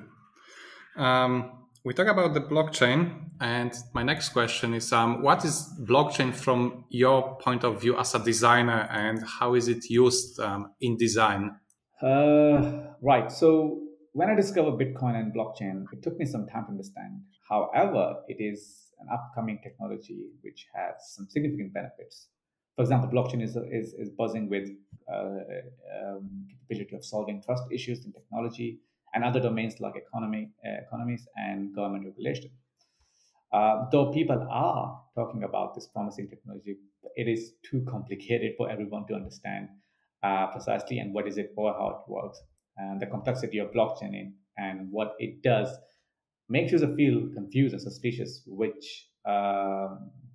Um, 0.98 1.66
we 1.84 1.94
talk 1.94 2.08
about 2.08 2.34
the 2.34 2.42
blockchain, 2.42 3.30
and 3.40 3.72
my 3.94 4.02
next 4.02 4.30
question 4.30 4.74
is: 4.74 4.92
um, 4.92 5.22
What 5.22 5.46
is 5.46 5.70
blockchain 5.82 6.34
from 6.34 6.86
your 6.90 7.38
point 7.38 7.64
of 7.64 7.82
view 7.82 7.98
as 7.98 8.16
a 8.16 8.20
designer, 8.20 8.88
and 8.92 9.24
how 9.40 9.54
is 9.54 9.68
it 9.68 9.90
used 9.90 10.40
um, 10.40 10.72
in 10.82 10.98
design? 10.98 11.56
Uh, 12.02 12.94
right. 13.02 13.32
So 13.32 13.82
when 14.14 14.30
I 14.30 14.36
discovered 14.36 14.80
Bitcoin 14.80 15.16
and 15.16 15.34
blockchain, 15.34 15.86
it 15.92 16.02
took 16.02 16.18
me 16.18 16.26
some 16.26 16.48
time 16.48 16.66
to 16.66 16.72
understand. 16.72 17.22
However, 17.50 18.16
it 18.28 18.38
is 18.40 18.90
an 19.00 19.08
upcoming 19.14 19.60
technology 19.62 20.30
which 20.42 20.66
has 20.74 20.96
some 21.14 21.28
significant 21.30 21.74
benefits. 21.74 22.30
For 22.76 22.82
example, 22.82 23.10
blockchain 23.10 23.42
is 23.42 23.56
is, 23.56 23.94
is 23.94 24.10
buzzing 24.10 24.50
with 24.50 24.70
uh, 25.12 25.40
um, 25.98 26.48
capability 26.50 26.96
of 26.96 27.06
solving 27.06 27.42
trust 27.42 27.64
issues 27.72 28.06
in 28.06 28.12
technology 28.14 28.82
and 29.14 29.24
other 29.24 29.40
domains 29.40 29.80
like 29.80 29.96
economy, 29.96 30.52
uh, 30.66 30.82
economies 30.86 31.28
and 31.38 31.74
government 31.74 32.06
regulation. 32.06 32.52
Uh, 33.52 33.86
though 33.92 34.12
people 34.12 34.46
are 34.50 35.02
talking 35.16 35.44
about 35.44 35.76
this 35.76 35.88
promising 35.88 36.28
technology, 36.30 36.78
it 37.16 37.28
is 37.28 37.54
too 37.64 37.86
complicated 37.88 38.54
for 38.58 38.70
everyone 38.70 39.08
to 39.08 39.14
understand 39.14 39.70
uh, 40.24 40.48
precisely 40.48 41.00
and 41.00 41.14
what 41.14 41.28
is 41.28 41.38
it 41.38 41.54
or 41.56 41.74
how 41.74 41.90
it 41.90 42.12
works. 42.12 42.42
And 42.78 43.02
the 43.02 43.06
complexity 43.06 43.60
of 43.60 43.72
blockchain 43.72 44.34
and 44.58 44.92
what 44.92 45.16
it 45.20 45.42
does 45.42 45.70
makes 46.50 46.72
users 46.74 46.96
feel 46.96 47.30
confused 47.34 47.74
and 47.74 47.82
suspicious, 47.82 48.44
which 48.48 49.10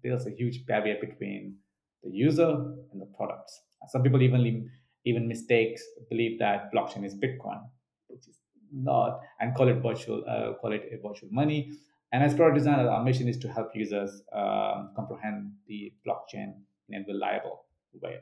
builds 0.03 0.27
a 0.27 0.31
huge 0.31 0.67
barrier 0.67 0.97
between 1.01 1.59
the 2.03 2.11
user 2.11 2.51
and 2.93 3.01
the 3.01 3.07
products. 3.17 3.61
Some 3.89 4.03
people 4.03 4.23
even 4.23 4.71
even 5.05 5.29
mistakes 5.29 5.83
believe 6.11 6.39
that 6.39 6.71
blockchain 6.75 7.05
is 7.05 7.15
Bitcoin, 7.15 7.61
which 8.09 8.29
is 8.29 8.37
not 8.73 9.21
and 9.41 9.55
call 9.55 9.69
it 9.69 9.75
virtual 9.83 10.25
uh, 10.29 10.55
call 10.61 10.73
it 10.73 10.89
a 10.93 10.97
virtual 10.97 11.29
money 11.31 11.73
and 12.13 12.23
as 12.23 12.35
product 12.35 12.59
designer 12.59 12.89
our 12.89 13.03
mission 13.03 13.29
is 13.29 13.39
to 13.39 13.49
help 13.49 13.71
users 13.75 14.23
um, 14.33 14.91
comprehend 14.95 15.53
the 15.67 15.93
blockchain 16.07 16.55
in 16.89 17.03
a 17.03 17.05
reliable 17.07 17.65
way 18.03 18.19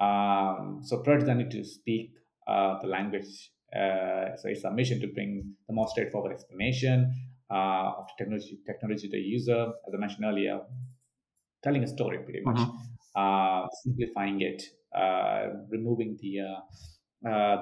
um, 0.00 0.80
so 0.82 0.98
product 0.98 1.20
design 1.20 1.38
need 1.38 1.50
to 1.50 1.64
speak 1.64 2.12
uh, 2.46 2.80
the 2.80 2.86
language 2.88 3.52
uh, 3.74 4.36
so 4.36 4.48
it's 4.48 4.64
our 4.64 4.72
mission 4.72 5.00
to 5.00 5.06
bring 5.08 5.54
the 5.68 5.74
most 5.74 5.90
straightforward 5.92 6.32
explanation 6.32 7.14
uh, 7.50 7.92
of 7.98 8.06
technology 8.18 8.58
technology 8.66 9.08
to 9.08 9.12
the 9.12 9.18
user 9.18 9.72
as 9.86 9.94
i 9.94 9.96
mentioned 9.96 10.24
earlier 10.24 10.60
telling 11.62 11.82
a 11.84 11.88
story 11.88 12.18
pretty 12.18 12.40
much 12.44 12.56
mm-hmm. 12.56 12.76
Uh, 13.16 13.66
simplifying 13.82 14.40
it 14.40 14.62
uh, 14.96 15.48
removing 15.68 16.16
the 16.22 16.38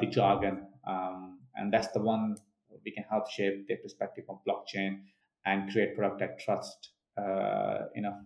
the 0.01 0.07
jargon 0.11 0.67
um, 0.87 1.39
and 1.55 1.73
that's 1.73 1.89
the 1.89 2.01
one 2.01 2.37
we 2.85 2.91
can 2.91 3.05
help 3.11 3.31
shape 3.31 3.67
their 3.67 3.79
perspective 3.79 4.25
on 4.29 4.39
blockchain 4.47 5.01
and 5.47 5.71
create 5.73 5.97
product 5.97 6.21
that 6.21 6.39
trust 6.39 6.91
uh, 7.19 7.87
enough 7.95 8.21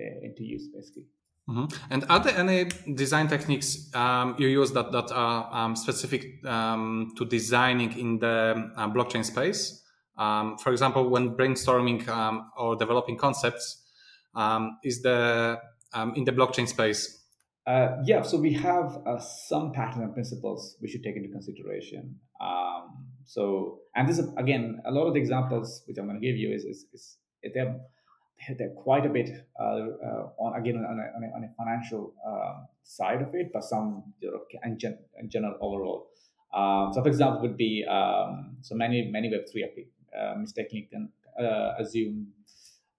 uh, 0.00 0.26
into 0.26 0.42
use 0.42 0.68
basically. 0.74 1.06
Mm-hmm. 1.48 1.92
And 1.92 2.04
are 2.08 2.20
there 2.20 2.38
any 2.38 2.64
design 2.94 3.28
techniques 3.28 3.94
um, 3.94 4.34
you 4.38 4.48
use 4.48 4.72
that 4.72 4.92
that 4.92 5.12
are 5.12 5.48
um, 5.52 5.76
specific 5.76 6.44
um, 6.46 7.12
to 7.18 7.26
designing 7.26 7.98
in 7.98 8.18
the 8.18 8.72
uh, 8.76 8.88
blockchain 8.88 9.24
space? 9.24 9.82
Um, 10.16 10.56
for 10.56 10.72
example, 10.72 11.10
when 11.10 11.36
brainstorming 11.36 12.08
um, 12.08 12.50
or 12.56 12.76
developing 12.76 13.18
concepts, 13.18 13.82
um, 14.34 14.78
is 14.82 15.02
the 15.02 15.60
in 16.16 16.24
the 16.24 16.32
blockchain 16.32 16.68
space? 16.68 17.24
Uh, 17.66 17.96
yeah, 18.04 18.20
so 18.20 18.36
we 18.38 18.52
have 18.52 18.98
uh, 19.06 19.18
some 19.18 19.72
patterns 19.72 20.02
and 20.02 20.12
principles 20.12 20.76
we 20.82 20.88
should 20.88 21.02
take 21.02 21.16
into 21.16 21.30
consideration. 21.30 22.16
Um, 22.40 23.06
so, 23.24 23.80
and 23.96 24.06
this 24.06 24.18
is 24.18 24.28
again 24.36 24.82
a 24.84 24.90
lot 24.90 25.06
of 25.06 25.14
the 25.14 25.20
examples 25.20 25.82
which 25.86 25.96
I'm 25.98 26.06
going 26.06 26.20
to 26.20 26.26
give 26.26 26.36
you 26.36 26.54
is 26.54 26.64
is, 26.64 26.86
is 26.92 27.16
they're 27.54 27.76
they're 28.58 28.74
quite 28.76 29.06
a 29.06 29.08
bit 29.08 29.30
uh, 29.58 29.64
uh, 29.64 30.28
on 30.38 30.60
again 30.60 30.76
on 30.76 30.98
a, 30.98 31.16
on 31.16 31.24
a, 31.24 31.36
on 31.36 31.44
a 31.44 31.50
financial 31.56 32.12
um, 32.26 32.66
side 32.82 33.22
of 33.22 33.34
it, 33.34 33.50
but 33.52 33.64
some 33.64 34.12
you 34.20 34.30
know, 34.30 34.40
in, 34.64 34.78
gen, 34.78 34.98
in 35.18 35.30
general 35.30 35.56
overall. 35.60 36.10
Um, 36.52 36.92
so, 36.92 37.02
for 37.02 37.08
example, 37.08 37.40
would 37.42 37.56
be 37.56 37.84
um, 37.88 38.58
so 38.60 38.74
many 38.74 39.10
many 39.10 39.30
Web 39.30 39.42
three 39.50 39.64
uh, 39.64 40.34
mistakenly 40.36 40.88
can 40.92 41.08
uh, 41.38 41.74
assume 41.78 42.28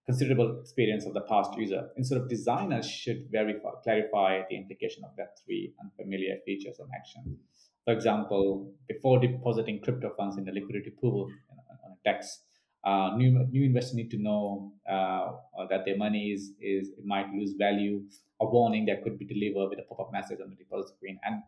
considerable 0.05 0.59
experience 0.61 1.05
of 1.05 1.13
the 1.13 1.21
past 1.21 1.57
user. 1.57 1.89
Instead 1.97 2.19
of 2.19 2.29
designers 2.29 2.87
should 2.89 3.27
verify, 3.31 3.71
clarify 3.83 4.41
the 4.49 4.55
implication 4.55 5.03
of 5.03 5.11
Web3 5.11 5.73
and 5.79 5.91
familiar 5.99 6.35
features 6.45 6.77
and 6.79 6.89
actions. 6.95 7.37
For 7.85 7.93
example, 7.93 8.71
before 8.87 9.19
depositing 9.19 9.81
crypto 9.81 10.11
funds 10.15 10.37
in 10.37 10.45
the 10.45 10.51
liquidity 10.51 10.91
pool 10.91 11.29
on 11.51 11.57
a 11.91 12.09
DEX, 12.09 12.41
uh, 12.83 13.15
new 13.17 13.47
new 13.51 13.63
investors 13.63 13.95
need 13.95 14.11
to 14.11 14.17
know 14.17 14.73
uh, 14.89 15.31
that 15.69 15.85
their 15.85 15.97
money 15.97 16.31
is 16.31 16.51
is 16.61 16.89
it 16.89 17.05
might 17.05 17.29
lose 17.33 17.53
value. 17.57 18.03
A 18.41 18.45
warning 18.45 18.85
that 18.87 19.03
could 19.03 19.17
be 19.17 19.25
delivered 19.25 19.69
with 19.69 19.79
a 19.79 19.83
pop 19.83 20.01
up 20.01 20.11
message 20.11 20.39
on 20.43 20.49
the 20.49 20.55
deposit 20.55 20.95
screen, 20.95 21.19
and 21.23 21.41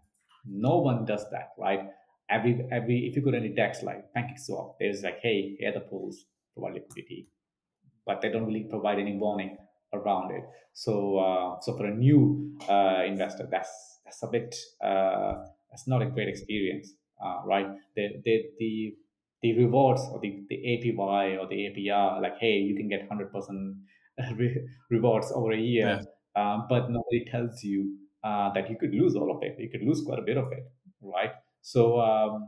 no 0.45 0.77
one 0.77 1.05
does 1.05 1.29
that, 1.31 1.49
right? 1.59 1.89
Every 2.29 2.65
every 2.71 3.07
if 3.07 3.15
you 3.15 3.21
go 3.21 3.31
to 3.31 3.37
any 3.37 3.49
DEX 3.49 3.83
like 3.83 4.05
PancakeSwap, 4.15 4.75
there's 4.79 5.03
like, 5.03 5.19
hey, 5.21 5.55
here 5.59 5.69
are 5.69 5.73
the 5.73 5.81
pools 5.81 6.25
provide 6.55 6.73
liquidity 6.73 7.27
but 8.07 8.21
they 8.21 8.29
don't 8.29 8.45
really 8.45 8.63
provide 8.69 8.97
any 8.97 9.17
warning 9.17 9.57
around 9.93 10.31
it. 10.31 10.43
So, 10.73 11.17
uh, 11.17 11.59
so 11.61 11.75
for 11.75 11.85
a 11.85 11.93
new 11.93 12.57
uh, 12.69 13.03
investor, 13.05 13.47
that's 13.51 13.99
that's 14.05 14.23
a 14.23 14.27
bit 14.27 14.55
uh, 14.83 15.43
that's 15.69 15.87
not 15.87 16.01
a 16.01 16.05
great 16.05 16.29
experience, 16.29 16.93
uh, 17.23 17.41
right? 17.45 17.67
The, 17.95 18.21
the 18.23 18.43
the 18.59 18.95
the 19.41 19.57
rewards 19.57 20.01
or 20.11 20.19
the, 20.19 20.43
the 20.49 20.55
APY 20.55 21.39
or 21.39 21.47
the 21.47 21.55
APR, 21.55 22.21
like 22.21 22.37
hey, 22.39 22.57
you 22.57 22.75
can 22.75 22.89
get 22.89 23.07
hundred 23.07 23.31
percent 23.31 23.75
rewards 24.89 25.31
over 25.33 25.51
a 25.51 25.59
year, 25.59 26.01
yeah. 26.01 26.53
um, 26.53 26.65
but 26.69 26.89
nobody 26.89 27.25
tells 27.29 27.63
you 27.63 27.97
uh, 28.23 28.51
that 28.53 28.69
you 28.69 28.77
could 28.77 28.93
lose 28.93 29.15
all 29.15 29.35
of 29.35 29.43
it. 29.43 29.55
You 29.59 29.69
could 29.69 29.83
lose 29.83 30.01
quite 30.05 30.19
a 30.19 30.23
bit 30.23 30.37
of 30.37 30.51
it, 30.51 30.65
right? 31.01 31.31
So, 31.61 31.99
um, 31.99 32.47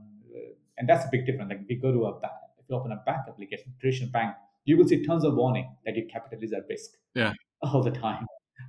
and 0.77 0.87
that's 0.87 1.05
a 1.05 1.09
big 1.11 1.25
difference. 1.25 1.49
Like 1.49 1.61
if 1.61 1.69
you 1.69 1.79
go 1.79 1.91
to 1.91 2.05
a 2.05 2.19
bank, 2.19 2.33
if 2.59 2.65
you 2.69 2.75
open 2.75 2.91
a 2.91 3.01
bank 3.05 3.21
application, 3.27 3.73
traditional 3.79 4.11
bank 4.11 4.35
you 4.69 4.77
will 4.77 4.87
see 4.87 5.03
tons 5.03 5.23
of 5.25 5.33
warning 5.35 5.67
that 5.85 5.95
your 5.95 6.05
capital 6.05 6.39
is 6.43 6.53
at 6.53 6.63
risk 6.69 6.91
yeah. 7.15 7.33
all 7.63 7.81
the 7.81 7.91
time. 7.91 8.25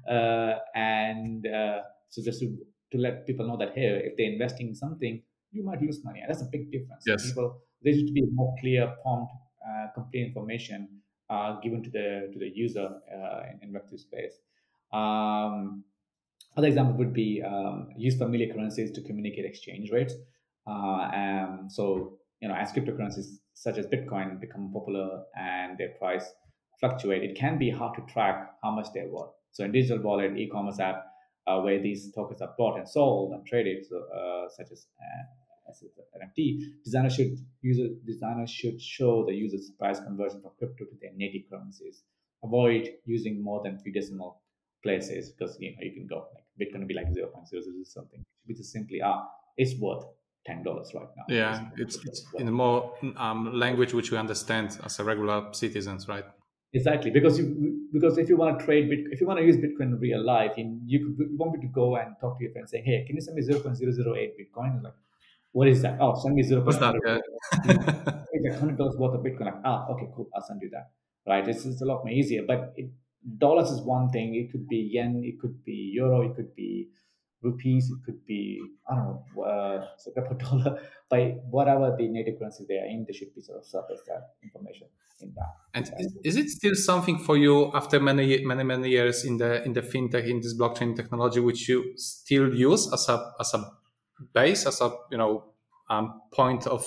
Uh, 0.09 0.55
and 0.75 1.47
uh, 1.47 1.81
so 2.09 2.23
just 2.23 2.41
to, 2.41 2.57
to 2.93 2.99
let 2.99 3.27
people 3.27 3.47
know 3.47 3.59
that 3.59 3.73
here, 3.75 3.97
if 3.97 4.17
they're 4.17 4.33
investing 4.33 4.69
in 4.69 4.75
something, 4.75 5.23
you 5.53 5.63
might 5.63 5.81
lose 5.83 6.03
money. 6.05 6.21
And 6.21 6.31
that's 6.31 6.43
a 6.43 6.51
big 6.51 6.73
difference. 6.73 7.05
Yes. 7.07 7.27
People, 7.27 7.61
there 7.83 7.93
should 7.93 8.15
be 8.15 8.25
more 8.33 8.55
clear, 8.61 8.95
prompt, 9.03 9.33
uh, 9.67 9.89
complete 9.95 10.27
information 10.27 10.89
uh, 11.29 11.61
given 11.61 11.83
to 11.83 11.91
the 11.91 12.31
to 12.33 12.39
the 12.39 12.51
user 12.55 12.89
uh, 13.15 13.43
in, 13.51 13.69
in 13.69 13.73
Web2 13.75 13.99
space. 13.99 14.35
Um, 14.93 15.85
other 16.57 16.67
example 16.67 16.95
would 16.97 17.13
be 17.13 17.43
um, 17.43 17.89
use 17.97 18.17
familiar 18.17 18.53
currencies 18.53 18.91
to 18.93 19.03
communicate 19.03 19.45
exchange 19.45 19.91
rates. 19.93 20.15
Uh, 20.67 21.11
um, 21.23 21.67
so 21.69 22.19
you 22.41 22.49
know, 22.49 22.55
as 22.55 22.73
cryptocurrencies 22.73 23.39
such 23.61 23.77
as 23.77 23.87
Bitcoin 23.87 24.41
become 24.41 24.73
popular 24.73 25.23
and 25.39 25.77
their 25.77 25.91
price 25.99 26.25
fluctuate, 26.81 27.23
it 27.23 27.37
can 27.37 27.59
be 27.59 27.69
hard 27.69 27.95
to 27.95 28.13
track 28.13 28.53
how 28.63 28.71
much 28.71 28.87
they're 28.95 29.11
worth. 29.11 29.33
So 29.53 29.65
in 29.65 29.73
digital 29.73 30.03
wallet, 30.03 30.35
e-commerce 30.39 30.81
app, 30.81 31.05
uh, 31.47 31.61
where 31.61 31.79
these 31.79 32.11
tokens 32.15 32.41
are 32.41 32.55
bought 32.57 32.79
and 32.79 32.89
sold 32.89 33.35
and 33.35 33.47
traded, 33.47 33.85
so, 33.85 33.97
uh, 34.17 34.49
such 34.49 34.73
as 34.73 34.87
uh, 34.99 36.19
NFT, 36.19 36.61
designers 36.83 37.15
should 37.15 37.37
user 37.61 37.89
designers 38.07 38.51
should 38.51 38.81
show 38.81 39.27
the 39.27 39.35
user's 39.35 39.71
price 39.79 40.01
conversion 40.01 40.41
from 40.41 40.53
crypto 40.59 40.85
to 40.87 40.97
their 41.01 41.13
native 41.15 41.43
currencies. 41.51 42.03
Avoid 42.43 42.89
using 43.05 43.45
more 43.45 43.63
than 43.63 43.79
three 43.79 43.93
decimal 43.93 44.41
places 44.83 45.33
because 45.33 45.59
you 45.61 45.71
know 45.73 45.83
you 45.83 45.93
can 45.93 46.07
go 46.07 46.27
like 46.35 46.47
Bitcoin 46.59 46.81
will 46.81 46.87
be 46.87 46.95
like 46.95 47.13
zero 47.13 47.29
point 47.29 47.47
zero 47.47 47.63
zero 47.63 47.75
something, 47.85 48.25
which 48.47 48.59
is 48.59 48.73
simply 48.73 49.01
ah 49.03 49.29
it's 49.57 49.79
worth 49.79 50.05
ten 50.47 50.62
dollars 50.62 50.93
right 50.95 51.09
now. 51.16 51.24
Yeah, 51.28 51.68
it's, 51.76 51.97
it's 52.05 52.24
in 52.38 52.49
a 52.49 52.51
more 52.51 52.95
um, 53.16 53.59
language 53.59 53.95
which 53.95 54.11
we 54.11 54.18
understand 54.18 54.78
as 54.84 54.99
a 54.99 55.05
regular 55.05 55.49
citizens, 55.53 56.09
right? 56.09 56.24
Exactly, 56.72 57.11
because 57.11 57.38
you 57.38 57.88
because 57.93 58.16
if 58.16 58.28
you 58.28 58.36
want 58.36 58.59
to 58.59 58.64
trade 58.64 58.88
if 59.11 59.20
you 59.20 59.26
want 59.26 59.38
to 59.41 59.45
use 59.45 59.57
Bitcoin 59.57 59.93
in 59.93 59.99
real 59.99 60.24
life, 60.24 60.53
in, 60.57 60.80
you 60.86 61.01
could 61.05 61.30
you 61.30 61.36
want 61.36 61.53
me 61.53 61.61
to 61.61 61.72
go 61.72 61.97
and 61.97 62.14
talk 62.20 62.38
to 62.38 62.45
your 62.45 62.53
friend 62.53 62.68
saying, 62.68 62.84
"Hey, 62.84 63.05
can 63.07 63.16
you 63.16 63.22
send 63.22 63.34
me 63.36 63.43
zero 63.43 63.61
point 63.61 63.76
zero 63.76 63.93
zero 63.93 64.14
eight 64.14 64.34
Bitcoin?" 64.38 64.74
And 64.74 64.84
like, 64.84 64.95
what 65.53 65.66
is 65.66 65.82
that? 65.82 65.99
Oh, 66.01 66.14
send 66.20 66.36
me 66.36 66.43
zero 66.43 66.62
point 66.62 66.78
zero. 66.78 66.93
It's 67.05 68.45
like 68.45 68.59
hundred 68.59 68.78
dollars 68.78 68.97
worth 68.97 69.14
of 69.14 69.22
Bitcoin. 69.22 69.47
Like, 69.47 69.62
ah, 69.64 69.88
okay, 69.88 70.09
cool, 70.14 70.28
I'll 70.34 70.43
send 70.43 70.62
you 70.62 70.70
that. 70.70 70.91
Right? 71.26 71.47
It's, 71.47 71.64
it's 71.66 71.82
a 71.82 71.84
lot 71.84 72.05
more 72.05 72.12
easier. 72.12 72.43
But 72.47 72.72
it, 72.76 72.91
dollars 73.38 73.70
is 73.70 73.80
one 73.82 74.09
thing. 74.11 74.34
It 74.36 74.53
could 74.53 74.68
be 74.68 74.88
yen, 74.93 75.22
it 75.24 75.41
could 75.41 75.64
be 75.64 75.91
euro, 75.95 76.22
it 76.22 76.36
could 76.36 76.55
be 76.55 76.88
rupees, 77.43 77.91
it 77.91 78.05
could 78.05 78.24
be 78.26 78.62
I 78.91 78.95
don't 78.95 79.05
know, 79.36 79.43
uh, 79.43 79.86
Singapore 79.97 80.36
dollar, 80.38 80.80
by 81.09 81.36
whatever 81.51 81.95
the 81.97 82.09
native 82.09 82.38
currency 82.38 82.64
they 82.68 82.78
are 82.78 82.86
in, 82.86 83.05
they 83.07 83.12
should 83.12 83.34
be 83.34 83.41
sort 83.41 83.59
of 83.59 83.64
surface 83.64 84.01
that 84.07 84.34
information 84.43 84.88
in 85.20 85.32
that. 85.34 85.55
And 85.74 85.91
is, 85.99 86.16
is, 86.24 86.36
it 86.36 86.49
still 86.49 86.74
something 86.74 87.18
for 87.18 87.36
you 87.36 87.70
after 87.74 88.01
many 88.01 88.45
many 88.45 88.64
many 88.64 88.91
years 88.91 89.24
in 89.24 89.36
the 89.38 89.64
in 89.64 89.72
the 89.72 89.82
fintech 89.82 90.28
in 90.28 90.41
this 90.41 90.57
blockchain 90.57 90.97
technology, 90.97 91.41
which 91.41 91.68
you 91.68 91.93
still 91.97 92.55
use 92.55 92.93
as 92.93 93.09
a 93.09 93.32
as 93.41 93.55
a 93.55 93.70
base 94.34 94.66
as 94.66 94.80
a 94.80 94.93
you 95.11 95.18
know 95.18 95.45
um, 95.88 96.20
point 96.32 96.66
of 96.66 96.84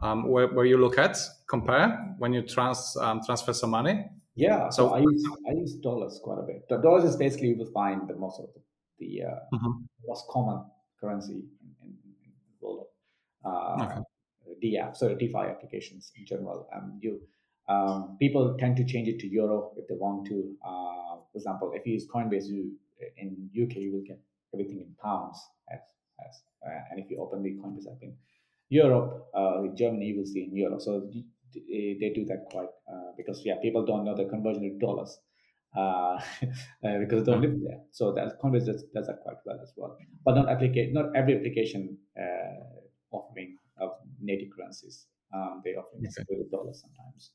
um, 0.00 0.28
where, 0.28 0.48
where 0.48 0.64
you 0.64 0.78
look 0.78 0.98
at 0.98 1.16
compare 1.48 2.14
when 2.18 2.32
you 2.32 2.42
trans 2.42 2.96
um, 3.00 3.20
transfer 3.24 3.52
some 3.52 3.70
money? 3.70 4.04
Yeah, 4.34 4.70
so, 4.70 4.88
so 4.88 4.94
I 4.94 4.98
use 5.00 5.24
I 5.48 5.52
use 5.52 5.74
dollars 5.74 6.18
quite 6.22 6.38
a 6.38 6.42
bit. 6.42 6.68
The 6.68 6.78
dollars 6.78 7.04
is 7.04 7.16
basically 7.16 7.48
you 7.48 7.58
will 7.58 7.72
find 7.72 8.08
the 8.08 8.16
most 8.16 8.40
of 8.40 8.46
the, 8.54 8.60
the 9.02 9.22
uh, 9.24 9.38
mm-hmm. 9.54 9.72
most 10.06 10.24
common 10.30 10.64
currency 11.00 11.32
in, 11.62 11.70
in, 11.82 11.90
in 12.24 12.32
the 12.60 12.66
world 12.66 12.86
of 13.44 13.52
uh, 13.80 13.84
okay. 13.84 14.00
DApp, 14.62 14.96
so 14.96 15.14
DeFi 15.14 15.44
applications 15.54 16.12
in 16.16 16.26
general. 16.26 16.68
Um, 16.74 16.98
you 17.00 17.20
um, 17.68 18.16
people 18.18 18.56
tend 18.58 18.76
to 18.76 18.84
change 18.84 19.08
it 19.08 19.18
to 19.20 19.26
euro 19.28 19.72
if 19.76 19.86
they 19.88 19.94
want 19.94 20.26
to. 20.26 20.54
Uh, 20.64 21.16
for 21.30 21.36
example, 21.36 21.72
if 21.74 21.86
you 21.86 21.94
use 21.94 22.06
Coinbase, 22.12 22.46
you 22.46 22.72
in 23.16 23.50
UK 23.62 23.76
you 23.76 23.92
will 23.92 24.06
get 24.06 24.20
everything 24.54 24.80
in 24.80 24.94
pounds, 25.02 25.38
as, 25.72 25.80
as, 26.26 26.42
uh, 26.66 26.80
and 26.90 27.00
if 27.00 27.10
you 27.10 27.18
open 27.18 27.42
the 27.42 27.50
Coinbase 27.50 27.90
app 27.90 28.02
in 28.02 28.14
Europe, 28.68 29.28
uh, 29.34 29.62
Germany, 29.74 30.06
you 30.06 30.18
will 30.18 30.26
see 30.26 30.44
in 30.44 30.56
euro. 30.56 30.78
So 30.78 31.08
they 31.54 32.12
do 32.14 32.24
that 32.26 32.46
quite 32.50 32.68
uh, 32.90 33.12
because 33.16 33.42
yeah, 33.44 33.56
people 33.62 33.84
don't 33.84 34.04
know 34.04 34.16
the 34.16 34.24
conversion 34.24 34.62
to 34.62 34.78
dollars. 34.78 35.18
Uh, 35.74 36.20
uh, 36.84 36.98
because 37.00 37.24
they 37.24 37.32
don't 37.32 37.40
live 37.40 37.58
there. 37.62 37.80
So 37.92 38.12
that 38.12 38.38
Coinbase 38.42 38.66
does, 38.66 38.84
does 38.94 39.06
that 39.06 39.20
quite 39.22 39.36
well 39.46 39.58
as 39.62 39.72
well. 39.76 39.96
But 40.24 40.34
not 40.34 40.50
applicate, 40.50 40.92
not 40.92 41.06
every 41.16 41.34
application 41.34 41.96
uh, 42.18 43.16
offering 43.16 43.56
of 43.80 43.92
native 44.20 44.48
currencies. 44.54 45.06
Um, 45.34 45.62
they 45.64 45.70
offer 45.70 45.96
okay. 45.96 46.42
dollars 46.50 46.82
sometimes. 46.82 47.30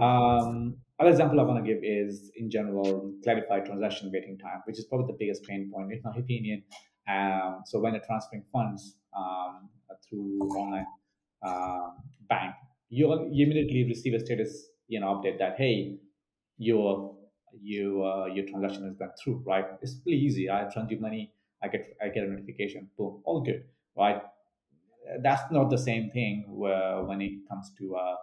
Um, 0.00 0.76
other 1.00 1.10
example 1.10 1.40
I 1.40 1.42
want 1.42 1.64
to 1.64 1.74
give 1.74 1.82
is 1.82 2.30
in 2.36 2.50
general 2.50 3.12
clarified 3.24 3.66
transaction 3.66 4.10
waiting 4.12 4.38
time, 4.38 4.62
which 4.64 4.78
is 4.78 4.84
probably 4.84 5.08
the 5.08 5.16
biggest 5.18 5.42
pain 5.44 5.70
point 5.74 5.92
in 5.92 6.00
my 6.04 6.12
opinion. 6.16 6.62
Um, 7.08 7.62
so 7.64 7.80
when 7.80 7.94
you're 7.94 8.04
transferring 8.04 8.44
funds 8.52 8.96
um, 9.16 9.68
through 10.08 10.38
online 10.56 10.86
um, 11.44 11.96
bank, 12.28 12.54
you 12.88 13.12
immediately 13.12 13.84
receive 13.88 14.14
a 14.14 14.20
status 14.20 14.68
you 14.86 15.00
know 15.00 15.14
update 15.14 15.38
that 15.38 15.54
hey 15.56 15.96
your 16.58 17.16
you 17.60 18.04
uh, 18.04 18.26
your 18.26 18.46
transaction 18.46 18.84
has 18.84 18.94
gone 18.94 19.10
through 19.22 19.42
right 19.46 19.66
it's 19.82 19.94
pretty 19.94 20.18
easy 20.18 20.50
i 20.50 20.64
transfer 20.72 20.96
money 21.00 21.32
i 21.62 21.68
get 21.68 21.96
i 22.02 22.08
get 22.08 22.24
a 22.24 22.26
notification 22.28 22.88
boom 22.96 23.22
all 23.24 23.40
good 23.40 23.64
right 23.96 24.22
that's 25.22 25.50
not 25.50 25.70
the 25.70 25.78
same 25.78 26.10
thing 26.10 26.44
where, 26.48 27.02
when 27.02 27.20
it 27.20 27.32
comes 27.48 27.72
to 27.78 27.96
uh, 27.96 28.16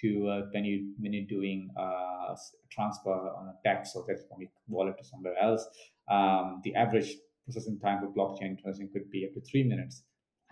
to 0.00 0.28
uh, 0.28 0.42
when 0.52 0.64
you 0.64 0.92
when 0.98 1.12
you're 1.12 1.26
doing 1.26 1.70
uh, 1.76 2.34
transfer 2.70 3.10
on 3.10 3.48
a 3.48 3.54
DEX 3.64 3.92
so 3.92 4.04
that's 4.06 4.22
from 4.28 4.40
your 4.40 4.50
wallet 4.68 4.98
to 4.98 5.04
somewhere 5.04 5.34
else. 5.40 5.66
Um, 6.08 6.60
the 6.64 6.74
average 6.74 7.16
processing 7.44 7.78
time 7.78 8.00
for 8.00 8.08
blockchain 8.08 8.60
transaction 8.60 8.90
could 8.92 9.10
be 9.10 9.24
up 9.26 9.34
to 9.34 9.40
three 9.40 9.62
minutes. 9.62 10.02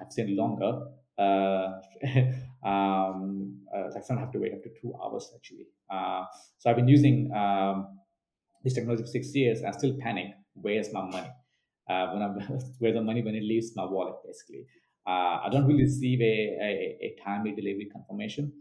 I've 0.01 0.13
seen 0.13 0.37
longer. 0.37 0.87
Uh, 1.19 1.81
um, 2.67 3.59
uh, 3.75 3.91
like 3.95 4.05
some 4.05 4.19
have 4.19 4.31
to 4.33 4.39
wait 4.39 4.53
up 4.53 4.63
to 4.63 4.71
two 4.81 4.95
hours 5.03 5.33
actually. 5.35 5.67
Uh, 5.91 6.25
so 6.59 6.71
I've 6.71 6.77
been 6.77 6.89
using 6.89 7.31
um, 7.33 7.99
this 8.63 8.75
technology 8.75 9.03
for 9.03 9.09
six 9.09 9.35
years. 9.35 9.63
I 9.63 9.71
still 9.73 9.97
panic. 9.99 10.35
Where's 10.55 10.93
my 10.93 11.03
money? 11.03 11.31
Uh, 11.89 12.11
when 12.13 12.23
I'm 12.23 12.35
where 12.79 12.93
the 12.93 13.03
money 13.03 13.23
when 13.23 13.35
it 13.35 13.43
leaves 13.43 13.75
my 13.77 13.85
wallet 13.85 14.17
basically. 14.25 14.67
Uh, 15.07 15.41
I 15.45 15.49
don't 15.51 15.67
really 15.67 15.83
receive 15.83 16.21
a, 16.21 16.25
a, 16.25 16.99
a 17.03 17.17
timely 17.25 17.51
delivery 17.53 17.89
confirmation 17.93 18.53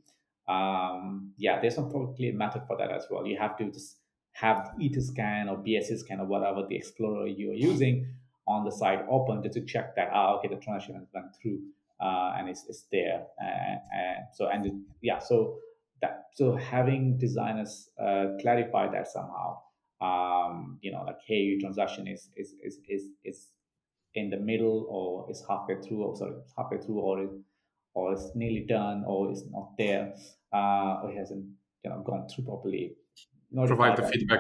um, 0.48 1.34
yeah, 1.38 1.60
there's 1.62 1.76
some 1.76 1.90
probably 1.90 2.30
a 2.30 2.34
method 2.34 2.64
for 2.68 2.78
that 2.78 2.92
as 2.92 3.06
well. 3.10 3.26
You 3.26 3.38
have 3.38 3.58
to 3.58 3.72
just 3.72 3.98
have 4.34 4.72
Etherscan 4.80 5.50
or 5.50 5.58
BSC 5.58 6.00
scan 6.00 6.20
or 6.20 6.26
whatever 6.26 6.66
the 6.68 6.76
Explorer 6.76 7.28
you 7.28 7.52
are 7.52 7.56
using 7.56 8.14
on 8.48 8.66
the 8.66 8.72
site 8.72 9.06
open 9.10 9.44
just 9.44 9.54
to 9.54 9.62
check 9.66 9.96
that 9.96 10.10
ah 10.12 10.36
okay 10.36 10.48
the 10.48 10.56
transaction 10.56 10.96
has 10.96 11.08
gone 11.14 11.30
through 11.40 11.60
uh, 12.00 12.34
and 12.38 12.50
it's, 12.50 12.66
it's 12.68 12.86
there. 12.92 13.28
Uh, 13.42 13.76
and 13.94 14.26
so 14.34 14.48
and 14.48 14.66
it, 14.66 14.74
yeah, 15.02 15.20
so 15.20 15.60
that 16.02 16.26
so 16.34 16.56
having 16.56 17.18
designers 17.18 17.90
uh, 18.00 18.28
clarify 18.42 18.92
that 18.92 19.08
somehow, 19.08 19.58
um, 20.02 20.80
you 20.82 20.92
know, 20.92 21.04
like 21.04 21.20
hey, 21.26 21.42
your 21.42 21.60
transaction 21.60 22.08
is 22.08 22.30
is 22.36 22.56
is 22.64 22.80
is, 22.88 23.10
is 23.24 23.48
in 24.16 24.30
the 24.30 24.38
middle 24.38 24.88
or 24.90 25.30
is 25.30 25.44
halfway 25.48 25.80
through 25.82 26.04
or 26.04 26.16
sorry 26.16 26.36
halfway 26.58 26.78
through 26.78 27.00
or 27.00 27.30
or 27.94 28.14
it's 28.14 28.32
nearly 28.36 28.66
done 28.68 29.04
or 29.06 29.32
it's 29.32 29.44
not 29.52 29.72
there 29.78 30.14
uh, 30.54 31.02
or 31.04 31.12
it 31.12 31.18
hasn't 31.18 31.46
you 31.84 31.90
know 31.90 32.02
gone 32.06 32.28
through 32.28 32.46
properly. 32.46 32.96
Provide 33.54 33.98
the 33.98 34.08
feedback. 34.08 34.40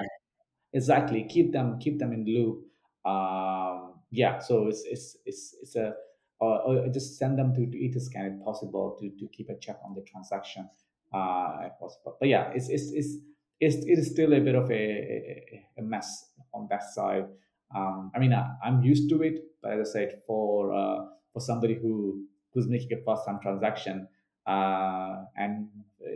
Exactly. 0.74 1.26
Keep 1.30 1.52
them 1.52 1.80
keep 1.80 2.00
them 2.00 2.14
in 2.14 2.24
the 2.24 2.32
loop. 2.32 2.66
Um, 3.06 4.00
yeah. 4.10 4.40
So 4.40 4.68
it's 4.68 4.84
it's 4.86 5.18
it's 5.26 5.56
it's 5.62 5.76
a 5.76 5.94
or, 6.40 6.62
or 6.62 6.88
just 6.90 7.18
send 7.20 7.38
them 7.38 7.54
to, 7.54 7.66
to 7.68 7.78
Etherscan 7.78 8.36
if 8.36 8.44
possible 8.44 8.98
to, 9.00 9.10
to 9.10 9.28
keep 9.28 9.50
a 9.50 9.58
check 9.60 9.78
on 9.86 9.94
the 9.94 10.02
transaction 10.02 10.68
uh, 11.14 11.58
if 11.62 11.80
possible. 11.80 12.18
But 12.20 12.30
yeah, 12.30 12.52
it's 12.54 12.70
it's 12.70 12.92
it's 12.92 13.18
it's, 13.62 13.78
it 13.86 13.98
is 14.00 14.12
still 14.12 14.34
a 14.34 14.40
bit 14.40 14.56
of 14.56 14.70
a, 14.70 15.64
a 15.78 15.82
mess 15.82 16.26
on 16.54 16.68
that 16.70 16.84
side. 16.84 17.28
Um, 17.74 18.12
I 18.14 18.20
mean, 18.20 18.34
I, 18.34 18.50
am 18.66 18.84
used 18.84 19.10
to 19.12 19.22
it, 19.22 19.40
but 19.62 19.74
as 19.74 19.90
I 19.90 19.92
said, 19.94 20.22
for 20.28 20.74
uh, 20.74 21.06
for 21.34 21.40
somebody 21.40 21.76
who 21.76 22.26
who's 22.54 22.68
making 22.68 22.92
a 22.94 23.02
first 23.04 23.26
time 23.26 23.40
transaction 23.42 24.08
uh, 24.48 25.24
and 25.38 25.68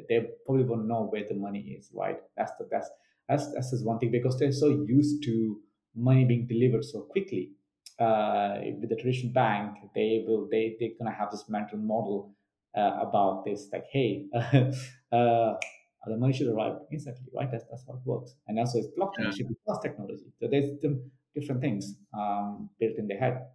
they 0.10 0.26
probably 0.46 0.64
won't 0.64 0.88
know 0.88 1.08
where 1.10 1.24
the 1.28 1.36
money 1.36 1.78
is 1.78 1.90
right 1.94 2.20
that's 2.36 2.52
the 2.60 2.66
best 2.66 2.92
that's 3.30 3.54
that's 3.54 3.72
just 3.72 3.86
one 3.86 4.00
thing 4.00 4.12
because 4.12 4.38
they're 4.40 4.52
so 4.52 4.70
used 4.88 5.24
to 5.24 5.60
money 5.96 6.26
being 6.26 6.48
delivered 6.48 6.84
so 6.84 7.02
quickly 7.02 7.52
uh, 8.00 8.56
with 8.82 8.90
the 8.90 8.96
traditional 8.96 9.32
bank 9.32 9.76
they 9.94 10.24
will 10.28 10.48
they 10.52 10.76
they're 10.80 10.90
gonna 11.00 11.16
have 11.16 11.32
this 11.32 11.46
mental 11.48 11.78
model 11.78 12.34
uh, 12.78 13.00
about 13.02 13.46
this 13.46 13.68
like 13.72 13.86
hey 13.92 14.26
uh, 15.12 15.54
the 16.12 16.18
money 16.18 16.34
should 16.34 16.48
arrive 16.48 16.76
instantly 16.92 17.28
right 17.36 17.52
that's, 17.52 17.66
that's 17.70 17.84
how 17.88 17.94
it 17.94 18.00
works 18.06 18.36
and 18.48 18.60
also 18.60 18.80
it's 18.80 18.88
blockchain 18.98 19.26
yeah. 19.26 19.32
should 19.32 19.48
be 19.48 19.56
fast 19.68 19.82
technology 19.82 20.32
so 20.40 20.48
there's 20.50 20.82
some 20.82 21.00
different 21.34 21.62
things 21.62 21.96
um, 22.18 22.70
built 22.80 22.98
in 22.98 23.08
the 23.08 23.16
head 23.16 23.46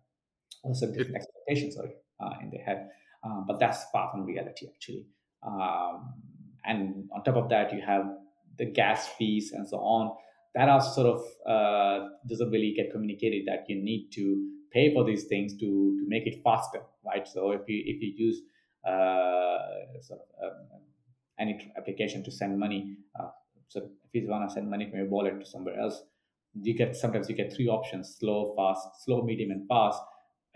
also 0.63 0.87
different 0.87 1.17
expectations 1.17 1.75
sorry 1.75 1.95
uh, 2.21 2.35
in 2.43 2.51
their 2.51 2.63
head. 2.63 2.89
Um, 3.25 3.45
but 3.47 3.59
that's 3.59 3.85
far 3.93 4.11
from 4.11 4.25
reality, 4.25 4.67
actually. 4.73 5.07
Um, 5.43 6.15
and 6.65 7.09
on 7.15 7.25
top 7.25 7.37
of 7.37 7.49
that, 7.51 7.73
you 7.73 7.81
have 7.87 8.05
the 8.59 8.67
gas 8.67 9.09
fees 9.19 9.53
and 9.53 9.69
so 9.69 9.79
on. 9.79 10.17
That 10.55 10.69
also 10.69 11.03
sort 11.03 11.07
of 11.07 11.23
uh, 11.49 12.09
doesn't 12.29 12.51
really 12.51 12.75
get 12.77 12.91
communicated 12.93 13.47
that 13.47 13.65
you 13.69 13.77
need 13.83 14.11
to 14.15 14.49
pay 14.73 14.93
for 14.93 15.05
these 15.05 15.25
things 15.25 15.53
to 15.55 15.97
to 15.99 16.05
make 16.07 16.27
it 16.27 16.43
faster, 16.43 16.81
right? 17.07 17.27
So 17.27 17.53
if 17.53 17.63
you 17.69 17.83
if 17.87 18.03
you 18.03 18.13
use 18.17 18.43
uh, 18.85 20.01
sort 20.01 20.21
of 20.21 20.45
um, 20.45 20.81
any 21.39 21.73
application 21.91 22.25
to 22.25 22.31
send 22.31 22.59
money, 22.59 22.97
uh, 23.19 23.29
so 23.69 23.89
if 24.13 24.23
you 24.23 24.29
want 24.29 24.49
to 24.49 24.55
send 24.55 24.69
money 24.69 24.89
from 24.89 24.99
your 24.99 25.09
wallet 25.09 25.39
to 25.41 25.47
somewhere 25.47 25.79
else, 25.79 26.03
you 26.61 26.75
get 26.77 26.97
sometimes 26.97 27.29
you 27.29 27.37
get 27.37 27.53
three 27.55 27.69
options: 27.69 28.17
slow, 28.19 28.55
fast, 28.57 28.87
slow, 29.05 29.23
medium, 29.23 29.51
and 29.51 29.67
fast. 29.69 30.01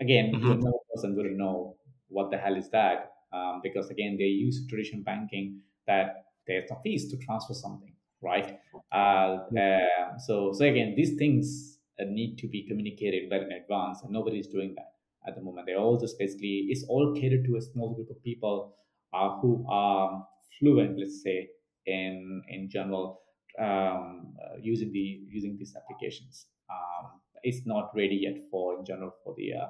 Again, 0.01 0.33
mm-hmm. 0.33 0.59
no 0.59 0.79
person 0.93 1.15
will 1.15 1.29
know 1.31 1.77
what 2.09 2.31
the 2.31 2.37
hell 2.37 2.55
is 2.55 2.69
that 2.69 3.13
um, 3.33 3.59
because 3.63 3.89
again 3.89 4.17
they 4.17 4.25
use 4.25 4.65
traditional 4.67 5.03
banking 5.03 5.61
that 5.87 6.25
there's 6.47 6.69
no 6.69 6.77
fees 6.83 7.09
to 7.11 7.17
transfer 7.17 7.53
something, 7.53 7.93
right? 8.21 8.59
Uh, 8.91 9.39
uh, 9.57 10.17
so 10.17 10.51
so 10.53 10.65
again, 10.65 10.93
these 10.95 11.15
things 11.17 11.79
uh, 11.99 12.03
need 12.07 12.37
to 12.37 12.47
be 12.47 12.67
communicated 12.67 13.29
well 13.29 13.41
in 13.41 13.51
advance, 13.51 14.01
and 14.03 14.11
nobody 14.11 14.39
is 14.39 14.47
doing 14.47 14.73
that 14.75 14.91
at 15.27 15.35
the 15.35 15.41
moment. 15.41 15.67
They're 15.67 15.79
all 15.79 15.97
just 15.97 16.19
basically 16.19 16.67
it's 16.69 16.85
all 16.87 17.15
catered 17.15 17.45
to 17.45 17.57
a 17.57 17.61
small 17.61 17.93
group 17.93 18.09
of 18.09 18.21
people 18.23 18.75
uh, 19.13 19.37
who 19.39 19.65
are 19.69 20.27
fluent, 20.59 20.99
let's 20.99 21.21
say, 21.21 21.49
in 21.85 22.41
in 22.49 22.69
general 22.69 23.21
um, 23.59 24.33
uh, 24.43 24.57
using 24.61 24.91
the 24.91 25.21
using 25.29 25.57
these 25.57 25.75
applications. 25.75 26.47
Um, 26.69 27.21
it's 27.43 27.65
not 27.65 27.91
ready 27.95 28.15
yet 28.23 28.37
for 28.49 28.77
in 28.77 28.85
general 28.85 29.13
for 29.23 29.35
the 29.37 29.53
uh, 29.53 29.67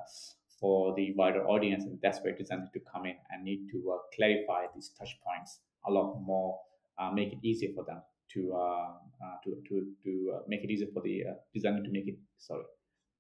for 0.60 0.96
the 0.96 1.14
wider 1.16 1.46
audience, 1.48 1.84
and 1.84 2.00
that's 2.02 2.20
where 2.24 2.36
designers 2.36 2.70
to 2.74 2.80
come 2.92 3.06
in 3.06 3.16
and 3.32 3.44
need 3.44 3.68
to 3.72 3.92
uh, 3.92 3.98
clarify 4.16 4.66
these 4.74 4.92
touch 4.98 5.18
points 5.26 5.60
a 5.88 5.92
lot 5.92 6.16
more, 6.22 6.60
uh, 6.98 7.12
make 7.12 7.34
it 7.34 7.40
easier 7.44 7.72
for 7.76 7.84
them 7.84 8.02
to 8.34 8.54
uh, 8.54 8.90
uh 9.24 9.36
to 9.44 9.58
to 9.68 9.92
to 10.04 10.40
make 10.48 10.64
it 10.64 10.72
easier 10.72 10.88
for 10.94 11.02
the 11.02 11.24
designer 11.54 11.84
to 11.84 11.92
make 11.92 12.08
it. 12.08 12.18
Sorry, 12.38 12.64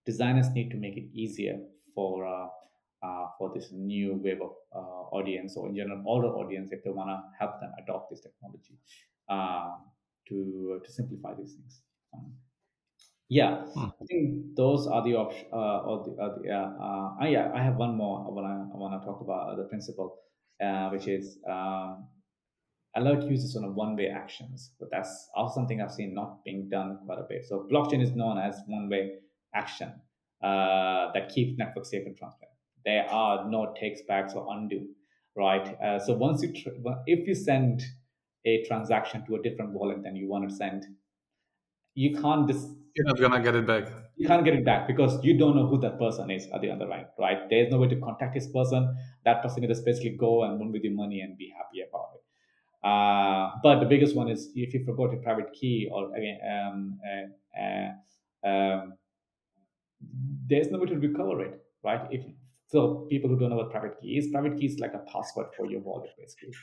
designers 0.05 0.49
need 0.51 0.71
to 0.71 0.77
make 0.77 0.97
it 0.97 1.09
easier 1.13 1.59
for 1.93 2.49
for 3.37 3.51
this 3.53 3.71
new 3.71 4.15
wave 4.23 4.41
of 4.41 4.55
audience 5.11 5.55
or 5.57 5.67
in 5.69 5.75
general 5.75 6.03
older 6.05 6.27
audience 6.27 6.71
if 6.71 6.83
they 6.83 6.89
want 6.89 7.09
to 7.09 7.21
help 7.39 7.59
them 7.61 7.71
adopt 7.81 8.09
this 8.09 8.21
technology 8.21 8.77
to 10.27 10.81
to 10.83 10.91
simplify 10.91 11.33
these 11.35 11.53
things. 11.53 11.81
Um, 12.13 12.37
Yeah, 13.27 13.65
hmm. 13.73 13.89
I 14.01 14.05
think 14.05 14.55
those 14.55 14.85
are 14.87 15.03
the 15.03 15.15
options. 15.15 15.49
Uh, 15.51 15.79
or 15.89 15.95
the, 16.05 16.11
uh, 16.23 16.35
the 16.37 16.49
uh, 16.51 17.21
uh, 17.21 17.25
yeah, 17.25 17.51
I 17.55 17.61
have 17.63 17.75
one 17.77 17.95
more. 17.97 18.19
I 18.27 18.29
want 18.29 18.45
to 18.45 18.73
I 18.73 18.77
want 18.77 18.93
to 19.01 19.05
talk 19.05 19.21
about 19.21 19.57
the 19.57 19.63
principle, 19.63 20.09
uh, 20.61 20.89
which 20.89 21.07
is 21.07 21.39
um, 21.49 22.07
alert 22.95 23.23
users 23.23 23.55
on 23.55 23.63
a 23.63 23.71
one-way 23.71 24.09
actions. 24.09 24.73
But 24.79 24.89
that's 24.91 25.29
also 25.35 25.55
something 25.55 25.81
I've 25.81 25.91
seen 25.91 26.13
not 26.13 26.43
being 26.45 26.69
done 26.69 26.99
quite 27.05 27.19
a 27.19 27.27
bit. 27.27 27.45
So 27.45 27.67
blockchain 27.71 28.01
is 28.01 28.11
known 28.15 28.37
as 28.37 28.61
one-way 28.67 29.03
action 29.53 29.89
uh, 30.43 31.11
that 31.13 31.29
keeps 31.33 31.57
network 31.57 31.85
safe 31.85 32.05
and 32.05 32.15
transparent. 32.17 32.54
There 32.85 33.09
are 33.09 33.49
no 33.49 33.73
takes 33.73 34.01
backs 34.03 34.33
or 34.33 34.47
undo, 34.55 34.95
right? 35.35 35.67
Uh, 35.81 35.99
so 35.99 36.13
once 36.15 36.43
you 36.43 36.53
tr- 36.53 36.69
if 37.07 37.27
you 37.27 37.35
send 37.35 37.83
a 38.45 38.63
transaction 38.65 39.25
to 39.25 39.35
a 39.35 39.41
different 39.41 39.71
wallet 39.73 40.03
than 40.03 40.15
you 40.15 40.27
want 40.27 40.47
to 40.49 40.55
send, 40.55 40.85
you 41.95 42.15
can't 42.21 42.47
dis- 42.47 42.75
you're 42.95 43.05
not 43.05 43.19
gonna 43.19 43.43
get 43.43 43.55
it 43.55 43.67
back. 43.67 43.87
You 44.17 44.27
can't 44.27 44.45
get 44.45 44.53
it 44.55 44.63
back 44.63 44.87
because 44.87 45.21
you 45.25 45.37
don't 45.37 45.55
know 45.57 45.67
who 45.67 45.77
that 45.81 45.99
person 45.99 46.31
is 46.31 46.47
at 46.47 46.61
the 46.61 46.71
other 46.71 46.89
end, 46.91 47.07
right? 47.19 47.49
There's 47.49 47.69
no 47.69 47.79
way 47.79 47.89
to 47.89 47.99
contact 47.99 48.33
this 48.33 48.49
person. 48.49 48.95
That 49.25 49.41
person 49.41 49.61
can 49.61 49.69
just 49.69 49.83
basically 49.83 50.11
go 50.11 50.43
and 50.43 50.57
move 50.57 50.71
with 50.71 50.83
your 50.83 50.93
money 50.93 51.19
and 51.19 51.37
be 51.37 51.49
happy 51.49 51.81
about 51.81 52.11
it. 52.15 52.23
Uh, 52.87 53.59
but 53.61 53.79
the 53.81 53.85
biggest 53.87 54.15
one 54.15 54.29
is 54.29 54.51
if 54.55 54.73
you 54.73 54.85
forgot 54.85 55.11
your 55.11 55.21
private 55.21 55.51
key 55.53 55.89
or 55.91 56.15
again, 56.15 56.39
um, 56.49 57.01
uh, 57.05 57.59
uh, 57.59 58.47
um, 58.47 58.97
there's 60.47 60.69
no 60.71 60.79
way 60.79 60.85
to 60.87 60.97
recover 60.99 61.41
it, 61.45 61.65
right? 61.83 62.07
If 62.11 62.25
so, 62.75 63.07
people 63.09 63.29
who 63.29 63.39
don't 63.39 63.49
know 63.49 63.55
what 63.55 63.71
private 63.71 63.99
key 64.01 64.17
is, 64.17 64.27
private 64.27 64.57
key 64.59 64.65
is 64.65 64.79
like 64.79 64.93
a 64.93 64.99
password 65.11 65.47
for 65.55 65.65
your 65.65 65.79
wallet, 65.79 66.09
basically. 66.17 66.53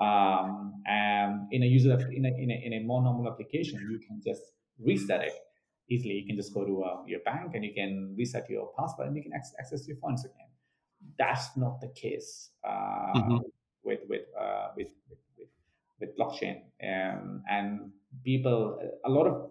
Um, 0.00 0.82
and 0.86 1.48
in 1.50 1.62
a 1.62 1.66
user 1.66 1.98
in 2.12 2.24
a, 2.24 2.28
in 2.28 2.50
a 2.50 2.66
in 2.66 2.72
a 2.74 2.80
more 2.80 3.02
normal 3.02 3.26
application, 3.32 3.80
you 3.90 3.98
can 3.98 4.20
just 4.24 4.42
reset 4.78 5.22
it 5.22 5.32
easily. 5.88 6.14
You 6.14 6.26
can 6.26 6.36
just 6.36 6.54
go 6.54 6.64
to 6.64 6.82
uh, 6.84 6.96
your 7.06 7.20
bank 7.20 7.52
and 7.54 7.64
you 7.64 7.72
can 7.74 8.14
reset 8.16 8.48
your 8.48 8.70
password 8.78 9.08
and 9.08 9.16
you 9.16 9.22
can 9.22 9.32
access 9.34 9.88
your 9.88 9.96
funds 9.96 10.24
again. 10.24 10.50
That's 11.18 11.56
not 11.56 11.80
the 11.80 11.88
case 11.88 12.50
uh, 12.62 13.14
mm-hmm. 13.16 13.36
with 13.84 14.00
with, 14.08 14.22
uh, 14.38 14.68
with, 14.76 14.88
with 15.08 15.18
with 15.38 15.48
with 16.00 16.16
blockchain. 16.16 16.62
Um, 16.84 17.42
and 17.50 17.90
people, 18.24 18.78
a 19.04 19.10
lot 19.10 19.26
of 19.26 19.50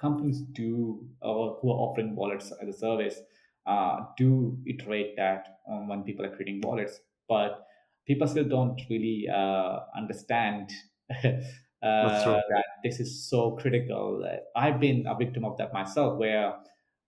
companies 0.00 0.40
do, 0.40 1.06
or 1.22 1.58
who 1.60 1.70
are 1.70 1.76
offering 1.76 2.16
wallets 2.16 2.52
as 2.60 2.68
a 2.68 2.78
service, 2.78 3.20
uh, 3.66 4.00
do 4.16 4.58
iterate 4.66 5.14
that 5.16 5.46
when 5.66 6.02
people 6.02 6.24
are 6.24 6.34
creating 6.34 6.60
wallets, 6.62 7.00
but 7.28 7.66
people 8.06 8.26
still 8.26 8.44
don't 8.44 8.80
really 8.90 9.26
uh, 9.32 9.78
understand 9.96 10.70
uh, 11.24 11.40
that 11.82 12.64
this 12.82 13.00
is 13.00 13.28
so 13.28 13.52
critical. 13.52 14.24
I've 14.56 14.80
been 14.80 15.06
a 15.06 15.14
victim 15.14 15.44
of 15.44 15.56
that 15.58 15.72
myself, 15.72 16.18
where 16.18 16.54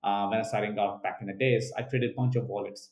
uh, 0.04 0.26
when 0.28 0.40
I 0.40 0.42
starting 0.42 0.78
out 0.78 1.02
back 1.02 1.18
in 1.20 1.26
the 1.26 1.34
days, 1.34 1.72
I 1.76 1.82
created 1.82 2.12
a 2.12 2.14
bunch 2.14 2.36
of 2.36 2.46
wallets. 2.46 2.90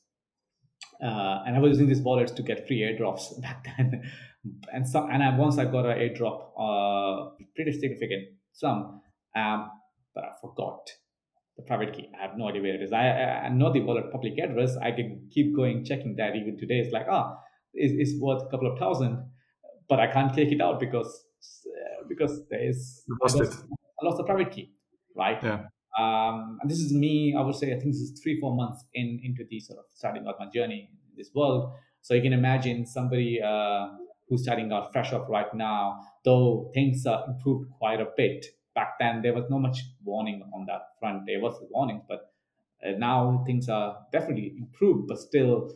Uh, 1.03 1.43
and 1.47 1.57
I 1.57 1.59
was 1.59 1.71
using 1.73 1.89
these 1.89 2.01
wallets 2.01 2.33
to 2.33 2.43
get 2.43 2.67
free 2.67 2.81
airdrops 2.81 3.41
back 3.43 3.67
then. 3.77 4.11
and 4.73 4.89
so 4.89 5.07
and 5.07 5.23
I, 5.23 5.37
once 5.37 5.59
I 5.59 5.65
got 5.65 5.87
an 5.87 5.99
airdrop, 5.99 6.51
uh, 6.59 7.31
pretty 7.55 7.73
significant 7.73 8.29
sum, 8.53 9.01
um, 9.37 9.71
but 10.15 10.25
I 10.25 10.31
forgot 10.41 10.91
the 11.61 11.67
private 11.67 11.95
key. 11.95 12.09
I 12.19 12.23
have 12.23 12.37
no 12.37 12.49
idea 12.49 12.63
where 12.63 12.75
it 12.75 12.83
is. 12.83 12.93
I, 12.93 13.09
I 13.47 13.49
know 13.49 13.73
the 13.73 13.81
wallet 13.81 14.11
public 14.11 14.39
address. 14.39 14.77
I 14.77 14.93
can 14.93 15.29
keep 15.31 15.55
going 15.55 15.85
checking 15.85 16.17
that 16.17 16.37
even 16.37 16.57
today. 16.59 16.79
It's 16.79 16.93
like, 16.93 17.07
ah, 17.11 17.35
oh, 17.35 17.39
it's, 17.75 17.95
it's 17.97 18.21
worth 18.21 18.43
a 18.43 18.51
couple 18.51 18.71
of 18.73 18.79
thousand, 18.79 19.25
but 19.89 20.01
I 20.01 20.07
can't 20.07 20.35
take 20.35 20.53
it 20.53 20.61
out 20.61 20.81
because 20.81 21.27
because 22.09 22.47
there 22.49 22.63
is 22.69 23.05
lost 23.23 23.37
I 23.37 23.45
lost, 23.45 23.65
I 24.01 24.05
lost 24.05 24.17
the 24.19 24.25
private 24.25 24.51
key, 24.51 24.73
right? 25.17 25.43
Yeah. 25.43 25.67
Um, 25.99 26.59
and 26.61 26.71
this 26.71 26.79
is 26.79 26.93
me. 26.93 27.35
I 27.37 27.41
would 27.41 27.55
say 27.55 27.69
I 27.69 27.79
think 27.79 27.93
this 27.93 28.01
is 28.01 28.21
three 28.23 28.41
four 28.41 28.55
months 28.55 28.85
in 28.95 29.21
into 29.23 29.45
the 29.49 29.61
sort 29.61 29.79
of 29.79 29.85
starting 29.95 30.27
out 30.27 30.37
my 30.39 30.49
journey 30.53 30.89
in 30.91 31.17
this 31.17 31.31
world. 31.35 31.73
So 32.03 32.15
you 32.15 32.23
can 32.23 32.33
imagine 32.33 32.87
somebody 32.87 33.41
uh, 33.43 33.89
who's 34.29 34.43
starting 34.43 34.73
out 34.73 34.93
fresh 34.93 35.13
up 35.13 35.29
right 35.29 35.53
now, 35.55 36.01
though 36.25 36.71
things 36.75 37.07
are 37.07 37.25
improved 37.29 37.71
quite 37.79 38.01
a 38.01 38.07
bit. 38.17 38.47
Back 38.75 38.99
then, 39.01 39.23
there 39.23 39.35
was 39.35 39.45
no 39.51 39.59
much 39.59 39.81
warning 40.05 40.43
on 40.55 40.67
that 40.67 40.83
front. 40.99 41.27
There 41.27 41.41
was 41.41 41.57
warning, 41.71 42.03
but 42.09 42.33
uh, 42.87 42.93
now 42.93 43.43
things 43.47 43.69
are 43.69 44.07
definitely 44.13 44.55
improved, 44.57 45.09
but 45.09 45.19
still, 45.19 45.71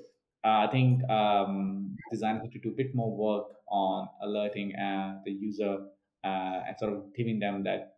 uh, 0.44 0.66
I 0.66 0.68
think 0.70 1.08
um, 1.10 1.96
designers 2.10 2.42
have 2.42 2.52
to 2.52 2.58
do 2.58 2.70
a 2.70 2.76
bit 2.76 2.94
more 2.94 3.14
work 3.14 3.46
on 3.68 4.08
alerting 4.22 4.74
uh, 4.76 5.20
the 5.24 5.32
user 5.32 5.86
uh, 6.22 6.60
and 6.66 6.76
sort 6.78 6.92
of 6.92 7.14
giving 7.16 7.38
them 7.38 7.64
that 7.64 7.96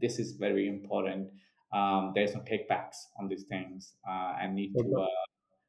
this 0.00 0.18
is 0.18 0.32
very 0.32 0.68
important. 0.68 1.28
Um, 1.72 2.12
there's 2.14 2.34
no 2.34 2.40
takebacks 2.40 2.96
on 3.18 3.28
these 3.28 3.44
things 3.44 3.94
uh, 4.08 4.34
and 4.40 4.54
need 4.54 4.72
to 4.74 5.00
uh, 5.00 5.06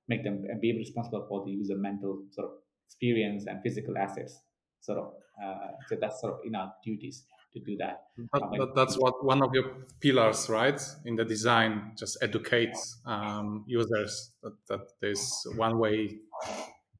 make 0.08 0.24
them 0.24 0.46
be 0.62 0.76
responsible 0.78 1.26
for 1.28 1.44
the 1.46 1.52
user 1.52 1.76
mental 1.76 2.24
sort 2.32 2.48
of 2.48 2.54
experience 2.88 3.46
and 3.48 3.62
physical 3.62 3.98
assets. 3.98 4.40
Sort 4.82 5.00
of, 5.00 5.14
uh, 5.44 5.72
so 5.88 5.98
that's 6.00 6.22
sort 6.22 6.34
of 6.34 6.40
in 6.46 6.56
our 6.56 6.74
duties 6.84 7.26
to 7.54 7.60
do 7.60 7.78
that. 7.78 8.04
But, 8.32 8.44
um, 8.44 8.52
but 8.58 8.76
that's 8.76 8.98
what 8.98 9.24
one 9.24 9.42
of 9.42 9.54
your 9.54 9.88
pillars, 10.00 10.50
right, 10.50 10.80
in 11.06 11.16
the 11.16 11.26
design, 11.26 11.94
just 11.98 12.18
educate 12.22 12.76
um, 13.06 13.64
users 13.68 14.32
that, 14.44 14.54
that 14.68 14.82
there's 15.02 15.48
one 15.56 15.80
way 15.80 16.20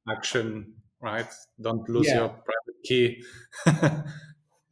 action, 0.08 0.74
right? 1.00 1.28
Don't 1.60 1.88
lose 1.88 2.08
yeah. 2.08 2.16
your 2.16 2.28
private 2.28 2.82
key. 2.84 3.22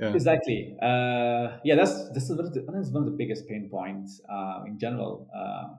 Yeah. 0.01 0.15
Exactly. 0.15 0.77
Uh, 0.81 1.59
yeah, 1.65 1.75
that's 1.75 2.13
this 2.13 2.31
is 2.31 2.37
one 2.37 2.47
of 2.47 2.55
the, 2.55 2.65
that's 2.73 2.91
one 2.91 3.03
of 3.03 3.11
the 3.11 3.17
biggest 3.17 3.49
pain 3.49 3.69
points 3.69 4.21
uh, 4.31 4.63
in 4.65 4.79
general. 4.79 5.29
Uh, 5.37 5.75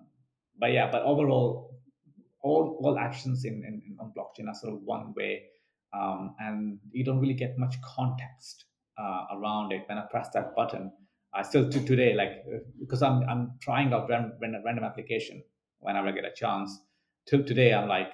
but 0.59 0.73
yeah, 0.73 0.91
but 0.91 1.03
overall, 1.03 1.79
all 2.41 2.77
all 2.81 2.99
actions 2.99 3.45
in, 3.45 3.63
in, 3.65 3.81
in 3.87 3.97
on 3.97 4.11
blockchain 4.11 4.49
are 4.49 4.53
sort 4.53 4.73
of 4.73 4.81
one 4.83 5.13
way, 5.15 5.43
um, 5.93 6.35
and 6.37 6.79
you 6.91 7.05
don't 7.05 7.19
really 7.19 7.33
get 7.33 7.57
much 7.57 7.75
context 7.81 8.65
uh, 8.99 9.37
around 9.37 9.71
it. 9.71 9.83
When 9.87 9.97
I 9.97 10.05
press 10.11 10.29
that 10.33 10.55
button, 10.55 10.91
I 11.33 11.43
still 11.43 11.69
to 11.69 11.85
today 11.85 12.13
like 12.13 12.43
because 12.79 13.01
I'm 13.01 13.23
I'm 13.29 13.51
trying 13.61 13.93
out 13.93 14.09
random, 14.09 14.33
random 14.65 14.83
application 14.83 15.43
whenever 15.79 16.07
I 16.07 16.11
get 16.11 16.25
a 16.25 16.33
chance. 16.35 16.79
Till 17.27 17.43
today, 17.43 17.73
I'm 17.73 17.87
like, 17.87 18.11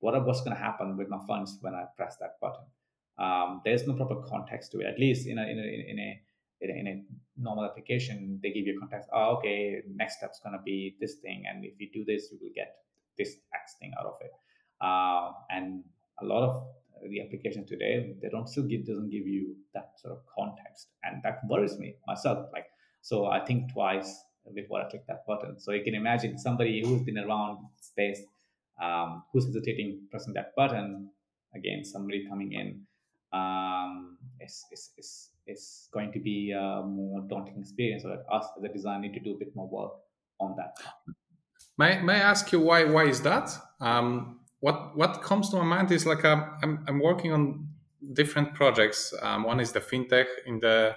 what 0.00 0.14
what's 0.26 0.42
going 0.42 0.54
to 0.54 0.62
happen 0.62 0.96
with 0.96 1.08
my 1.08 1.18
funds 1.26 1.58
when 1.62 1.74
I 1.74 1.84
press 1.96 2.16
that 2.20 2.32
button? 2.40 2.64
um, 3.18 3.60
there's 3.64 3.86
no 3.86 3.94
proper 3.94 4.16
context 4.22 4.72
to 4.72 4.80
it. 4.80 4.86
At 4.86 4.98
least 4.98 5.26
in 5.26 5.38
a 5.38 5.42
in 5.42 5.58
a 5.58 5.90
in 5.90 5.98
a 5.98 6.20
in 6.60 6.70
a, 6.70 6.74
in 6.80 6.86
a 6.86 7.04
normal 7.40 7.64
application, 7.64 8.38
they 8.42 8.50
give 8.50 8.66
you 8.66 8.78
context. 8.78 9.08
Oh, 9.12 9.36
okay, 9.36 9.80
next 9.94 10.18
step's 10.18 10.40
gonna 10.42 10.62
be 10.64 10.96
this 11.00 11.16
thing, 11.16 11.44
and 11.48 11.64
if 11.64 11.74
you 11.78 11.88
do 11.92 12.04
this, 12.04 12.28
you 12.30 12.38
will 12.40 12.52
get 12.54 12.76
this 13.16 13.36
X 13.54 13.74
thing 13.80 13.92
out 13.98 14.06
of 14.06 14.14
it. 14.20 14.30
Uh, 14.80 15.32
and 15.50 15.84
a 16.20 16.24
lot 16.24 16.42
of 16.42 16.66
the 17.02 17.20
application 17.20 17.66
today, 17.66 18.14
they 18.20 18.28
don't 18.28 18.48
still 18.48 18.64
give 18.64 18.86
doesn't 18.86 19.10
give 19.10 19.26
you 19.26 19.56
that 19.74 19.92
sort 20.00 20.14
of 20.14 20.20
context, 20.36 20.88
and 21.04 21.22
that 21.22 21.40
worries 21.48 21.78
me 21.78 21.96
myself. 22.06 22.48
Like, 22.52 22.66
so 23.02 23.26
I 23.26 23.40
think 23.44 23.72
twice 23.72 24.24
before 24.54 24.80
I 24.80 24.88
click 24.88 25.06
that 25.08 25.26
button. 25.26 25.58
So 25.60 25.72
you 25.72 25.84
can 25.84 25.94
imagine 25.94 26.38
somebody 26.38 26.82
who's 26.84 27.02
been 27.02 27.18
around 27.18 27.58
space, 27.80 28.20
um, 28.82 29.22
who's 29.32 29.46
hesitating 29.46 30.06
pressing 30.10 30.34
that 30.34 30.54
button. 30.56 31.10
Again, 31.54 31.84
somebody 31.84 32.26
coming 32.28 32.52
in 32.52 32.82
um, 33.32 34.18
is, 34.40 34.64
is, 34.72 34.90
is, 34.98 35.30
is 35.46 35.88
going 35.92 36.12
to 36.12 36.20
be 36.20 36.52
a 36.52 36.82
more 36.82 37.22
daunting 37.28 37.58
experience. 37.58 38.02
So 38.02 38.10
us 38.30 38.46
as 38.56 38.64
a 38.64 38.68
designer 38.68 39.00
need 39.00 39.14
to 39.14 39.20
do 39.20 39.34
a 39.34 39.38
bit 39.38 39.54
more 39.54 39.68
work 39.68 39.92
on 40.40 40.54
that. 40.56 40.76
May, 41.76 42.00
may 42.02 42.14
I 42.14 42.30
ask 42.30 42.50
you 42.52 42.60
why 42.60 42.84
why 42.84 43.04
is 43.04 43.22
that? 43.22 43.50
Um, 43.80 44.40
what 44.60 44.96
what 44.96 45.22
comes 45.22 45.50
to 45.50 45.56
my 45.56 45.64
mind 45.64 45.90
is 45.92 46.06
like 46.06 46.24
um, 46.24 46.56
I'm 46.62 46.84
I'm 46.88 47.00
working 47.00 47.32
on 47.32 47.68
different 48.12 48.54
projects. 48.54 49.14
Um, 49.22 49.44
one 49.44 49.60
is 49.60 49.72
the 49.72 49.80
fintech 49.80 50.26
in 50.46 50.60
the 50.60 50.96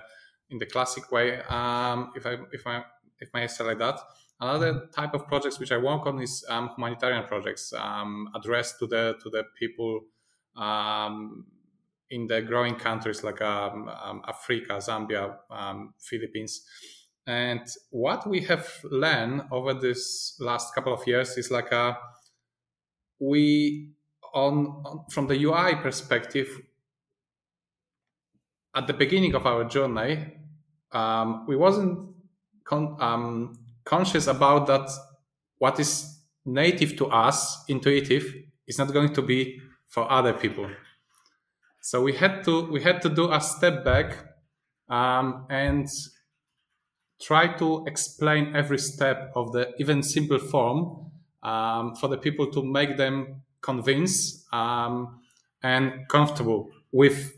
in 0.50 0.58
the 0.58 0.66
classic 0.66 1.12
way. 1.12 1.42
Um, 1.44 2.12
if 2.16 2.26
I 2.26 2.38
if 2.52 2.66
I 2.66 2.84
if 3.20 3.30
I 3.34 3.46
say 3.48 3.64
like 3.64 3.80
that. 3.80 4.00
Another 4.40 4.88
type 4.96 5.14
of 5.14 5.28
projects 5.28 5.60
which 5.60 5.72
I 5.72 5.78
work 5.78 6.08
on 6.08 6.20
is 6.20 6.44
um, 6.50 6.72
humanitarian 6.76 7.26
projects 7.28 7.74
um, 7.74 8.28
addressed 8.36 8.80
to 8.80 8.88
the 8.88 9.16
to 9.22 9.30
the 9.30 9.44
people 9.60 10.02
um, 10.56 11.46
in 12.10 12.26
the 12.26 12.42
growing 12.42 12.74
countries 12.74 13.24
like 13.24 13.40
Africa, 13.42 14.74
Zambia, 14.80 15.36
Philippines. 16.00 16.66
And 17.28 17.62
what 17.92 18.28
we 18.28 18.42
have 18.42 18.68
learned 18.84 19.44
over 19.52 19.76
this 19.76 20.36
last 20.40 20.74
couple 20.74 20.94
of 20.94 21.06
years 21.06 21.38
is 21.38 21.52
like 21.52 21.72
a 21.72 21.78
uh, 21.78 21.96
we 23.22 23.94
on, 24.34 24.82
on 24.86 25.06
from 25.10 25.28
the 25.28 25.44
UI 25.44 25.76
perspective 25.76 26.48
at 28.76 28.88
the 28.88 28.94
beginning 28.94 29.36
of 29.36 29.46
our 29.46 29.64
journey 29.64 30.34
um, 30.92 31.46
we 31.48 31.56
wasn't 31.56 32.14
con- 32.64 32.98
um, 33.00 33.60
conscious 33.86 34.28
about 34.28 34.68
that 34.68 34.90
what 35.60 35.80
is 35.80 36.20
native 36.46 36.98
to 36.98 37.06
us 37.08 37.64
intuitive 37.68 38.34
is 38.68 38.78
not 38.78 38.92
going 38.94 39.14
to 39.14 39.22
be 39.22 39.62
for 39.88 40.10
other 40.12 40.34
people. 40.34 40.70
So 41.82 42.02
we 42.02 42.14
had 42.14 42.44
to 42.46 42.72
we 42.72 42.82
had 42.82 43.02
to 43.02 43.10
do 43.10 43.32
a 43.32 43.42
step 43.42 43.84
back 43.84 44.18
um, 44.90 45.46
and 45.50 45.88
try 47.22 47.48
to 47.58 47.86
explain 47.86 48.56
every 48.56 48.80
step 48.80 49.32
of 49.36 49.52
the 49.52 49.74
even 49.80 50.02
simple 50.02 50.40
form 50.40 51.11
um, 51.44 51.96
for 51.96 52.08
the 52.08 52.18
people 52.18 52.52
to 52.52 52.64
make 52.64 52.98
them 52.98 53.42
convinced 53.62 54.46
um, 54.54 55.20
and 55.64 56.08
comfortable 56.08 56.70
with 56.92 57.34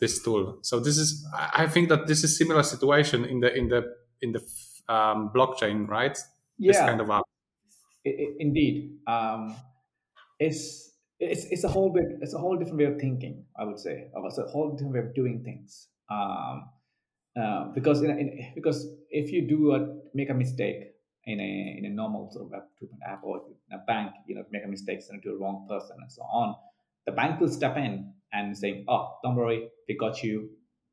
this 0.00 0.22
tool. 0.22 0.58
So 0.62 0.80
this 0.80 0.98
is, 0.98 1.26
I 1.34 1.66
think 1.66 1.88
that 1.88 2.06
this 2.06 2.24
is 2.24 2.36
similar 2.36 2.62
situation 2.62 3.24
in 3.24 3.40
the 3.40 3.54
in 3.54 3.68
the 3.68 3.82
in 4.20 4.32
the 4.32 4.40
um, 4.92 5.30
blockchain, 5.34 5.88
right? 5.88 6.16
Yeah, 6.58 6.72
this 6.72 6.80
kind 6.80 7.00
of 7.00 7.10
app. 7.10 7.24
indeed, 8.04 8.98
um, 9.06 9.56
it's 10.38 10.92
it's 11.18 11.44
it's 11.46 11.64
a 11.64 11.68
whole 11.68 11.92
bit 11.92 12.04
it's 12.20 12.34
a 12.34 12.38
whole 12.38 12.56
different 12.56 12.78
way 12.78 12.84
of 12.84 13.00
thinking. 13.00 13.44
I 13.58 13.64
would 13.64 13.78
say 13.78 14.08
it's 14.14 14.38
a 14.38 14.42
whole 14.42 14.72
different 14.72 14.94
way 14.94 15.00
of 15.00 15.14
doing 15.14 15.42
things. 15.44 15.88
Um, 16.10 16.68
uh, 17.40 17.66
because 17.74 18.02
in, 18.02 18.10
in, 18.10 18.52
because 18.54 18.88
if 19.10 19.30
you 19.30 19.46
do 19.46 19.72
a, 19.72 19.94
make 20.14 20.30
a 20.30 20.34
mistake 20.34 20.95
in 21.26 21.40
a 21.40 21.76
in 21.78 21.84
a 21.84 21.90
normal 21.90 22.30
sort 22.30 22.46
of 22.46 22.50
web 22.50 22.62
treatment 22.78 23.02
app 23.06 23.22
or 23.24 23.42
in 23.68 23.78
a 23.78 23.84
bank, 23.86 24.12
you 24.26 24.34
know, 24.34 24.44
make 24.50 24.64
a 24.64 24.68
mistake, 24.68 25.02
send 25.02 25.18
it 25.20 25.28
to 25.28 25.34
a 25.34 25.38
wrong 25.38 25.66
person, 25.68 25.96
and 26.00 26.10
so 26.10 26.22
on, 26.22 26.54
the 27.06 27.12
bank 27.12 27.40
will 27.40 27.48
step 27.48 27.76
in 27.76 28.12
and 28.32 28.56
say, 28.56 28.84
"Oh, 28.88 29.18
don't 29.22 29.34
worry, 29.34 29.68
we 29.88 29.96
got 29.96 30.22
you, 30.22 30.50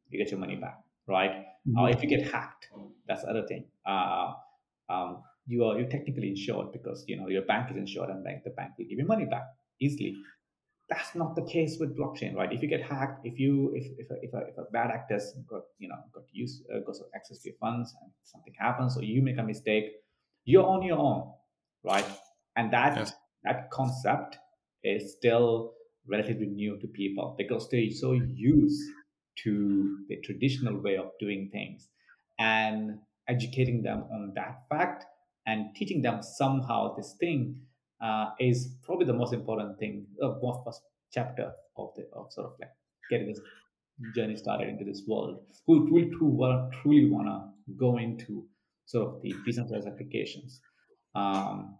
you 0.09 0.19
get 0.19 0.31
your 0.31 0.39
money 0.39 0.55
back." 0.55 0.79
Right? 1.07 1.31
Mm-hmm. 1.31 1.77
Or 1.77 1.89
if 1.89 2.01
you 2.01 2.09
get 2.09 2.31
hacked, 2.31 2.69
that's 3.07 3.23
the 3.23 3.29
other 3.29 3.45
thing. 3.47 3.65
Uh, 3.86 4.34
um, 4.89 5.23
you 5.45 5.65
are 5.65 5.79
you 5.79 5.88
technically 5.88 6.29
insured 6.29 6.71
because 6.71 7.03
you 7.07 7.17
know 7.17 7.27
your 7.27 7.43
bank 7.43 7.71
is 7.71 7.77
insured, 7.77 8.09
and 8.09 8.23
bank 8.23 8.43
the 8.43 8.51
bank 8.51 8.73
will 8.77 8.86
give 8.86 8.97
you 8.97 9.05
money 9.05 9.25
back 9.25 9.45
easily 9.79 10.15
that's 10.89 11.15
not 11.15 11.36
the 11.36 11.41
case 11.43 11.77
with 11.79 11.97
blockchain, 11.97 12.36
right? 12.36 12.51
If 12.51 12.61
you 12.61 12.67
get 12.67 12.81
hacked, 12.81 13.25
if 13.25 13.39
you 13.39 13.71
if 13.73 13.86
if 13.97 14.11
a, 14.11 14.15
if 14.21 14.34
a, 14.34 14.38
if 14.49 14.57
a 14.57 14.65
bad 14.71 14.91
actors 14.91 15.34
got 15.47 15.63
you 15.79 15.88
know 15.88 15.95
got 16.13 16.23
use 16.31 16.61
uh, 16.73 16.79
got 16.79 16.95
access 17.15 17.39
to 17.39 17.49
your 17.49 17.57
funds 17.57 17.95
and 18.01 18.11
something 18.23 18.53
happens 18.59 18.97
or 18.97 19.03
you 19.03 19.21
make 19.21 19.38
a 19.38 19.43
mistake, 19.43 19.86
you're 20.45 20.65
on 20.65 20.83
your 20.83 20.97
own, 20.97 21.31
right? 21.83 22.05
And 22.55 22.71
that 22.73 22.97
yes. 22.97 23.13
that 23.43 23.69
concept 23.71 24.37
is 24.83 25.13
still 25.13 25.73
relatively 26.07 26.47
new 26.47 26.77
to 26.79 26.87
people 26.87 27.35
because 27.37 27.69
they're 27.69 27.91
so 27.91 28.11
used 28.11 28.81
to 29.43 29.97
the 30.09 30.17
traditional 30.23 30.81
way 30.81 30.97
of 30.97 31.11
doing 31.19 31.49
things 31.51 31.87
and 32.39 32.99
educating 33.27 33.81
them 33.81 34.03
on 34.11 34.33
that 34.35 34.63
fact 34.69 35.05
and 35.45 35.73
teaching 35.75 36.01
them 36.01 36.21
somehow 36.21 36.95
this 36.95 37.15
thing 37.19 37.55
uh, 38.03 38.29
is 38.39 38.75
probably 38.83 39.05
the 39.05 39.13
most 39.13 39.33
important 39.33 39.77
thing, 39.79 40.05
uh, 40.21 40.33
most 40.41 40.59
first 40.65 40.81
chapter 41.11 41.51
of 41.77 41.89
the 41.95 42.03
of 42.13 42.31
sort 42.31 42.47
of 42.47 42.53
like 42.59 42.69
getting 43.09 43.27
this 43.27 43.39
journey 44.15 44.35
started 44.35 44.67
into 44.67 44.83
this 44.83 45.03
world. 45.07 45.39
Who 45.67 45.87
will 45.89 46.69
truly 46.81 47.09
want 47.09 47.27
to 47.27 47.73
go 47.77 47.97
into 47.97 48.45
sort 48.93 49.15
of 49.15 49.21
the 49.21 49.33
decentralized 49.45 49.87
applications. 49.87 50.61
Um, 51.15 51.77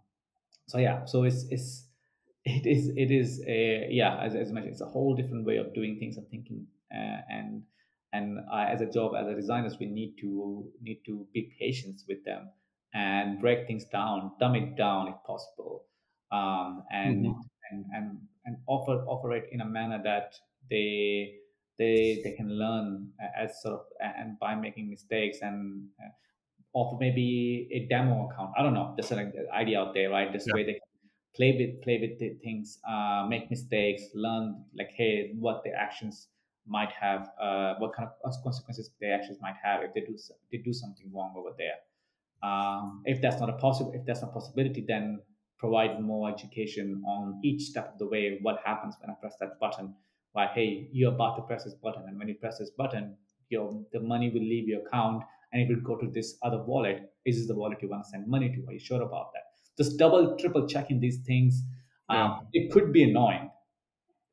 so 0.66 0.78
yeah, 0.78 1.04
so 1.04 1.22
it's 1.22 1.46
it's 1.50 1.86
it 2.44 2.66
is 2.66 2.88
it 2.96 3.10
is 3.10 3.42
a 3.46 3.88
yeah 3.90 4.20
as, 4.20 4.34
as 4.34 4.50
I 4.50 4.52
mentioned, 4.52 4.72
it's 4.72 4.82
a 4.82 4.86
whole 4.86 5.14
different 5.14 5.46
way 5.46 5.56
of 5.56 5.72
doing 5.72 5.98
things 5.98 6.16
and 6.16 6.28
thinking 6.28 6.66
uh, 6.92 7.20
and 7.30 7.62
and 8.12 8.38
uh, 8.52 8.66
as 8.68 8.80
a 8.80 8.86
job 8.86 9.12
as 9.20 9.26
a 9.26 9.34
designers 9.34 9.76
we 9.80 9.86
need 9.86 10.14
to 10.20 10.64
need 10.82 11.00
to 11.06 11.26
be 11.32 11.52
patient 11.58 12.00
with 12.08 12.24
them 12.24 12.50
and 12.92 13.40
break 13.40 13.66
things 13.66 13.84
down 13.86 14.30
dumb 14.38 14.54
it 14.54 14.76
down 14.76 15.08
if 15.08 15.16
possible 15.26 15.84
um, 16.30 16.84
and, 16.92 17.26
mm-hmm. 17.26 17.40
and 17.70 17.84
and 17.96 18.18
and 18.44 18.56
offer 18.68 19.04
offer 19.08 19.32
it 19.32 19.46
in 19.50 19.60
a 19.62 19.64
manner 19.64 20.00
that 20.04 20.34
they 20.70 21.34
they 21.78 22.20
they 22.22 22.32
can 22.32 22.48
learn 22.48 23.10
as 23.36 23.60
sort 23.62 23.74
of 23.74 23.80
and 24.00 24.38
by 24.38 24.54
making 24.54 24.88
mistakes 24.88 25.38
and 25.42 25.88
offer 26.74 26.96
maybe 26.98 27.68
a 27.72 27.86
demo 27.88 28.28
account. 28.28 28.50
I 28.58 28.62
don't 28.62 28.74
know, 28.74 28.94
just 28.96 29.12
an 29.12 29.32
idea 29.54 29.80
out 29.80 29.94
there, 29.94 30.10
right? 30.10 30.32
This 30.32 30.46
yeah. 30.46 30.54
way 30.54 30.64
they 30.64 30.72
can 30.72 30.80
play 31.34 31.56
with 31.58 31.82
play 31.82 31.98
with 32.00 32.18
the 32.18 32.36
things, 32.42 32.78
uh, 32.88 33.26
make 33.28 33.50
mistakes, 33.50 34.02
learn 34.14 34.64
like 34.76 34.90
hey, 34.90 35.32
what 35.38 35.62
the 35.64 35.70
actions 35.70 36.28
might 36.66 36.90
have, 36.92 37.30
uh, 37.40 37.74
what 37.78 37.94
kind 37.94 38.08
of 38.24 38.32
consequences 38.42 38.90
the 39.00 39.08
actions 39.08 39.38
might 39.40 39.56
have 39.62 39.82
if 39.82 39.94
they 39.94 40.00
do 40.00 40.16
they 40.50 40.58
do 40.58 40.72
something 40.72 41.10
wrong 41.14 41.34
over 41.36 41.50
there. 41.56 41.78
Um, 42.42 43.02
if 43.06 43.22
that's 43.22 43.40
not 43.40 43.48
a 43.48 43.54
possible, 43.54 43.92
if 43.94 44.04
that's 44.04 44.22
not 44.22 44.30
a 44.30 44.34
possibility, 44.34 44.84
then 44.86 45.20
provide 45.58 46.00
more 46.00 46.28
education 46.28 47.02
on 47.06 47.40
each 47.42 47.62
step 47.62 47.92
of 47.92 47.98
the 47.98 48.06
way 48.06 48.38
what 48.42 48.58
happens 48.64 48.96
when 49.00 49.10
I 49.10 49.14
press 49.14 49.36
that 49.40 49.58
button. 49.60 49.94
Why, 50.32 50.48
hey, 50.52 50.88
you're 50.92 51.14
about 51.14 51.36
to 51.36 51.42
press 51.42 51.64
this 51.64 51.74
button, 51.74 52.02
and 52.08 52.18
when 52.18 52.26
you 52.26 52.34
press 52.34 52.58
this 52.58 52.70
button, 52.70 53.16
your 53.50 53.84
the 53.92 54.00
money 54.00 54.30
will 54.30 54.42
leave 54.42 54.66
your 54.68 54.80
account 54.86 55.22
and 55.54 55.62
it 55.62 55.74
will 55.74 55.82
go 55.82 55.96
to 55.96 56.10
this 56.10 56.36
other 56.42 56.62
wallet. 56.62 57.14
Is 57.24 57.38
this 57.38 57.46
the 57.48 57.54
wallet 57.54 57.80
you 57.80 57.88
want 57.88 58.04
to 58.04 58.10
send 58.10 58.26
money 58.26 58.54
to? 58.54 58.66
Are 58.68 58.72
you 58.74 58.78
sure 58.78 59.00
about 59.00 59.32
that? 59.32 59.44
Just 59.82 59.98
double, 59.98 60.36
triple 60.36 60.68
checking 60.68 61.00
these 61.00 61.20
things. 61.24 61.62
Yeah. 62.10 62.24
Um, 62.24 62.48
it 62.52 62.70
could 62.72 62.92
be 62.92 63.04
annoying 63.04 63.50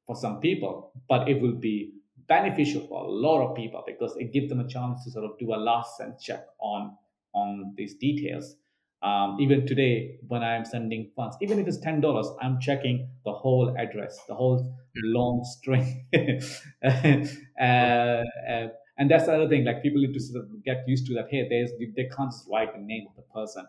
for 0.06 0.16
some 0.16 0.42
people, 0.42 0.92
but 1.08 1.30
it 1.30 1.42
will 1.42 1.56
be 1.56 1.94
beneficial 2.28 2.86
for 2.88 3.06
a 3.06 3.08
lot 3.08 3.48
of 3.48 3.56
people 3.56 3.84
because 3.88 4.16
it 4.18 4.34
gives 4.34 4.50
them 4.50 4.60
a 4.60 4.68
chance 4.68 5.04
to 5.06 5.12
sort 5.12 5.26
of 5.26 5.38
do 5.40 5.54
a 5.54 5.58
last 5.58 5.98
sense 5.98 6.24
check 6.24 6.46
on 6.60 6.98
on 7.34 7.74
these 7.78 7.96
details 7.96 8.58
um, 9.04 9.38
even 9.40 9.66
today, 9.66 10.20
when 10.28 10.44
I'm 10.44 10.64
sending 10.64 11.12
funds, 11.16 11.36
even 11.42 11.58
if 11.60 11.68
it's 11.68 11.80
ten 11.80 12.02
dollars, 12.02 12.28
I'm 12.40 12.60
checking 12.60 13.10
the 13.26 13.34
whole 13.34 13.76
address, 13.76 14.20
the 14.28 14.36
whole 14.36 14.78
long 14.96 15.44
string. 15.44 16.08
uh, 16.84 17.64
uh, 17.64 18.68
and 19.02 19.10
that's 19.10 19.26
the 19.26 19.34
other 19.34 19.50
thing. 19.50 19.66
Like 19.66 19.82
people 19.82 20.00
need 20.00 20.14
to 20.14 20.20
sort 20.20 20.46
of 20.46 20.64
get 20.64 20.88
used 20.88 21.08
to 21.08 21.16
that. 21.16 21.28
Hey, 21.32 21.50
there's 21.50 21.72
they 21.96 22.06
can't 22.16 22.32
just 22.32 22.48
write 22.52 22.72
the 22.74 22.80
name 22.80 23.08
of 23.10 23.16
the 23.16 23.24
person. 23.34 23.66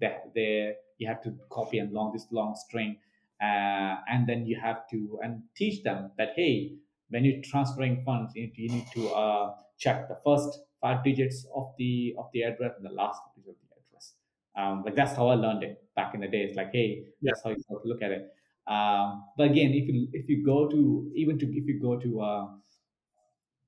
They, 0.00 0.16
they 0.32 0.74
you 0.98 1.08
have 1.08 1.20
to 1.24 1.34
copy 1.50 1.78
and 1.80 1.92
long 1.92 2.12
this 2.12 2.28
long 2.30 2.54
string, 2.54 2.98
uh, 3.42 3.96
and 4.08 4.28
then 4.28 4.46
you 4.46 4.60
have 4.60 4.88
to 4.90 5.18
and 5.24 5.42
teach 5.56 5.82
them 5.82 6.12
that 6.18 6.34
hey, 6.36 6.76
when 7.08 7.24
you're 7.24 7.42
transferring 7.42 8.04
funds, 8.04 8.32
you 8.36 8.42
need 8.42 8.54
to, 8.54 8.62
you 8.62 8.68
need 8.68 8.86
to 8.94 9.08
uh, 9.08 9.54
check 9.76 10.08
the 10.08 10.18
first 10.24 10.60
five 10.80 11.02
digits 11.02 11.46
of 11.56 11.74
the 11.78 12.14
of 12.16 12.26
the 12.32 12.42
address 12.42 12.74
and 12.76 12.86
the 12.86 12.94
last 13.02 13.20
digit 13.34 13.50
of 13.50 13.56
the 13.68 13.74
address. 13.80 14.14
um, 14.56 14.84
like 14.84 14.94
that's 14.94 15.16
how 15.16 15.26
I 15.26 15.34
learned 15.34 15.64
it 15.64 15.82
back 15.96 16.14
in 16.14 16.20
the 16.20 16.28
days. 16.28 16.54
Like, 16.54 16.70
hey, 16.72 17.06
yeah. 17.20 17.32
that's 17.32 17.42
how 17.42 17.50
you 17.50 17.62
look 17.84 18.02
at 18.02 18.12
it. 18.12 18.32
Um, 18.68 19.24
but 19.36 19.50
again, 19.50 19.72
if 19.72 19.88
you 19.88 20.08
if 20.12 20.28
you 20.28 20.44
go 20.44 20.68
to 20.68 21.10
even 21.16 21.38
to 21.40 21.46
if 21.46 21.66
you 21.66 21.80
go 21.80 21.98
to 21.98 22.20
uh, 22.20 22.46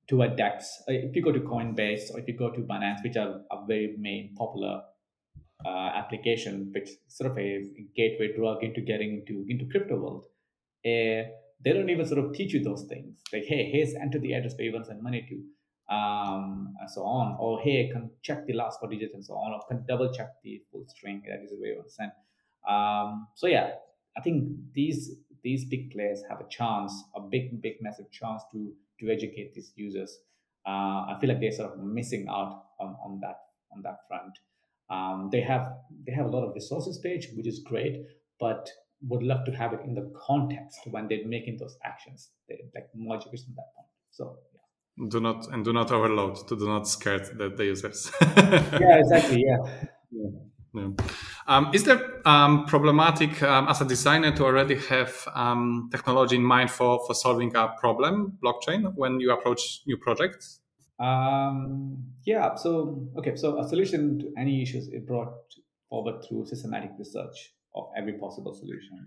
to 0.09 0.23
a 0.23 0.29
DEX, 0.29 0.83
uh, 0.89 0.93
if 0.93 1.15
you 1.15 1.23
go 1.23 1.33
to 1.33 1.41
Coinbase 1.41 2.13
or 2.13 2.21
if 2.21 2.29
you 2.29 2.37
go 2.37 2.51
to 2.51 2.61
Binance, 2.61 3.03
which 3.03 3.17
are 3.17 3.41
a 3.51 3.67
very 3.67 3.95
main 3.99 4.35
popular 4.37 4.83
uh, 5.67 5.91
application, 5.95 6.71
which 6.75 6.91
sort 7.09 7.31
of 7.31 7.39
a 7.39 7.65
gateway 7.95 8.33
drug 8.35 8.63
into 8.63 8.81
getting 8.81 9.21
into 9.21 9.45
into 9.49 9.67
crypto 9.71 9.97
world, 9.97 10.25
uh, 10.87 11.29
they 11.65 11.73
don't 11.73 11.91
even 11.91 12.07
sort 12.07 12.25
of 12.25 12.33
teach 12.33 12.53
you 12.55 12.63
those 12.63 12.85
things. 12.89 13.21
Like, 13.33 13.45
hey, 13.45 13.69
here's 13.71 13.95
enter 13.95 14.19
the 14.19 14.35
address 14.35 14.55
where 14.57 14.67
you 14.67 14.73
want 14.73 14.85
to 14.85 14.91
send 14.91 15.03
money 15.03 15.27
to 15.29 15.95
um, 15.95 16.75
and 16.81 16.91
so 16.91 17.03
on. 17.03 17.37
Or 17.39 17.61
hey, 17.61 17.91
can 17.93 18.11
check 18.23 18.47
the 18.47 18.55
last 18.55 18.81
four 18.81 18.89
digits 18.89 19.15
and 19.15 19.25
so 19.25 19.35
on, 19.35 19.53
or 19.53 19.61
can 19.69 19.85
double 19.87 20.13
check 20.13 20.31
the 20.43 20.63
full 20.71 20.85
string. 20.89 21.23
That 21.29 21.43
is 21.43 21.51
the 21.51 21.57
way 21.61 21.69
you 21.69 21.79
understand. 21.79 22.13
Um, 22.69 23.29
so 23.35 23.47
yeah, 23.47 23.71
I 24.17 24.21
think 24.21 24.45
these 24.75 25.11
these 25.43 25.65
big 25.67 25.91
players 25.91 26.23
have 26.29 26.41
a 26.41 26.49
chance, 26.49 26.93
a 27.15 27.21
big, 27.21 27.61
big, 27.63 27.75
massive 27.81 28.11
chance 28.11 28.43
to 28.53 28.73
to 29.01 29.11
educate 29.11 29.55
these 29.55 29.73
users. 29.77 30.19
Uh, 30.67 31.07
I 31.11 31.17
feel 31.21 31.31
like 31.31 31.41
they're 31.41 31.53
sort 31.53 31.73
of 31.73 31.79
missing 31.79 32.27
out 32.29 32.65
on, 32.81 32.97
on 33.05 33.21
that 33.23 33.39
on 33.73 33.83
that 33.83 33.99
front. 34.09 34.33
Um, 34.91 35.29
they 35.31 35.41
have 35.41 35.73
they 36.07 36.13
have 36.13 36.27
a 36.27 36.31
lot 36.31 36.47
of 36.47 36.55
resources 36.55 36.99
page, 36.99 37.29
which 37.35 37.47
is 37.47 37.61
great, 37.61 38.05
but 38.41 38.69
would 39.03 39.23
love 39.23 39.45
to 39.45 39.53
have 39.53 39.73
it 39.73 39.81
in 39.85 39.95
the 39.95 40.13
context 40.27 40.81
when 40.91 41.09
they're 41.09 41.27
making 41.27 41.57
those 41.59 41.77
actions. 41.85 42.31
They, 42.49 42.59
like 42.75 42.89
more 42.95 43.17
education 43.17 43.49
at 43.51 43.57
that 43.57 43.75
point. 43.75 43.89
So 44.11 44.39
do 45.09 45.21
not 45.21 45.47
and 45.53 45.65
do 45.65 45.73
not 45.73 45.93
overload 45.93 46.47
to 46.49 46.57
do 46.57 46.67
not 46.67 46.89
scare 46.89 47.21
the, 47.21 47.53
the 47.57 47.65
users 47.65 48.11
yeah 48.21 48.99
exactly 48.99 49.45
yeah, 49.47 49.89
yeah. 50.11 50.29
Um, 50.75 51.71
is 51.73 51.85
there 51.85 52.21
um, 52.27 52.67
problematic 52.67 53.43
um, 53.43 53.69
as 53.69 53.81
a 53.81 53.85
designer 53.85 54.33
to 54.37 54.45
already 54.45 54.77
have 54.77 55.27
um, 55.35 55.89
technology 55.91 56.37
in 56.37 56.43
mind 56.43 56.71
for, 56.71 57.01
for 57.07 57.15
solving 57.15 57.55
a 57.57 57.69
problem 57.81 58.39
blockchain 58.45 58.93
when 58.95 59.19
you 59.19 59.33
approach 59.33 59.81
new 59.87 59.97
projects 59.97 60.61
um, 61.01 61.97
yeah 62.27 62.55
so 62.55 63.09
okay 63.17 63.35
so 63.35 63.59
a 63.61 63.67
solution 63.67 64.19
to 64.19 64.33
any 64.37 64.63
issues 64.63 64.89
is 64.89 65.03
brought 65.05 65.33
forward 65.89 66.23
through 66.29 66.45
systematic 66.45 66.91
research 66.99 67.55
of 67.75 67.85
every 67.97 68.15
possible 68.19 68.55
solution 68.55 69.07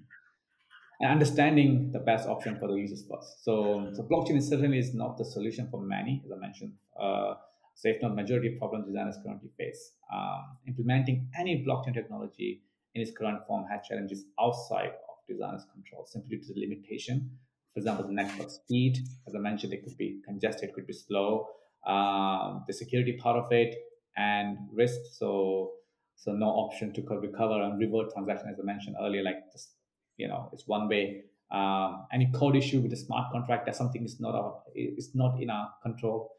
and 1.01 1.11
understanding 1.11 1.91
the 1.91 1.99
best 1.99 2.27
option 2.27 2.57
for 2.59 2.67
the 2.67 2.75
users 2.75 3.03
first. 3.09 3.43
So, 3.43 3.89
so 3.93 4.03
blockchain 4.03 4.37
is 4.37 4.47
certainly 4.47 4.77
is 4.77 4.93
not 4.93 5.17
the 5.17 5.25
solution 5.25 5.67
for 5.71 5.81
many, 5.81 6.21
as 6.23 6.31
I 6.31 6.39
mentioned. 6.39 6.73
Uh, 6.99 7.33
so 7.81 7.89
if 7.89 7.99
not 7.99 8.13
majority 8.13 8.53
of 8.53 8.59
problems 8.59 8.85
designers 8.85 9.17
currently 9.25 9.49
face. 9.57 9.93
Um, 10.13 10.57
implementing 10.67 11.27
any 11.37 11.65
blockchain 11.65 11.95
technology 11.95 12.61
in 12.93 13.01
its 13.01 13.09
current 13.17 13.39
form 13.47 13.65
has 13.71 13.81
challenges 13.87 14.25
outside 14.39 14.89
of 15.09 15.15
designers' 15.27 15.65
control, 15.73 16.05
simply 16.05 16.37
due 16.37 16.43
to 16.43 16.53
the 16.53 16.59
limitation. 16.59 17.31
For 17.73 17.79
example, 17.79 18.05
the 18.05 18.13
network 18.13 18.51
speed, 18.51 18.99
as 19.27 19.33
I 19.33 19.39
mentioned, 19.39 19.73
it 19.73 19.83
could 19.83 19.97
be 19.97 20.19
congested, 20.23 20.69
it 20.69 20.75
could 20.75 20.85
be 20.85 20.93
slow. 20.93 21.47
Um, 21.87 22.65
the 22.67 22.73
security 22.73 23.13
part 23.13 23.37
of 23.37 23.51
it, 23.51 23.73
and 24.15 24.59
risk. 24.71 24.99
So 25.13 25.71
so 26.17 26.33
no 26.33 26.49
option 26.49 26.93
to 26.93 27.01
recover 27.01 27.63
and 27.63 27.79
revert 27.79 28.13
transaction, 28.13 28.49
as 28.49 28.59
I 28.59 28.63
mentioned 28.63 28.95
earlier. 29.01 29.23
Like 29.23 29.51
just 29.51 29.71
you 30.17 30.27
know, 30.27 30.49
it's 30.53 30.67
one 30.67 30.87
way. 30.87 31.23
Um, 31.49 32.05
any 32.13 32.31
code 32.33 32.55
issue 32.55 32.79
with 32.79 32.91
the 32.91 32.97
smart 32.97 33.31
contract 33.31 33.65
that 33.65 33.75
something 33.75 34.05
is 34.05 34.19
not 34.21 34.35
our, 34.35 34.61
is 34.75 35.09
not 35.15 35.41
in 35.41 35.49
our 35.49 35.69
control. 35.81 36.29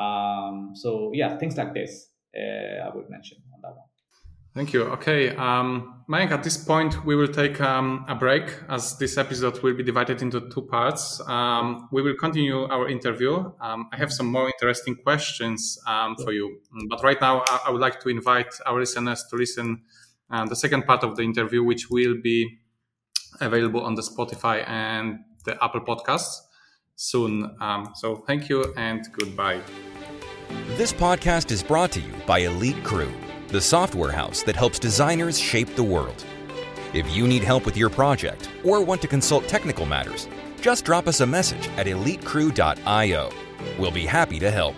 Um, 0.00 0.72
so 0.74 1.10
yeah, 1.14 1.36
things 1.36 1.56
like 1.56 1.74
this 1.74 2.10
uh, 2.36 2.86
I 2.86 2.94
would 2.94 3.10
mention 3.10 3.38
on 3.54 3.60
that 3.62 3.76
one. 3.76 3.86
Thank 4.52 4.72
you. 4.72 4.82
Okay, 4.82 5.28
um, 5.36 6.02
Mayank, 6.10 6.32
at 6.32 6.42
this 6.42 6.56
point, 6.56 7.04
we 7.04 7.14
will 7.14 7.28
take 7.28 7.60
um, 7.60 8.04
a 8.08 8.16
break 8.16 8.52
as 8.68 8.98
this 8.98 9.16
episode 9.16 9.62
will 9.62 9.76
be 9.76 9.84
divided 9.84 10.22
into 10.22 10.40
two 10.50 10.62
parts. 10.62 11.20
Um, 11.28 11.88
we 11.92 12.02
will 12.02 12.16
continue 12.16 12.64
our 12.64 12.88
interview. 12.88 13.52
Um, 13.60 13.88
I 13.92 13.96
have 13.96 14.12
some 14.12 14.26
more 14.26 14.48
interesting 14.48 14.96
questions 14.96 15.78
um, 15.86 16.16
for 16.16 16.32
you. 16.32 16.58
But 16.88 17.00
right 17.04 17.20
now, 17.20 17.44
I, 17.46 17.60
I, 17.68 17.70
would 17.70 17.80
like 17.80 18.00
to 18.00 18.08
invite 18.08 18.52
our 18.66 18.80
listeners 18.80 19.24
to 19.30 19.36
listen 19.36 19.82
uh, 20.32 20.46
the 20.46 20.56
second 20.56 20.84
part 20.84 21.04
of 21.04 21.14
the 21.14 21.22
interview, 21.22 21.62
which 21.62 21.88
will 21.88 22.16
be 22.20 22.58
available 23.40 23.84
on 23.84 23.94
the 23.94 24.02
Spotify 24.02 24.68
and 24.68 25.20
the 25.44 25.62
Apple 25.62 25.82
Podcasts 25.82 26.34
soon. 27.00 27.56
Um, 27.60 27.92
so 27.94 28.16
thank 28.26 28.48
you 28.48 28.72
and 28.76 29.06
goodbye. 29.12 29.60
This 30.76 30.92
podcast 30.92 31.50
is 31.50 31.62
brought 31.62 31.92
to 31.92 32.00
you 32.00 32.12
by 32.26 32.40
Elite 32.40 32.82
Crew 32.84 33.12
the 33.50 33.60
software 33.60 34.12
house 34.12 34.42
that 34.44 34.54
helps 34.56 34.78
designers 34.78 35.38
shape 35.38 35.74
the 35.74 35.82
world. 35.82 36.24
If 36.94 37.10
you 37.14 37.26
need 37.26 37.42
help 37.42 37.66
with 37.66 37.76
your 37.76 37.90
project 37.90 38.48
or 38.64 38.80
want 38.82 39.02
to 39.02 39.08
consult 39.08 39.48
technical 39.48 39.86
matters, 39.86 40.28
just 40.60 40.84
drop 40.84 41.08
us 41.08 41.20
a 41.20 41.26
message 41.26 41.68
at 41.76 41.86
elitecrew.io. 41.86 43.30
We'll 43.78 43.90
be 43.90 44.06
happy 44.06 44.38
to 44.38 44.50
help. 44.50 44.76